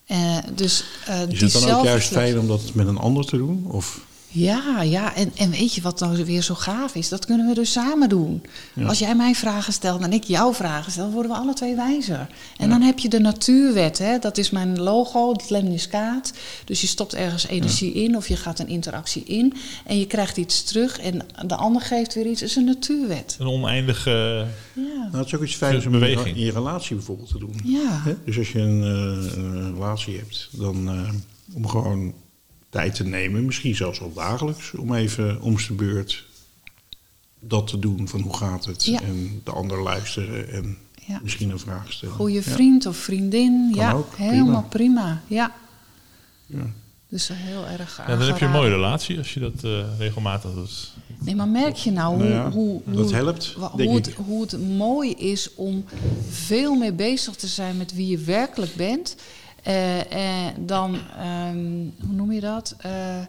Eh, 0.05 0.37
dus, 0.55 0.83
eh, 1.05 1.27
Is 1.27 1.41
het 1.41 1.51
dan 1.51 1.69
ook 1.69 1.83
juist 1.83 2.07
fijn 2.07 2.39
om 2.39 2.47
dat 2.47 2.61
met 2.73 2.87
een 2.87 2.97
ander 2.97 3.25
te 3.25 3.37
doen? 3.37 3.65
Of, 3.67 3.99
Ja, 4.35 4.81
ja. 4.81 5.15
En, 5.15 5.31
en 5.35 5.49
weet 5.49 5.73
je 5.73 5.81
wat 5.81 5.99
nou 5.99 6.25
weer 6.25 6.41
zo 6.41 6.55
gaaf 6.55 6.95
is? 6.95 7.09
Dat 7.09 7.25
kunnen 7.25 7.47
we 7.47 7.53
dus 7.53 7.71
samen 7.71 8.09
doen. 8.09 8.43
Ja. 8.73 8.87
Als 8.87 8.99
jij 8.99 9.15
mij 9.15 9.35
vragen 9.35 9.73
stelt 9.73 10.01
en 10.01 10.13
ik 10.13 10.23
jouw 10.23 10.53
vragen 10.53 10.91
stel, 10.91 11.11
worden 11.11 11.31
we 11.31 11.37
alle 11.37 11.53
twee 11.53 11.75
wijzer. 11.75 12.27
En 12.57 12.69
dan 12.69 12.81
heb 12.81 12.99
je 12.99 13.09
de 13.09 13.19
natuurwet, 13.19 13.97
hè? 13.97 14.19
dat 14.19 14.37
is 14.37 14.49
mijn 14.49 14.79
logo, 14.81 15.31
het 15.31 15.49
lemniscaat. 15.49 16.33
Dus 16.65 16.81
je 16.81 16.87
stopt 16.87 17.13
ergens 17.13 17.47
energie 17.47 17.93
in 17.93 18.15
of 18.17 18.27
je 18.27 18.35
gaat 18.35 18.59
een 18.59 18.67
interactie 18.67 19.23
in 19.23 19.53
en 19.85 19.99
je 19.99 20.07
krijgt 20.07 20.37
iets 20.37 20.63
terug 20.63 20.99
en 20.99 21.21
de 21.47 21.55
ander 21.55 21.81
geeft 21.81 22.13
weer 22.13 22.25
iets. 22.25 22.39
Dat 22.39 22.49
is 22.49 22.55
een 22.55 22.65
natuurwet. 22.65 23.35
Een 23.39 23.47
oneindige... 23.47 24.45
Ja, 24.73 24.81
nou, 25.11 25.17
het 25.17 25.25
is 25.25 25.35
ook 25.35 25.43
iets 25.43 25.55
fijns 25.55 25.75
Dus 25.75 25.85
om 25.85 25.93
in 25.93 25.99
je, 25.99 26.05
beweging. 26.05 26.37
in 26.37 26.43
je 26.45 26.51
relatie 26.51 26.95
bijvoorbeeld 26.95 27.29
te 27.29 27.39
doen. 27.39 27.55
ja. 27.63 28.01
Hè? 28.03 28.15
Dus 28.25 28.37
als 28.37 28.51
je 28.51 28.59
een, 28.59 28.81
eh, 28.83 29.37
een 29.37 29.73
relatie 29.73 30.17
hebt, 30.17 30.49
dan 30.51 30.89
eh, 30.89 31.09
om 31.55 31.67
gewoon 31.67 32.13
tijd 32.75 32.95
te 32.95 33.03
nemen, 33.03 33.45
misschien 33.45 33.75
zelfs 33.75 33.99
wel 33.99 34.13
dagelijks, 34.13 34.73
om 34.73 34.93
even 34.93 35.41
om 35.41 35.55
de 35.67 35.73
beurt 35.73 36.25
dat 37.39 37.67
te 37.67 37.79
doen 37.79 38.07
van 38.07 38.21
hoe 38.21 38.37
gaat 38.37 38.65
het 38.65 38.85
Ja. 38.85 39.01
en 39.01 39.41
de 39.43 39.51
ander 39.51 39.81
luisteren 39.81 40.49
en 40.51 40.77
Ja. 41.07 41.19
misschien 41.23 41.49
een 41.49 41.59
vraag 41.59 41.91
stellen. 41.91 42.15
Goeie 42.15 42.35
Ja. 42.35 42.41
vriend 42.41 42.85
of 42.85 42.97
vriendin. 42.97 43.67
Kan 43.71 43.81
ja, 43.81 43.91
ook, 43.91 44.15
helemaal 44.15 44.65
prima. 44.69 45.21
Ja. 45.27 45.55
Ja. 46.45 46.65
Dus 47.09 47.29
heel 47.33 47.65
erg 47.67 47.97
Ja, 47.97 48.05
dan 48.17 48.27
heb 48.27 48.37
je 48.37 48.45
een 48.45 48.51
mooie 48.51 48.69
relatie 48.69 49.17
als 49.17 49.33
je 49.33 49.39
dat 49.39 49.63
eh, 49.63 49.97
regelmatig 49.97 50.53
doet. 50.53 50.91
Nee, 51.19 51.35
maar 51.35 51.47
merk 51.47 51.75
je 51.75 51.91
nou 51.91 52.15
hoe, 52.15 52.23
Nou 52.23 52.33
ja, 52.33 52.51
hoe, 52.51 52.81
dat 52.85 53.11
helpt, 53.11 53.55
hoe, 53.71 53.95
het, 53.95 54.13
hoe 54.13 54.41
het 54.41 54.59
mooi 54.77 55.11
is 55.11 55.53
om 55.55 55.85
veel 56.29 56.75
meer 56.75 56.95
bezig 56.95 57.35
te 57.35 57.47
zijn 57.47 57.77
met 57.77 57.93
wie 57.93 58.07
je 58.07 58.17
werkelijk 58.17 58.75
bent. 58.75 59.15
Eh, 59.65 60.47
eh, 60.47 60.53
dan, 60.59 60.99
ehm, 61.17 61.89
hoe 62.05 62.13
noem 62.13 62.31
je 62.31 62.41
dat? 62.41 62.75
Eh, 62.77 63.25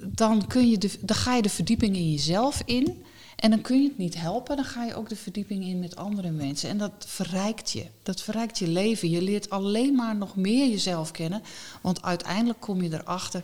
dan, 0.00 0.46
kun 0.46 0.70
je 0.70 0.78
de, 0.78 0.90
dan 1.00 1.16
ga 1.16 1.34
je 1.34 1.42
de 1.42 1.48
verdieping 1.48 1.96
in 1.96 2.10
jezelf 2.10 2.62
in. 2.64 3.04
En 3.36 3.50
dan 3.50 3.60
kun 3.60 3.82
je 3.82 3.88
het 3.88 3.98
niet 3.98 4.20
helpen, 4.20 4.56
dan 4.56 4.64
ga 4.64 4.84
je 4.84 4.94
ook 4.94 5.08
de 5.08 5.16
verdieping 5.16 5.64
in 5.64 5.78
met 5.78 5.96
andere 5.96 6.30
mensen. 6.30 6.68
En 6.68 6.78
dat 6.78 6.92
verrijkt 6.98 7.70
je. 7.70 7.86
Dat 8.02 8.22
verrijkt 8.22 8.58
je 8.58 8.68
leven. 8.68 9.10
Je 9.10 9.22
leert 9.22 9.50
alleen 9.50 9.94
maar 9.94 10.16
nog 10.16 10.36
meer 10.36 10.68
jezelf 10.68 11.10
kennen. 11.10 11.42
Want 11.80 12.02
uiteindelijk 12.02 12.60
kom 12.60 12.82
je 12.82 12.92
erachter 12.92 13.42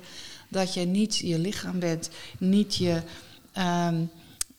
dat 0.48 0.74
je 0.74 0.84
niet 0.84 1.16
je 1.16 1.38
lichaam 1.38 1.78
bent, 1.78 2.10
niet 2.38 2.74
je, 2.74 3.02
ehm, 3.52 4.04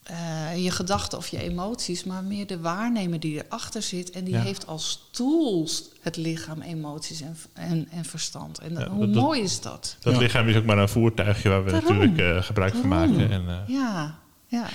eh, 0.06 0.64
je 0.64 0.72
gedachten 0.72 1.18
of 1.18 1.28
je 1.28 1.42
emoties, 1.42 2.04
maar 2.04 2.24
meer 2.24 2.48
de 2.48 2.60
waarnemer 2.60 3.20
die 3.20 3.44
erachter 3.46 3.82
zit. 3.82 4.10
En 4.12 4.24
die 4.24 4.34
Ja. 4.34 4.42
heeft 4.42 4.68
als 4.68 5.08
tools 5.12 5.84
het 6.02 6.18
lichaam, 6.18 6.62
emoties 6.62 7.22
en, 7.22 7.38
en, 7.54 7.88
en 7.92 8.06
verstand. 8.06 8.60
En 8.60 8.74
Ja, 8.74 8.90
hoe 8.90 9.10
dat- 9.12 9.24
mooi 9.24 9.42
is 9.42 9.62
dat? 9.62 9.98
Dat 10.00 10.14
Ja. 10.14 10.20
lichaam 10.20 10.48
is 10.48 10.56
ook 10.56 10.66
maar 10.66 10.78
een 10.78 10.90
voertuigje 10.90 11.50
waar 11.50 11.64
we 11.64 11.72
Daarom. 11.72 11.98
natuurlijk 11.98 12.38
eh, 12.38 12.44
gebruik 12.44 12.74
van 12.76 12.88
maken. 12.88 13.32
En, 13.32 13.44
eh, 13.48 13.56
Ja, 13.68 14.20
ja. 14.48 14.68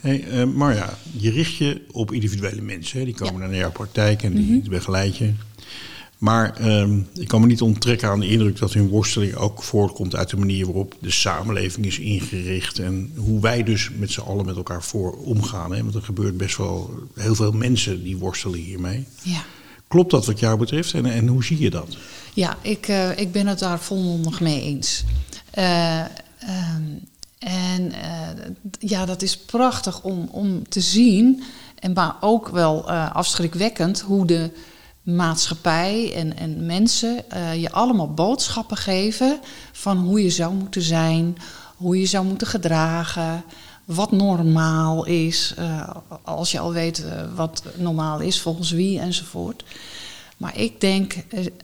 Hey, 0.00 0.24
eh, 0.28 0.44
Marja, 0.44 0.90
je 1.12 1.30
richt 1.30 1.54
je 1.56 1.84
op 1.92 2.12
individuele 2.12 2.62
mensen. 2.62 2.98
Hè? 2.98 3.04
Die 3.04 3.14
komen 3.14 3.40
Ja. 3.42 3.46
naar 3.46 3.56
jouw 3.56 3.72
praktijk 3.72 4.22
en 4.22 4.34
die 4.34 4.68
begeleid 4.68 5.16
je. 5.16 5.32
Maar 6.18 6.56
ehm, 6.56 6.98
ik 7.14 7.28
kan 7.28 7.40
me 7.40 7.46
niet 7.46 7.62
onttrekken 7.62 8.08
aan 8.08 8.20
de 8.20 8.28
indruk 8.28 8.58
dat 8.58 8.72
hun 8.72 8.88
worsteling 8.88 9.34
ook 9.34 9.62
voortkomt 9.62 10.16
uit 10.16 10.30
de 10.30 10.36
manier 10.36 10.64
waarop 10.64 10.96
de 11.00 11.10
samenleving 11.10 11.86
is 11.86 11.98
ingericht. 11.98 12.78
En 12.78 13.12
hoe 13.16 13.40
wij 13.40 13.62
dus 13.62 13.90
met 13.96 14.10
z'n 14.10 14.20
allen 14.20 14.46
met 14.46 14.56
elkaar 14.56 14.82
voor 14.82 15.12
omgaan. 15.12 15.72
Hè? 15.72 15.82
Want 15.82 15.94
er 15.94 16.02
gebeurt 16.02 16.36
best 16.36 16.56
wel 16.56 16.90
heel 17.14 17.34
veel 17.34 17.52
mensen 17.52 18.02
die 18.02 18.16
worstelen 18.16 18.58
hiermee. 18.58 19.06
ja. 19.22 19.44
Klopt 19.88 20.10
dat 20.10 20.26
wat 20.26 20.38
jou 20.38 20.58
betreft 20.58 20.94
en, 20.94 21.06
en 21.06 21.26
hoe 21.26 21.44
zie 21.44 21.58
je 21.58 21.70
dat? 21.70 21.96
Ja, 22.34 22.56
ik, 22.62 22.88
eh, 22.88 23.18
ik 23.18 23.32
ben 23.32 23.46
het 23.46 23.58
daar 23.58 23.80
volmondig 23.80 24.40
mee 24.40 24.62
eens. 24.62 25.04
Eh, 25.50 26.00
ehm, 26.00 26.82
en 27.38 27.92
eh, 27.92 28.46
ja, 28.78 29.04
dat 29.04 29.22
is 29.22 29.38
prachtig 29.38 30.02
om, 30.02 30.28
om 30.30 30.68
te 30.68 30.80
zien. 30.80 31.42
En 31.78 31.92
maar 31.92 32.16
ook 32.20 32.48
wel 32.48 32.90
afschrikwekkend 32.90 34.00
hoe 34.00 34.26
de 34.26 34.50
maatschappij 35.06 36.14
en, 36.14 36.36
en 36.36 36.66
mensen 36.66 37.30
eh, 37.30 37.60
je 37.60 37.70
allemaal 37.70 38.14
boodschappen 38.14 38.76
geven 38.76 39.40
van 39.72 39.98
hoe 39.98 40.22
je 40.22 40.30
zou 40.30 40.54
moeten 40.54 40.82
zijn, 40.82 41.38
hoe 41.76 42.00
je 42.00 42.06
zou 42.06 42.26
moeten 42.26 42.46
gedragen, 42.46 43.44
wat 43.84 44.12
normaal 44.12 45.04
is, 45.04 45.54
eh, 45.56 45.90
als 46.22 46.52
je 46.52 46.58
al 46.58 46.72
weet 46.72 47.04
eh, 47.04 47.22
wat 47.34 47.62
normaal 47.76 48.20
is 48.20 48.40
volgens 48.40 48.70
wie 48.70 49.00
enzovoort. 49.00 49.64
Maar 50.36 50.58
ik 50.58 50.80
denk, 50.80 51.14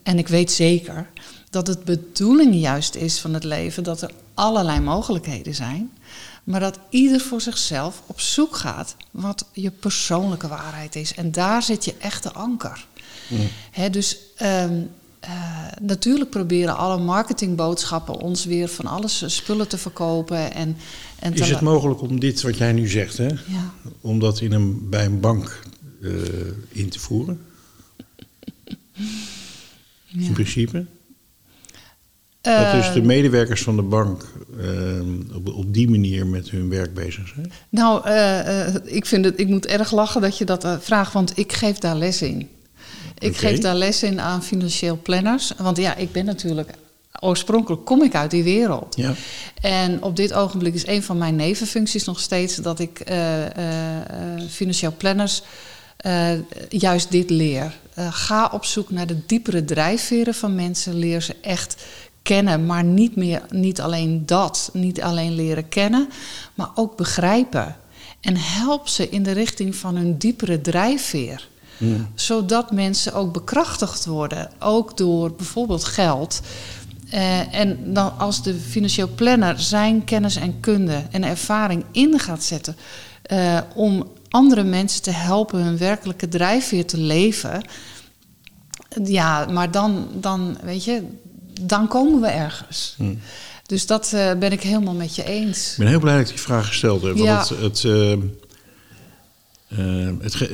en 0.03 0.19
ik 0.19 0.29
weet 0.29 0.53
zeker, 0.53 1.11
dat 1.51 1.67
het 1.67 1.85
bedoeling 1.85 2.55
juist 2.55 2.95
is 2.95 3.21
van 3.21 3.35
het 3.35 3.45
leven 3.45 3.83
dat 3.83 4.03
er 4.03 4.11
allerlei 4.35 4.81
mogelijkheden 4.81 5.55
zijn. 5.55 5.93
Maar 6.45 6.61
dat 6.61 6.79
ieder 6.89 7.21
voor 7.21 7.41
zichzelf 7.41 8.03
op 8.07 8.21
zoek 8.21 8.57
gaat 8.57 8.97
wat 9.11 9.45
je 9.53 9.71
persoonlijke 9.71 10.49
waarheid 10.49 10.97
is. 10.97 11.15
En 11.15 11.33
daar 11.33 11.63
zit 11.63 11.85
je 11.85 11.95
echte 11.99 12.33
anker. 12.33 12.87
Hè, 13.71 13.91
dus 13.91 14.19
ehm, 14.37 14.81
eh, 15.23 15.31
natuurlijk 15.81 16.31
proberen 16.31 16.77
alle 16.77 16.99
marketingboodschappen 16.99 18.15
ons 18.15 18.45
weer 18.45 18.69
van 18.69 18.87
alles 18.87 19.23
eh, 19.23 19.29
spullen 19.29 19.69
te 19.69 19.79
verkopen. 19.79 20.53
En, 20.53 20.77
en 21.19 21.35
Is 21.35 21.51
het 21.51 21.61
mogelijk 21.61 22.01
om 22.01 22.21
dit 22.21 22.43
wat 22.43 22.57
jij 22.57 22.73
nu 22.73 22.89
zegt, 22.89 23.17
hè, 23.17 23.27
Ja. 23.27 23.73
om 24.01 24.19
dat 24.19 24.41
in 24.41 24.53
een, 24.53 24.89
bij 24.89 25.05
een 25.05 25.21
bank 25.21 25.63
eh, 26.03 26.11
in 26.69 26.89
te 26.89 26.99
voeren? 26.99 27.41
Ja. 30.15 30.27
In 30.27 30.33
principe? 30.33 30.87
Dat 32.41 32.73
dus 32.73 32.93
de 32.93 33.03
medewerkers 33.03 33.63
van 33.63 33.77
de 33.77 33.83
bank 33.83 34.33
eh, 34.61 35.37
op, 35.37 35.49
op 35.49 35.75
die 35.75 35.91
manier 35.91 36.27
met 36.27 36.51
hun 36.51 36.69
werk 36.69 36.95
bezig 36.95 37.29
zijn? 37.29 37.53
Nou, 37.69 38.11
ik, 38.85 39.07
vind 39.07 39.25
het, 39.25 39.41
ik 39.41 39.49
moet 39.49 39.67
erg 39.67 39.93
lachen 39.93 40.21
dat 40.21 40.39
je 40.39 40.45
dat 40.45 40.67
vraagt, 40.81 41.13
want 41.13 41.39
ik 41.39 41.53
geef 41.53 41.79
daar 41.79 41.97
les 41.97 42.23
in. 42.23 42.49
Ik 43.23 43.37
geef 43.37 43.59
daar 43.59 43.75
les 43.75 44.03
in 44.03 44.21
aan 44.21 44.43
financieel 44.43 44.99
planners. 45.03 45.53
Want 45.57 45.77
ja, 45.77 45.95
ik 45.95 46.13
ben 46.13 46.25
natuurlijk... 46.25 46.71
Oorspronkelijk 47.21 47.85
kom 47.85 48.03
ik 48.03 48.15
uit 48.15 48.31
die 48.31 48.43
wereld. 48.43 48.97
Ja. 48.97 49.15
En 49.61 50.03
op 50.03 50.17
dit 50.17 50.33
ogenblik 50.33 50.75
is 50.75 50.87
een 50.87 51.03
van 51.03 51.19
mijn 51.19 51.37
nevenfuncties 51.37 52.05
nog 52.05 52.21
steeds... 52.21 52.57
dat 52.57 52.79
ik 52.79 53.01
eh, 53.01 53.47
eh, 53.47 53.97
eh, 53.97 54.49
financieel 54.51 54.95
planners 54.97 55.43
juist 56.69 57.11
dit 57.11 57.31
leer. 57.31 57.79
Ga 57.97 58.51
op 58.53 58.65
zoek 58.65 58.91
naar 58.91 59.07
de 59.07 59.27
diepere 59.27 59.65
drijfveren 59.65 60.35
van 60.35 60.55
mensen. 60.55 60.95
Leer 60.95 61.23
ze 61.23 61.37
echt 61.43 61.85
kennen, 62.23 62.67
maar 62.67 62.85
niet, 62.85 63.17
meer, 63.17 63.43
niet 63.51 63.81
alleen 63.81 64.27
dat. 64.27 64.71
Niet 64.73 65.03
alleen 65.03 65.35
leren 65.35 65.69
kennen, 65.69 66.09
maar 66.55 66.71
ook 66.75 66.97
begrijpen. 66.97 67.77
En 68.21 68.37
help 68.37 68.89
ze 68.89 69.09
in 69.09 69.23
de 69.23 69.33
richting 69.33 69.77
van 69.77 69.97
hun 69.97 70.19
diepere 70.19 70.61
drijfveer. 70.61 71.49
Zodat 72.15 72.71
mensen 72.71 73.15
ook 73.15 73.33
bekrachtigd 73.33 74.05
worden. 74.05 74.51
Ook 74.59 74.97
door 74.97 75.33
bijvoorbeeld 75.33 75.85
geld. 75.85 76.41
Eh, 77.13 77.55
en 77.55 77.93
dan 77.93 78.19
als 78.19 78.43
de 78.43 78.55
financieel 78.55 79.09
planner 79.15 79.61
zijn 79.61 80.05
kennis 80.05 80.37
en 80.37 80.61
kunde 80.61 81.03
en 81.11 81.25
ervaring 81.25 81.85
in 81.91 82.19
gaat 82.19 82.45
zetten 82.45 82.77
eh, 83.23 83.59
om 83.75 84.07
andere 84.29 84.63
mensen 84.63 85.03
te 85.03 85.11
helpen 85.11 85.63
hun 85.63 85.79
werkelijke 85.79 86.29
drijfveer 86.29 86.87
te 86.87 86.99
leven, 86.99 87.63
ja, 89.05 89.47
maar 89.47 89.71
dan, 89.71 90.09
dan 90.15 90.59
weet 90.63 90.85
je, 90.85 91.03
dan 91.61 91.89
komen 91.89 92.21
we 92.21 92.27
ergens. 92.27 92.97
Dus 93.67 93.87
dat 93.87 94.13
eh, 94.13 94.35
ben 94.39 94.53
ik 94.53 94.63
helemaal 94.63 94.95
met 94.95 95.15
je 95.15 95.25
eens. 95.25 95.71
Ik 95.71 95.79
ben 95.79 95.87
heel 95.87 96.01
blij 96.01 96.17
dat 96.17 96.23
ik 96.23 96.29
die 96.29 96.41
vraag 96.41 96.67
gesteld 96.67 97.03
heb. 97.03 97.17
Want 97.17 97.49
het, 97.49 97.83
het, 97.83 97.83
het 100.23 100.49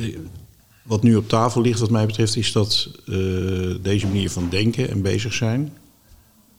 wat 0.88 1.02
nu 1.02 1.16
op 1.16 1.28
tafel 1.28 1.60
ligt, 1.60 1.80
wat 1.80 1.90
mij 1.90 2.06
betreft, 2.06 2.36
is 2.36 2.52
dat 2.52 2.90
eh, 3.06 3.14
deze 3.82 4.06
manier 4.06 4.30
van 4.30 4.48
denken 4.50 4.90
en 4.90 5.02
bezig 5.02 5.32
zijn. 5.32 5.72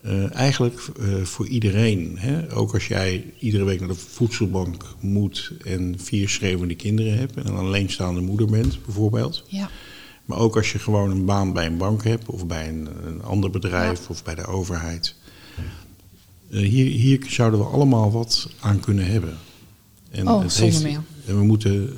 eh, 0.01 0.35
eigenlijk 0.35 0.81
eh, 0.99 1.21
voor 1.23 1.47
iedereen. 1.47 2.17
Hè? 2.17 2.55
Ook 2.55 2.73
als 2.73 2.87
jij 2.87 3.25
iedere 3.39 3.63
week 3.63 3.79
naar 3.79 3.87
de 3.89 3.95
voedselbank 3.95 4.83
moet 4.99 5.51
en 5.65 5.95
vier 5.97 6.29
schreeuwende 6.29 6.75
kinderen 6.75 7.17
hebt 7.17 7.35
en 7.35 7.47
een 7.47 7.55
alleenstaande 7.57 8.21
moeder 8.21 8.47
bent, 8.47 8.85
bijvoorbeeld. 8.85 9.43
Ja, 9.47 9.69
Maar 10.25 10.37
ook 10.37 10.55
als 10.57 10.71
je 10.71 10.79
gewoon 10.79 11.11
een 11.11 11.25
baan 11.25 11.53
bij 11.53 11.65
een 11.65 11.77
bank 11.77 12.03
hebt 12.03 12.25
of 12.25 12.47
bij 12.47 12.67
een, 12.69 12.87
een 13.05 13.21
ander 13.23 13.49
bedrijf 13.49 13.99
Ja. 13.99 14.05
of 14.09 14.23
bij 14.23 14.35
de 14.35 14.45
overheid. 14.45 15.15
Hier, 16.49 16.85
hier 16.85 17.25
zouden 17.27 17.59
we 17.59 17.65
allemaal 17.65 18.11
wat 18.11 18.49
aan 18.59 18.79
kunnen 18.79 19.05
hebben. 19.05 19.37
En 20.11 20.27
Oh, 20.27 20.47
zonder 20.47 20.81
meer. 20.81 21.01
En 21.25 21.37
we 21.37 21.43
moeten. 21.43 21.93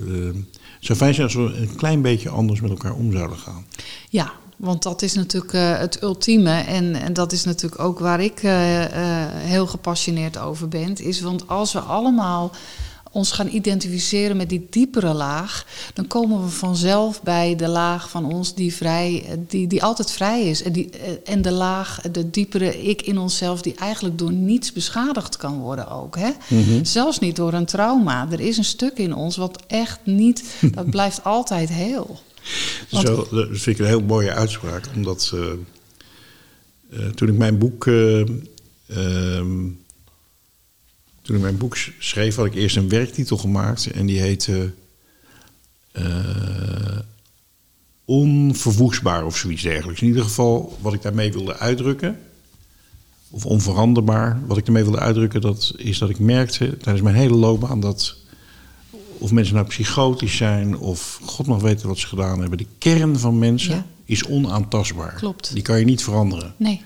Zou 0.85 0.97
fijn 0.97 1.13
zijn 1.13 1.27
als 1.27 1.35
we 1.35 1.41
een 1.41 1.75
klein 1.75 2.01
beetje 2.01 2.29
anders 2.29 2.61
met 2.61 2.69
elkaar 2.69 2.93
om 2.93 3.11
zouden 3.11 3.37
gaan. 3.37 3.65
ja 4.09 4.33
want 4.61 4.83
dat 4.83 5.01
is 5.01 5.13
natuurlijk 5.13 5.53
eh, 5.53 5.77
het 5.77 6.01
ultieme. 6.01 6.51
En, 6.51 6.95
en 6.95 7.13
dat 7.13 7.31
is 7.31 7.43
natuurlijk 7.43 7.81
ook 7.81 7.99
waar 7.99 8.21
ik 8.21 8.43
eh, 8.43 8.83
eh, 8.83 9.29
heel 9.33 9.67
gepassioneerd 9.67 10.37
over 10.37 10.67
ben. 10.67 10.95
Is 10.95 11.21
want 11.21 11.47
als 11.47 11.73
we 11.73 11.79
allemaal 11.79 12.51
ons 13.13 13.31
gaan 13.31 13.47
identificeren 13.47 14.37
met 14.37 14.49
die 14.49 14.67
diepere 14.69 15.13
laag, 15.13 15.65
dan 15.93 16.07
komen 16.07 16.43
we 16.43 16.49
vanzelf 16.49 17.21
bij 17.23 17.55
de 17.55 17.67
laag 17.67 18.09
van 18.09 18.25
ons 18.33 18.55
die, 18.55 18.73
vrij, 18.73 19.25
die, 19.47 19.67
die 19.67 19.83
altijd 19.83 20.11
vrij 20.11 20.43
is. 20.49 20.63
En, 20.63 20.71
die, 20.71 20.89
eh, 20.89 21.11
en 21.33 21.41
de 21.41 21.51
laag, 21.51 22.01
de 22.11 22.29
diepere 22.29 22.81
ik 22.81 23.01
in 23.01 23.17
onszelf, 23.17 23.61
die 23.61 23.75
eigenlijk 23.75 24.17
door 24.17 24.31
niets 24.31 24.73
beschadigd 24.73 25.37
kan 25.37 25.59
worden 25.59 25.89
ook. 25.89 26.17
Hè? 26.17 26.29
Zelfs 26.83 27.19
niet 27.19 27.35
door 27.35 27.53
een 27.53 27.65
trauma. 27.65 28.27
Er 28.31 28.39
is 28.39 28.57
een 28.57 28.63
stuk 28.63 28.97
in 28.97 29.15
ons 29.15 29.37
wat 29.37 29.63
echt 29.67 29.99
niet, 30.03 30.43
dat 30.75 30.89
blijft 30.89 31.23
altijd 31.23 31.69
heel. 31.69 32.19
Want- 32.89 33.07
Zo, 33.07 33.27
dat 33.31 33.47
vind 33.51 33.65
ik 33.65 33.79
een 33.79 33.85
heel 33.85 34.01
mooie 34.03 34.31
uitspraak. 34.33 34.85
Omdat 34.95 35.31
eh, 35.33 35.41
eh, 37.05 37.09
toen 37.09 37.27
ik 37.27 37.37
mijn 37.37 37.57
boek. 37.57 37.87
eh, 37.87 38.19
ehm, 38.87 39.67
toen 41.21 41.35
ik 41.35 41.41
mijn 41.41 41.57
boek 41.57 41.77
sch- 41.77 41.89
schreef, 41.99 42.35
had 42.35 42.45
ik 42.45 42.55
eerst 42.55 42.75
een 42.75 42.89
werktitel 42.89 43.37
gemaakt. 43.37 43.85
En 43.91 44.05
die 44.05 44.19
heette. 44.19 44.73
eh, 45.91 46.97
onverwoestbaar 48.05 49.25
of 49.25 49.37
zoiets 49.37 49.61
dergelijks. 49.61 50.01
In 50.01 50.07
ieder 50.07 50.23
geval 50.23 50.77
wat 50.81 50.93
ik 50.93 51.01
daarmee 51.01 51.31
wilde 51.31 51.57
uitdrukken. 51.57 52.19
Of 53.29 53.45
onveranderbaar. 53.45 54.39
Wat 54.47 54.57
ik 54.57 54.65
ermee 54.65 54.83
wilde 54.83 54.99
uitdrukken, 54.99 55.41
dat 55.41 55.73
is 55.77 55.97
dat 55.97 56.09
ik 56.09 56.19
merkte 56.19 56.77
tijdens 56.77 57.03
mijn 57.03 57.15
hele 57.15 57.35
loopbaan 57.35 57.79
dat 57.79 58.15
of 59.17 59.31
mensen 59.31 59.55
nou 59.55 59.67
psychotisch 59.67 60.35
zijn 60.37 60.77
of 60.77 61.19
God 61.23 61.45
mag 61.47 61.61
weten 61.61 61.87
wat 61.87 61.97
ze 61.97 62.07
gedaan 62.07 62.39
hebben. 62.39 62.57
De 62.57 62.65
kern 62.77 63.19
van 63.19 63.39
mensen 63.39 63.75
Ja. 63.75 63.85
is 64.05 64.25
onaantastbaar. 64.25 65.13
Klopt. 65.13 65.53
Die 65.53 65.63
kan 65.63 65.79
je 65.79 65.85
niet 65.85 66.03
veranderen. 66.03 66.53
Nee. 66.57 66.81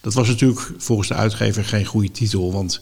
Dat 0.00 0.14
was 0.14 0.28
natuurlijk 0.28 0.70
volgens 0.78 1.08
de 1.08 1.14
uitgever 1.14 1.64
geen 1.64 1.84
goede 1.84 2.10
titel, 2.10 2.52
want 2.52 2.80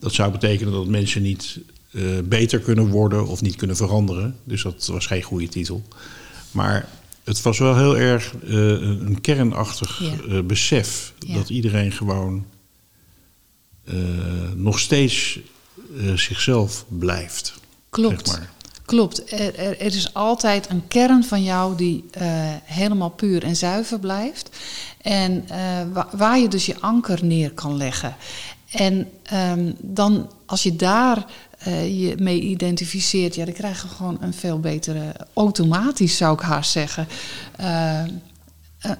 dat 0.00 0.12
zou 0.12 0.32
betekenen 0.32 0.72
dat 0.72 0.86
mensen 0.86 1.22
niet 1.22 1.58
eh, 1.92 2.02
beter 2.24 2.58
kunnen 2.60 2.88
worden 2.88 3.26
of 3.26 3.42
niet 3.42 3.56
kunnen 3.56 3.76
veranderen. 3.76 4.36
Dus 4.44 4.62
dat 4.62 4.86
was 4.86 5.06
geen 5.06 5.22
goede 5.22 5.48
titel. 5.48 5.82
Maar 6.50 6.88
het 7.24 7.42
was 7.42 7.58
wel 7.58 7.76
heel 7.76 7.96
erg 7.96 8.34
eh, 8.46 8.52
een 8.80 9.18
kernachtig 9.20 9.98
Ja. 10.02 10.34
eh, 10.36 10.42
besef 10.42 11.12
Ja. 11.18 11.34
dat 11.34 11.48
iedereen 11.50 11.92
gewoon 11.92 12.44
nog 14.54 14.78
steeds 14.78 15.38
zichzelf 16.14 16.84
blijft. 16.88 17.54
Klopt. 17.90 18.28
Zeg 18.28 18.38
maar. 18.38 18.50
Klopt. 18.84 19.32
Er, 19.32 19.54
er, 19.54 19.80
er 19.80 19.94
is 19.94 20.14
altijd 20.14 20.70
een 20.70 20.88
kern 20.88 21.24
van 21.24 21.42
jou 21.42 21.76
die 21.76 22.04
helemaal 22.64 23.08
puur 23.10 23.42
en 23.44 23.56
zuiver 23.56 23.98
blijft. 24.00 24.50
En 25.02 25.44
wa- 25.92 26.08
waar 26.16 26.38
je 26.38 26.48
dus 26.48 26.66
je 26.66 26.80
anker 26.80 27.24
neer 27.24 27.50
kan 27.50 27.76
leggen. 27.76 28.16
En 28.70 29.08
ehm, 29.22 29.72
dan, 29.78 30.30
als 30.46 30.62
je 30.62 30.76
daar 30.76 31.24
eh, 31.58 32.00
je 32.08 32.14
mee 32.18 32.40
identificeert, 32.40 33.34
ja, 33.34 33.44
dan 33.44 33.54
krijg 33.54 33.82
je 33.82 33.88
gewoon 33.88 34.18
een 34.20 34.34
veel 34.34 34.60
betere, 34.60 35.14
automatisch 35.34 36.16
zou 36.16 36.34
ik 36.34 36.40
haast 36.40 36.70
zeggen. 36.70 37.08
eh, 37.56 38.02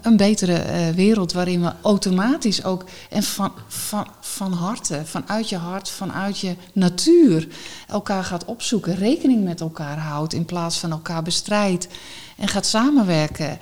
een- 0.02 0.16
betere 0.16 0.54
eh, 0.54 0.88
wereld 0.90 1.32
waarin 1.32 1.60
we 1.62 1.72
automatisch 1.82 2.64
ook 2.64 2.84
en 3.10 3.22
van, 3.22 3.52
van, 3.68 4.06
van 4.20 4.52
harte, 4.52 5.02
vanuit 5.04 5.48
je 5.48 5.56
hart, 5.56 5.90
vanuit 5.90 6.38
je 6.38 6.54
natuur 6.72 7.48
elkaar 7.88 8.24
gaat 8.24 8.44
opzoeken, 8.44 8.94
rekening 8.94 9.44
met 9.44 9.60
elkaar 9.60 9.98
houdt 9.98 10.32
in 10.32 10.44
plaats 10.44 10.78
van 10.78 10.90
elkaar 10.90 11.22
bestrijdt 11.22 11.88
en 12.36 12.48
gaat 12.48 12.66
samenwerken 12.66 13.58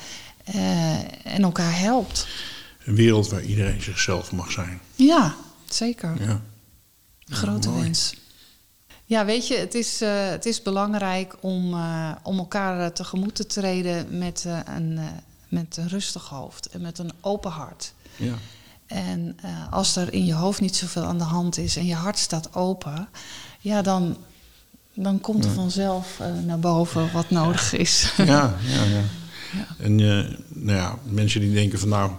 en 1.25 1.43
elkaar 1.43 1.79
helpt. 1.79 2.27
Een 2.85 2.95
wereld 2.95 3.29
waar 3.29 3.43
iedereen 3.43 3.83
zichzelf 3.83 4.33
mag 4.33 4.51
zijn. 4.51 4.81
Ja, 4.95 5.35
zeker. 5.75 6.23
Ja. 6.23 6.41
Grote 7.25 7.73
wens. 7.73 8.15
Ja, 9.05 9.25
weet 9.25 9.47
je, 9.47 9.57
het 9.57 9.75
is, 9.75 10.01
eh, 10.01 10.29
het 10.29 10.47
is 10.47 10.63
belangrijk 10.63 11.37
om, 11.41 11.75
eh, 11.75 12.13
om 12.23 12.39
elkaar 12.39 12.81
eh, 12.81 12.87
tegemoet 12.87 13.35
te 13.35 13.47
treden 13.47 14.19
met, 14.19 14.47
een, 14.65 14.99
met 15.49 15.77
een 15.77 15.89
rustig 15.89 16.29
hoofd 16.29 16.69
en 16.69 16.81
met 16.81 16.99
een 16.99 17.13
open 17.21 17.51
hart. 17.51 17.93
Ja. 18.17 18.35
En 18.87 19.37
als 19.71 19.97
er 19.97 20.13
in 20.13 20.25
je 20.25 20.35
hoofd 20.35 20.61
niet 20.61 20.77
zoveel 20.77 21.05
aan 21.05 21.19
de 21.19 21.25
hand 21.25 21.59
is 21.59 21.77
en 21.77 21.87
je 21.87 21.95
hart 21.95 22.19
staat 22.19 22.55
open, 22.55 23.09
ja, 23.61 23.83
dan, 23.83 24.17
dan 24.95 25.21
komt 25.21 25.45
er 25.45 25.51
vanzelf 25.51 26.21
naar 26.47 26.59
boven 26.59 27.13
wat 27.13 27.31
nodig 27.31 27.73
is. 27.73 28.13
Ja, 28.17 28.57
ja, 28.63 28.85
ja. 28.97 29.03
En 29.79 30.01
eh, 30.01 30.37
nou 30.49 30.79
ja, 30.79 30.99
mensen 31.03 31.41
die 31.41 31.53
denken 31.53 31.79
van 31.79 31.89
nou, 31.89 32.13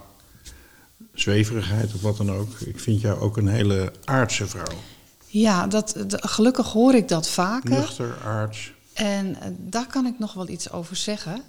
zweverigheid 1.21 1.93
of 1.93 2.01
wat 2.01 2.17
dan 2.17 2.31
ook. 2.31 2.59
Ik 2.59 2.79
vind 2.79 3.01
jou 3.01 3.19
ook 3.19 3.37
een 3.37 3.47
hele 3.47 3.91
aardse 4.03 4.47
vrouw. 4.47 4.77
ja, 5.27 5.67
dat, 5.67 6.03
de- 6.07 6.21
gelukkig 6.27 6.67
hoor 6.71 6.93
ik 6.95 7.07
dat 7.07 7.29
vaker. 7.29 7.69
Nuchter, 7.69 8.17
aards. 8.23 8.71
En 8.93 9.41
eh, 9.41 9.49
daar 9.57 9.87
kan 9.87 10.05
ik 10.05 10.19
nog 10.19 10.33
wel 10.33 10.49
iets 10.49 10.71
over 10.71 10.95
zeggen. 10.95 11.41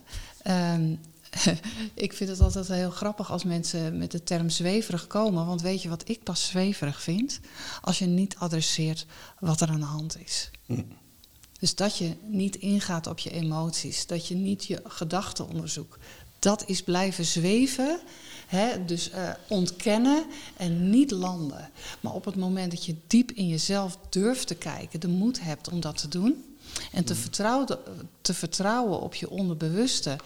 Ehm, 0.43 0.95
ik 1.95 2.13
vind 2.13 2.31
het 2.31 2.41
altijd 2.41 2.69
heel 2.69 2.91
grappig 2.91 3.31
als 3.33 3.45
mensen 3.45 3.99
met 3.99 4.11
de 4.11 4.23
term 4.23 4.51
zweverig 4.51 5.07
komen. 5.07 5.47
Want 5.47 5.63
weet 5.63 5.83
je 5.83 5.89
wat 5.89 6.09
ik 6.09 6.23
pas 6.23 6.47
zweverig 6.47 7.03
vind? 7.03 7.41
Als 7.81 7.99
je 7.99 8.07
niet 8.07 8.37
adresseert 8.39 9.07
wat 9.39 9.61
er 9.61 9.69
aan 9.69 9.81
de 9.81 9.87
hand 9.87 10.17
is. 10.25 10.51
Dus 11.61 11.75
dat 11.75 11.97
je 11.99 12.13
niet 12.23 12.57
ingaat 12.57 13.07
op 13.07 13.19
je 13.19 13.31
emoties, 13.31 14.07
dat 14.07 14.27
je 14.27 14.35
niet 14.35 14.65
je 14.65 14.83
gedachten 14.85 15.49
onderzoekt. 15.49 15.99
Dat 16.39 16.63
is 16.67 16.83
blijven 16.83 17.25
zweven, 17.25 18.01
hè? 18.51 18.85
dus 18.85 19.11
eh, 19.11 19.31
ontkennen 19.49 20.25
en 20.57 20.91
niet 20.91 21.11
landen. 21.11 21.71
Maar 22.01 22.13
op 22.13 22.25
het 22.25 22.37
moment 22.37 22.71
dat 22.71 22.85
je 22.85 22.97
diep 23.07 23.31
in 23.31 23.49
jezelf 23.49 23.99
durft 24.09 24.47
te 24.47 24.55
kijken, 24.55 25.01
de 25.01 25.09
moed 25.09 25.41
hebt 25.41 25.69
om 25.69 25.81
dat 25.81 25.97
te 25.97 26.09
doen, 26.09 26.45
en 26.93 27.05
te 27.05 27.15
vertrouwen, 27.15 27.79
te 28.21 28.35
vertrouwen 28.35 29.01
op 29.01 29.15
je 29.15 29.31
onderbewuste 29.31 30.17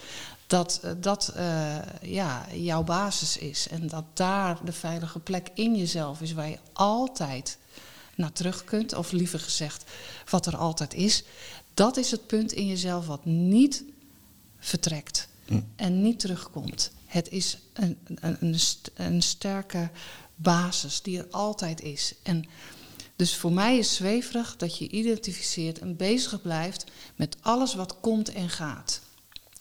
dat 0.47 0.81
eh, 0.83 0.91
dat 1.01 1.29
eh, 1.29 1.77
ja, 2.03 2.47
jouw 2.53 2.83
basis 2.83 3.37
is. 3.37 3.69
En 3.69 3.87
dat 3.87 4.05
daar 4.15 4.59
de 4.65 4.73
veilige 4.73 5.19
plek 5.19 5.51
in 5.55 5.77
jezelf 5.77 6.21
is 6.21 6.33
waar 6.33 6.49
je 6.49 6.59
altijd 6.73 7.59
naar 8.15 8.33
terug 8.33 8.65
kunt. 8.65 8.95
Of 8.95 9.13
liever 9.13 9.41
gezegd, 9.41 9.85
wat 10.31 10.47
er 10.47 10.57
altijd 10.57 10.95
is. 10.95 11.25
Dat 11.75 11.97
is 11.97 12.11
het 12.11 12.27
punt 12.27 12.53
in 12.53 12.67
jezelf 12.67 13.07
wat 13.07 13.25
niet 13.25 13.85
vertrekt 14.59 15.29
en 15.77 16.03
niet 16.03 16.19
terugkomt. 16.21 16.93
Het 17.15 17.31
is 17.31 17.59
een, 17.73 17.99
een, 18.15 18.57
een, 18.95 19.23
sterke 19.23 19.91
basis 20.35 21.03
die 21.03 21.19
er 21.19 21.27
altijd 21.31 21.81
is. 21.81 22.15
En 22.23 22.45
dus 23.17 23.37
voor 23.37 23.53
mij 23.53 23.79
is 23.79 23.95
zweverig 23.95 24.57
dat 24.57 24.79
je 24.79 24.89
identificeert 24.89 25.79
en 25.79 25.97
bezig 25.97 26.43
blijft 26.43 26.85
met 27.17 27.37
alles 27.41 27.75
wat 27.75 28.01
komt 28.01 28.33
en 28.33 28.51
gaat. 28.51 29.01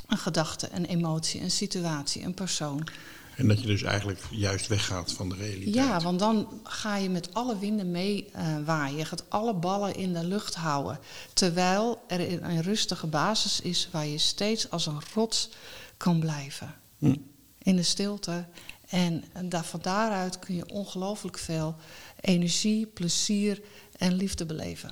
Een 0.07 0.17
gedachte, 0.17 0.69
een 0.71 0.85
emotie, 0.85 1.41
een 1.41 1.51
situatie, 1.51 2.23
een 2.23 2.33
persoon. 2.33 2.87
En 3.35 3.47
dat 3.47 3.61
je 3.61 3.67
dus 3.67 3.83
eigenlijk 3.83 4.21
juist 4.31 4.67
weggaat 4.67 5.11
van 5.11 5.29
de 5.29 5.35
realiteit. 5.35 5.75
Ja, 5.75 5.99
want 5.99 6.19
dan 6.19 6.61
ga 6.63 6.95
je 6.95 7.09
met 7.09 7.33
alle 7.33 7.59
winden 7.59 7.91
mee 7.91 8.29
uh, 8.35 8.57
waaien. 8.65 8.97
Je 8.97 9.05
gaat 9.05 9.29
alle 9.29 9.53
ballen 9.53 9.95
in 9.95 10.13
de 10.13 10.23
lucht 10.23 10.55
houden. 10.55 10.99
Terwijl 11.33 12.03
er 12.07 12.43
een 12.43 12.61
rustige 12.61 13.07
basis 13.07 13.61
is 13.61 13.89
waar 13.91 14.07
je 14.07 14.17
steeds 14.17 14.69
als 14.69 14.85
een 14.85 15.01
rots 15.13 15.49
kan 15.97 16.19
blijven. 16.19 16.75
Hm. 16.97 17.15
In 17.63 17.75
de 17.75 17.83
stilte. 17.83 18.45
En 18.89 19.23
daar, 19.43 19.65
van 19.65 19.79
daaruit 19.81 20.39
kun 20.39 20.55
je 20.55 20.69
ongelooflijk 20.69 21.37
veel 21.37 21.75
energie, 22.19 22.85
plezier 22.85 23.61
en 23.97 24.13
liefde 24.13 24.45
beleven. 24.45 24.91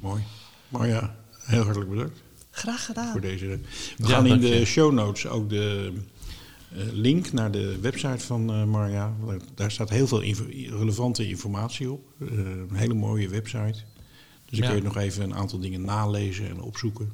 Mooi. 0.00 0.22
Marja, 0.68 1.16
heel 1.38 1.62
hartelijk 1.62 1.90
bedankt. 1.90 2.20
Graag 2.50 2.84
gedaan. 2.84 3.12
Voor 3.12 3.20
deze. 3.20 3.58
We 3.98 4.06
gaan 4.06 4.26
in 4.26 4.40
de 4.40 4.64
show 4.64 4.92
notes 4.92 5.26
ook 5.26 5.48
de 5.48 5.92
uh, 6.72 6.82
link 6.92 7.32
naar 7.32 7.50
de 7.50 7.78
website 7.80 8.24
van 8.24 8.60
uh, 8.60 8.64
Marja. 8.64 9.12
Daar 9.54 9.70
staat 9.70 9.90
heel 9.90 10.06
veel 10.06 10.22
relevante 10.78 11.28
informatie 11.28 11.90
op. 11.90 12.04
Uh, 12.18 12.28
een 12.30 12.74
hele 12.74 12.94
mooie 12.94 13.28
website. 13.28 13.78
Dus 14.44 14.58
dan 14.58 14.60
ja. 14.60 14.66
kun 14.66 14.76
je 14.76 14.82
nog 14.82 14.96
even 14.96 15.22
een 15.22 15.34
aantal 15.34 15.58
dingen 15.58 15.84
nalezen 15.84 16.48
en 16.48 16.60
opzoeken. 16.60 17.12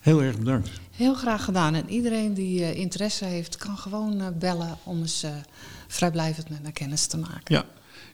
Heel 0.00 0.22
erg 0.22 0.38
bedankt. 0.38 0.70
Heel 0.90 1.14
graag 1.14 1.44
gedaan. 1.44 1.74
En 1.74 1.88
iedereen 1.88 2.34
die 2.34 2.74
interesse 2.74 3.24
heeft, 3.24 3.56
kan 3.56 3.78
gewoon 3.78 4.34
bellen 4.38 4.78
om 4.84 5.00
eens 5.00 5.24
vrijblijvend 5.88 6.48
met 6.48 6.62
mij 6.62 6.72
kennis 6.72 7.06
te 7.06 7.18
maken. 7.18 7.54
Ja. 7.54 7.64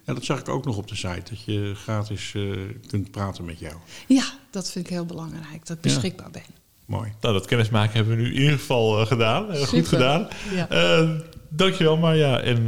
ja, 0.04 0.14
dat 0.14 0.24
zag 0.24 0.38
ik 0.38 0.48
ook 0.48 0.64
nog 0.64 0.76
op 0.76 0.88
de 0.88 0.94
site. 0.94 1.22
Dat 1.30 1.44
je 1.44 1.74
gratis 1.74 2.32
uh, 2.34 2.58
kunt 2.86 3.10
praten 3.10 3.44
met 3.44 3.58
jou. 3.58 3.74
Ja, 4.06 4.24
dat 4.50 4.70
vind 4.70 4.86
ik 4.86 4.92
heel 4.92 5.06
belangrijk. 5.06 5.66
Dat 5.66 5.76
ik 5.76 5.82
beschikbaar 5.82 6.26
ja. 6.26 6.32
ben. 6.32 6.54
Mooi. 6.86 7.12
Nou, 7.20 7.34
dat 7.34 7.46
kennismaken 7.46 7.92
hebben 7.92 8.16
we 8.16 8.22
nu 8.22 8.28
in 8.28 8.40
ieder 8.40 8.58
geval 8.58 9.00
uh, 9.00 9.06
gedaan. 9.06 9.54
Uh, 9.54 9.62
goed 9.62 9.88
gedaan. 9.88 10.28
Ja. 10.54 11.06
dankjewel 11.48 11.96
Marja. 11.96 12.40
En 12.40 12.64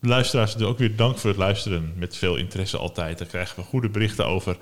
luisteraars, 0.00 0.56
ook 0.56 0.78
weer 0.78 0.96
dank 0.96 1.18
voor 1.18 1.30
het 1.30 1.38
luisteren. 1.38 1.92
Met 1.96 2.16
veel 2.16 2.36
interesse 2.36 2.78
altijd. 2.78 3.18
Daar 3.18 3.28
krijgen 3.28 3.56
we 3.56 3.62
goede 3.62 3.88
berichten 3.88 4.26
over. 4.26 4.56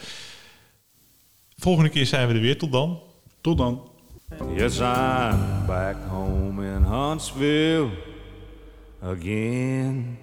Volgende 1.57 1.91
keer 1.91 2.07
zijn 2.07 2.29
we 2.29 2.35
er 2.35 2.41
weer. 2.41 2.59
Tot 2.59 2.73
dan. 2.73 3.01
Tot 3.41 3.57
dan. 3.57 3.81
Yes, 4.55 4.81
I'm 4.81 5.67
back 5.67 5.97
home 6.09 6.61
in 6.61 6.83
Huntsville 6.85 7.91
again. 9.01 10.19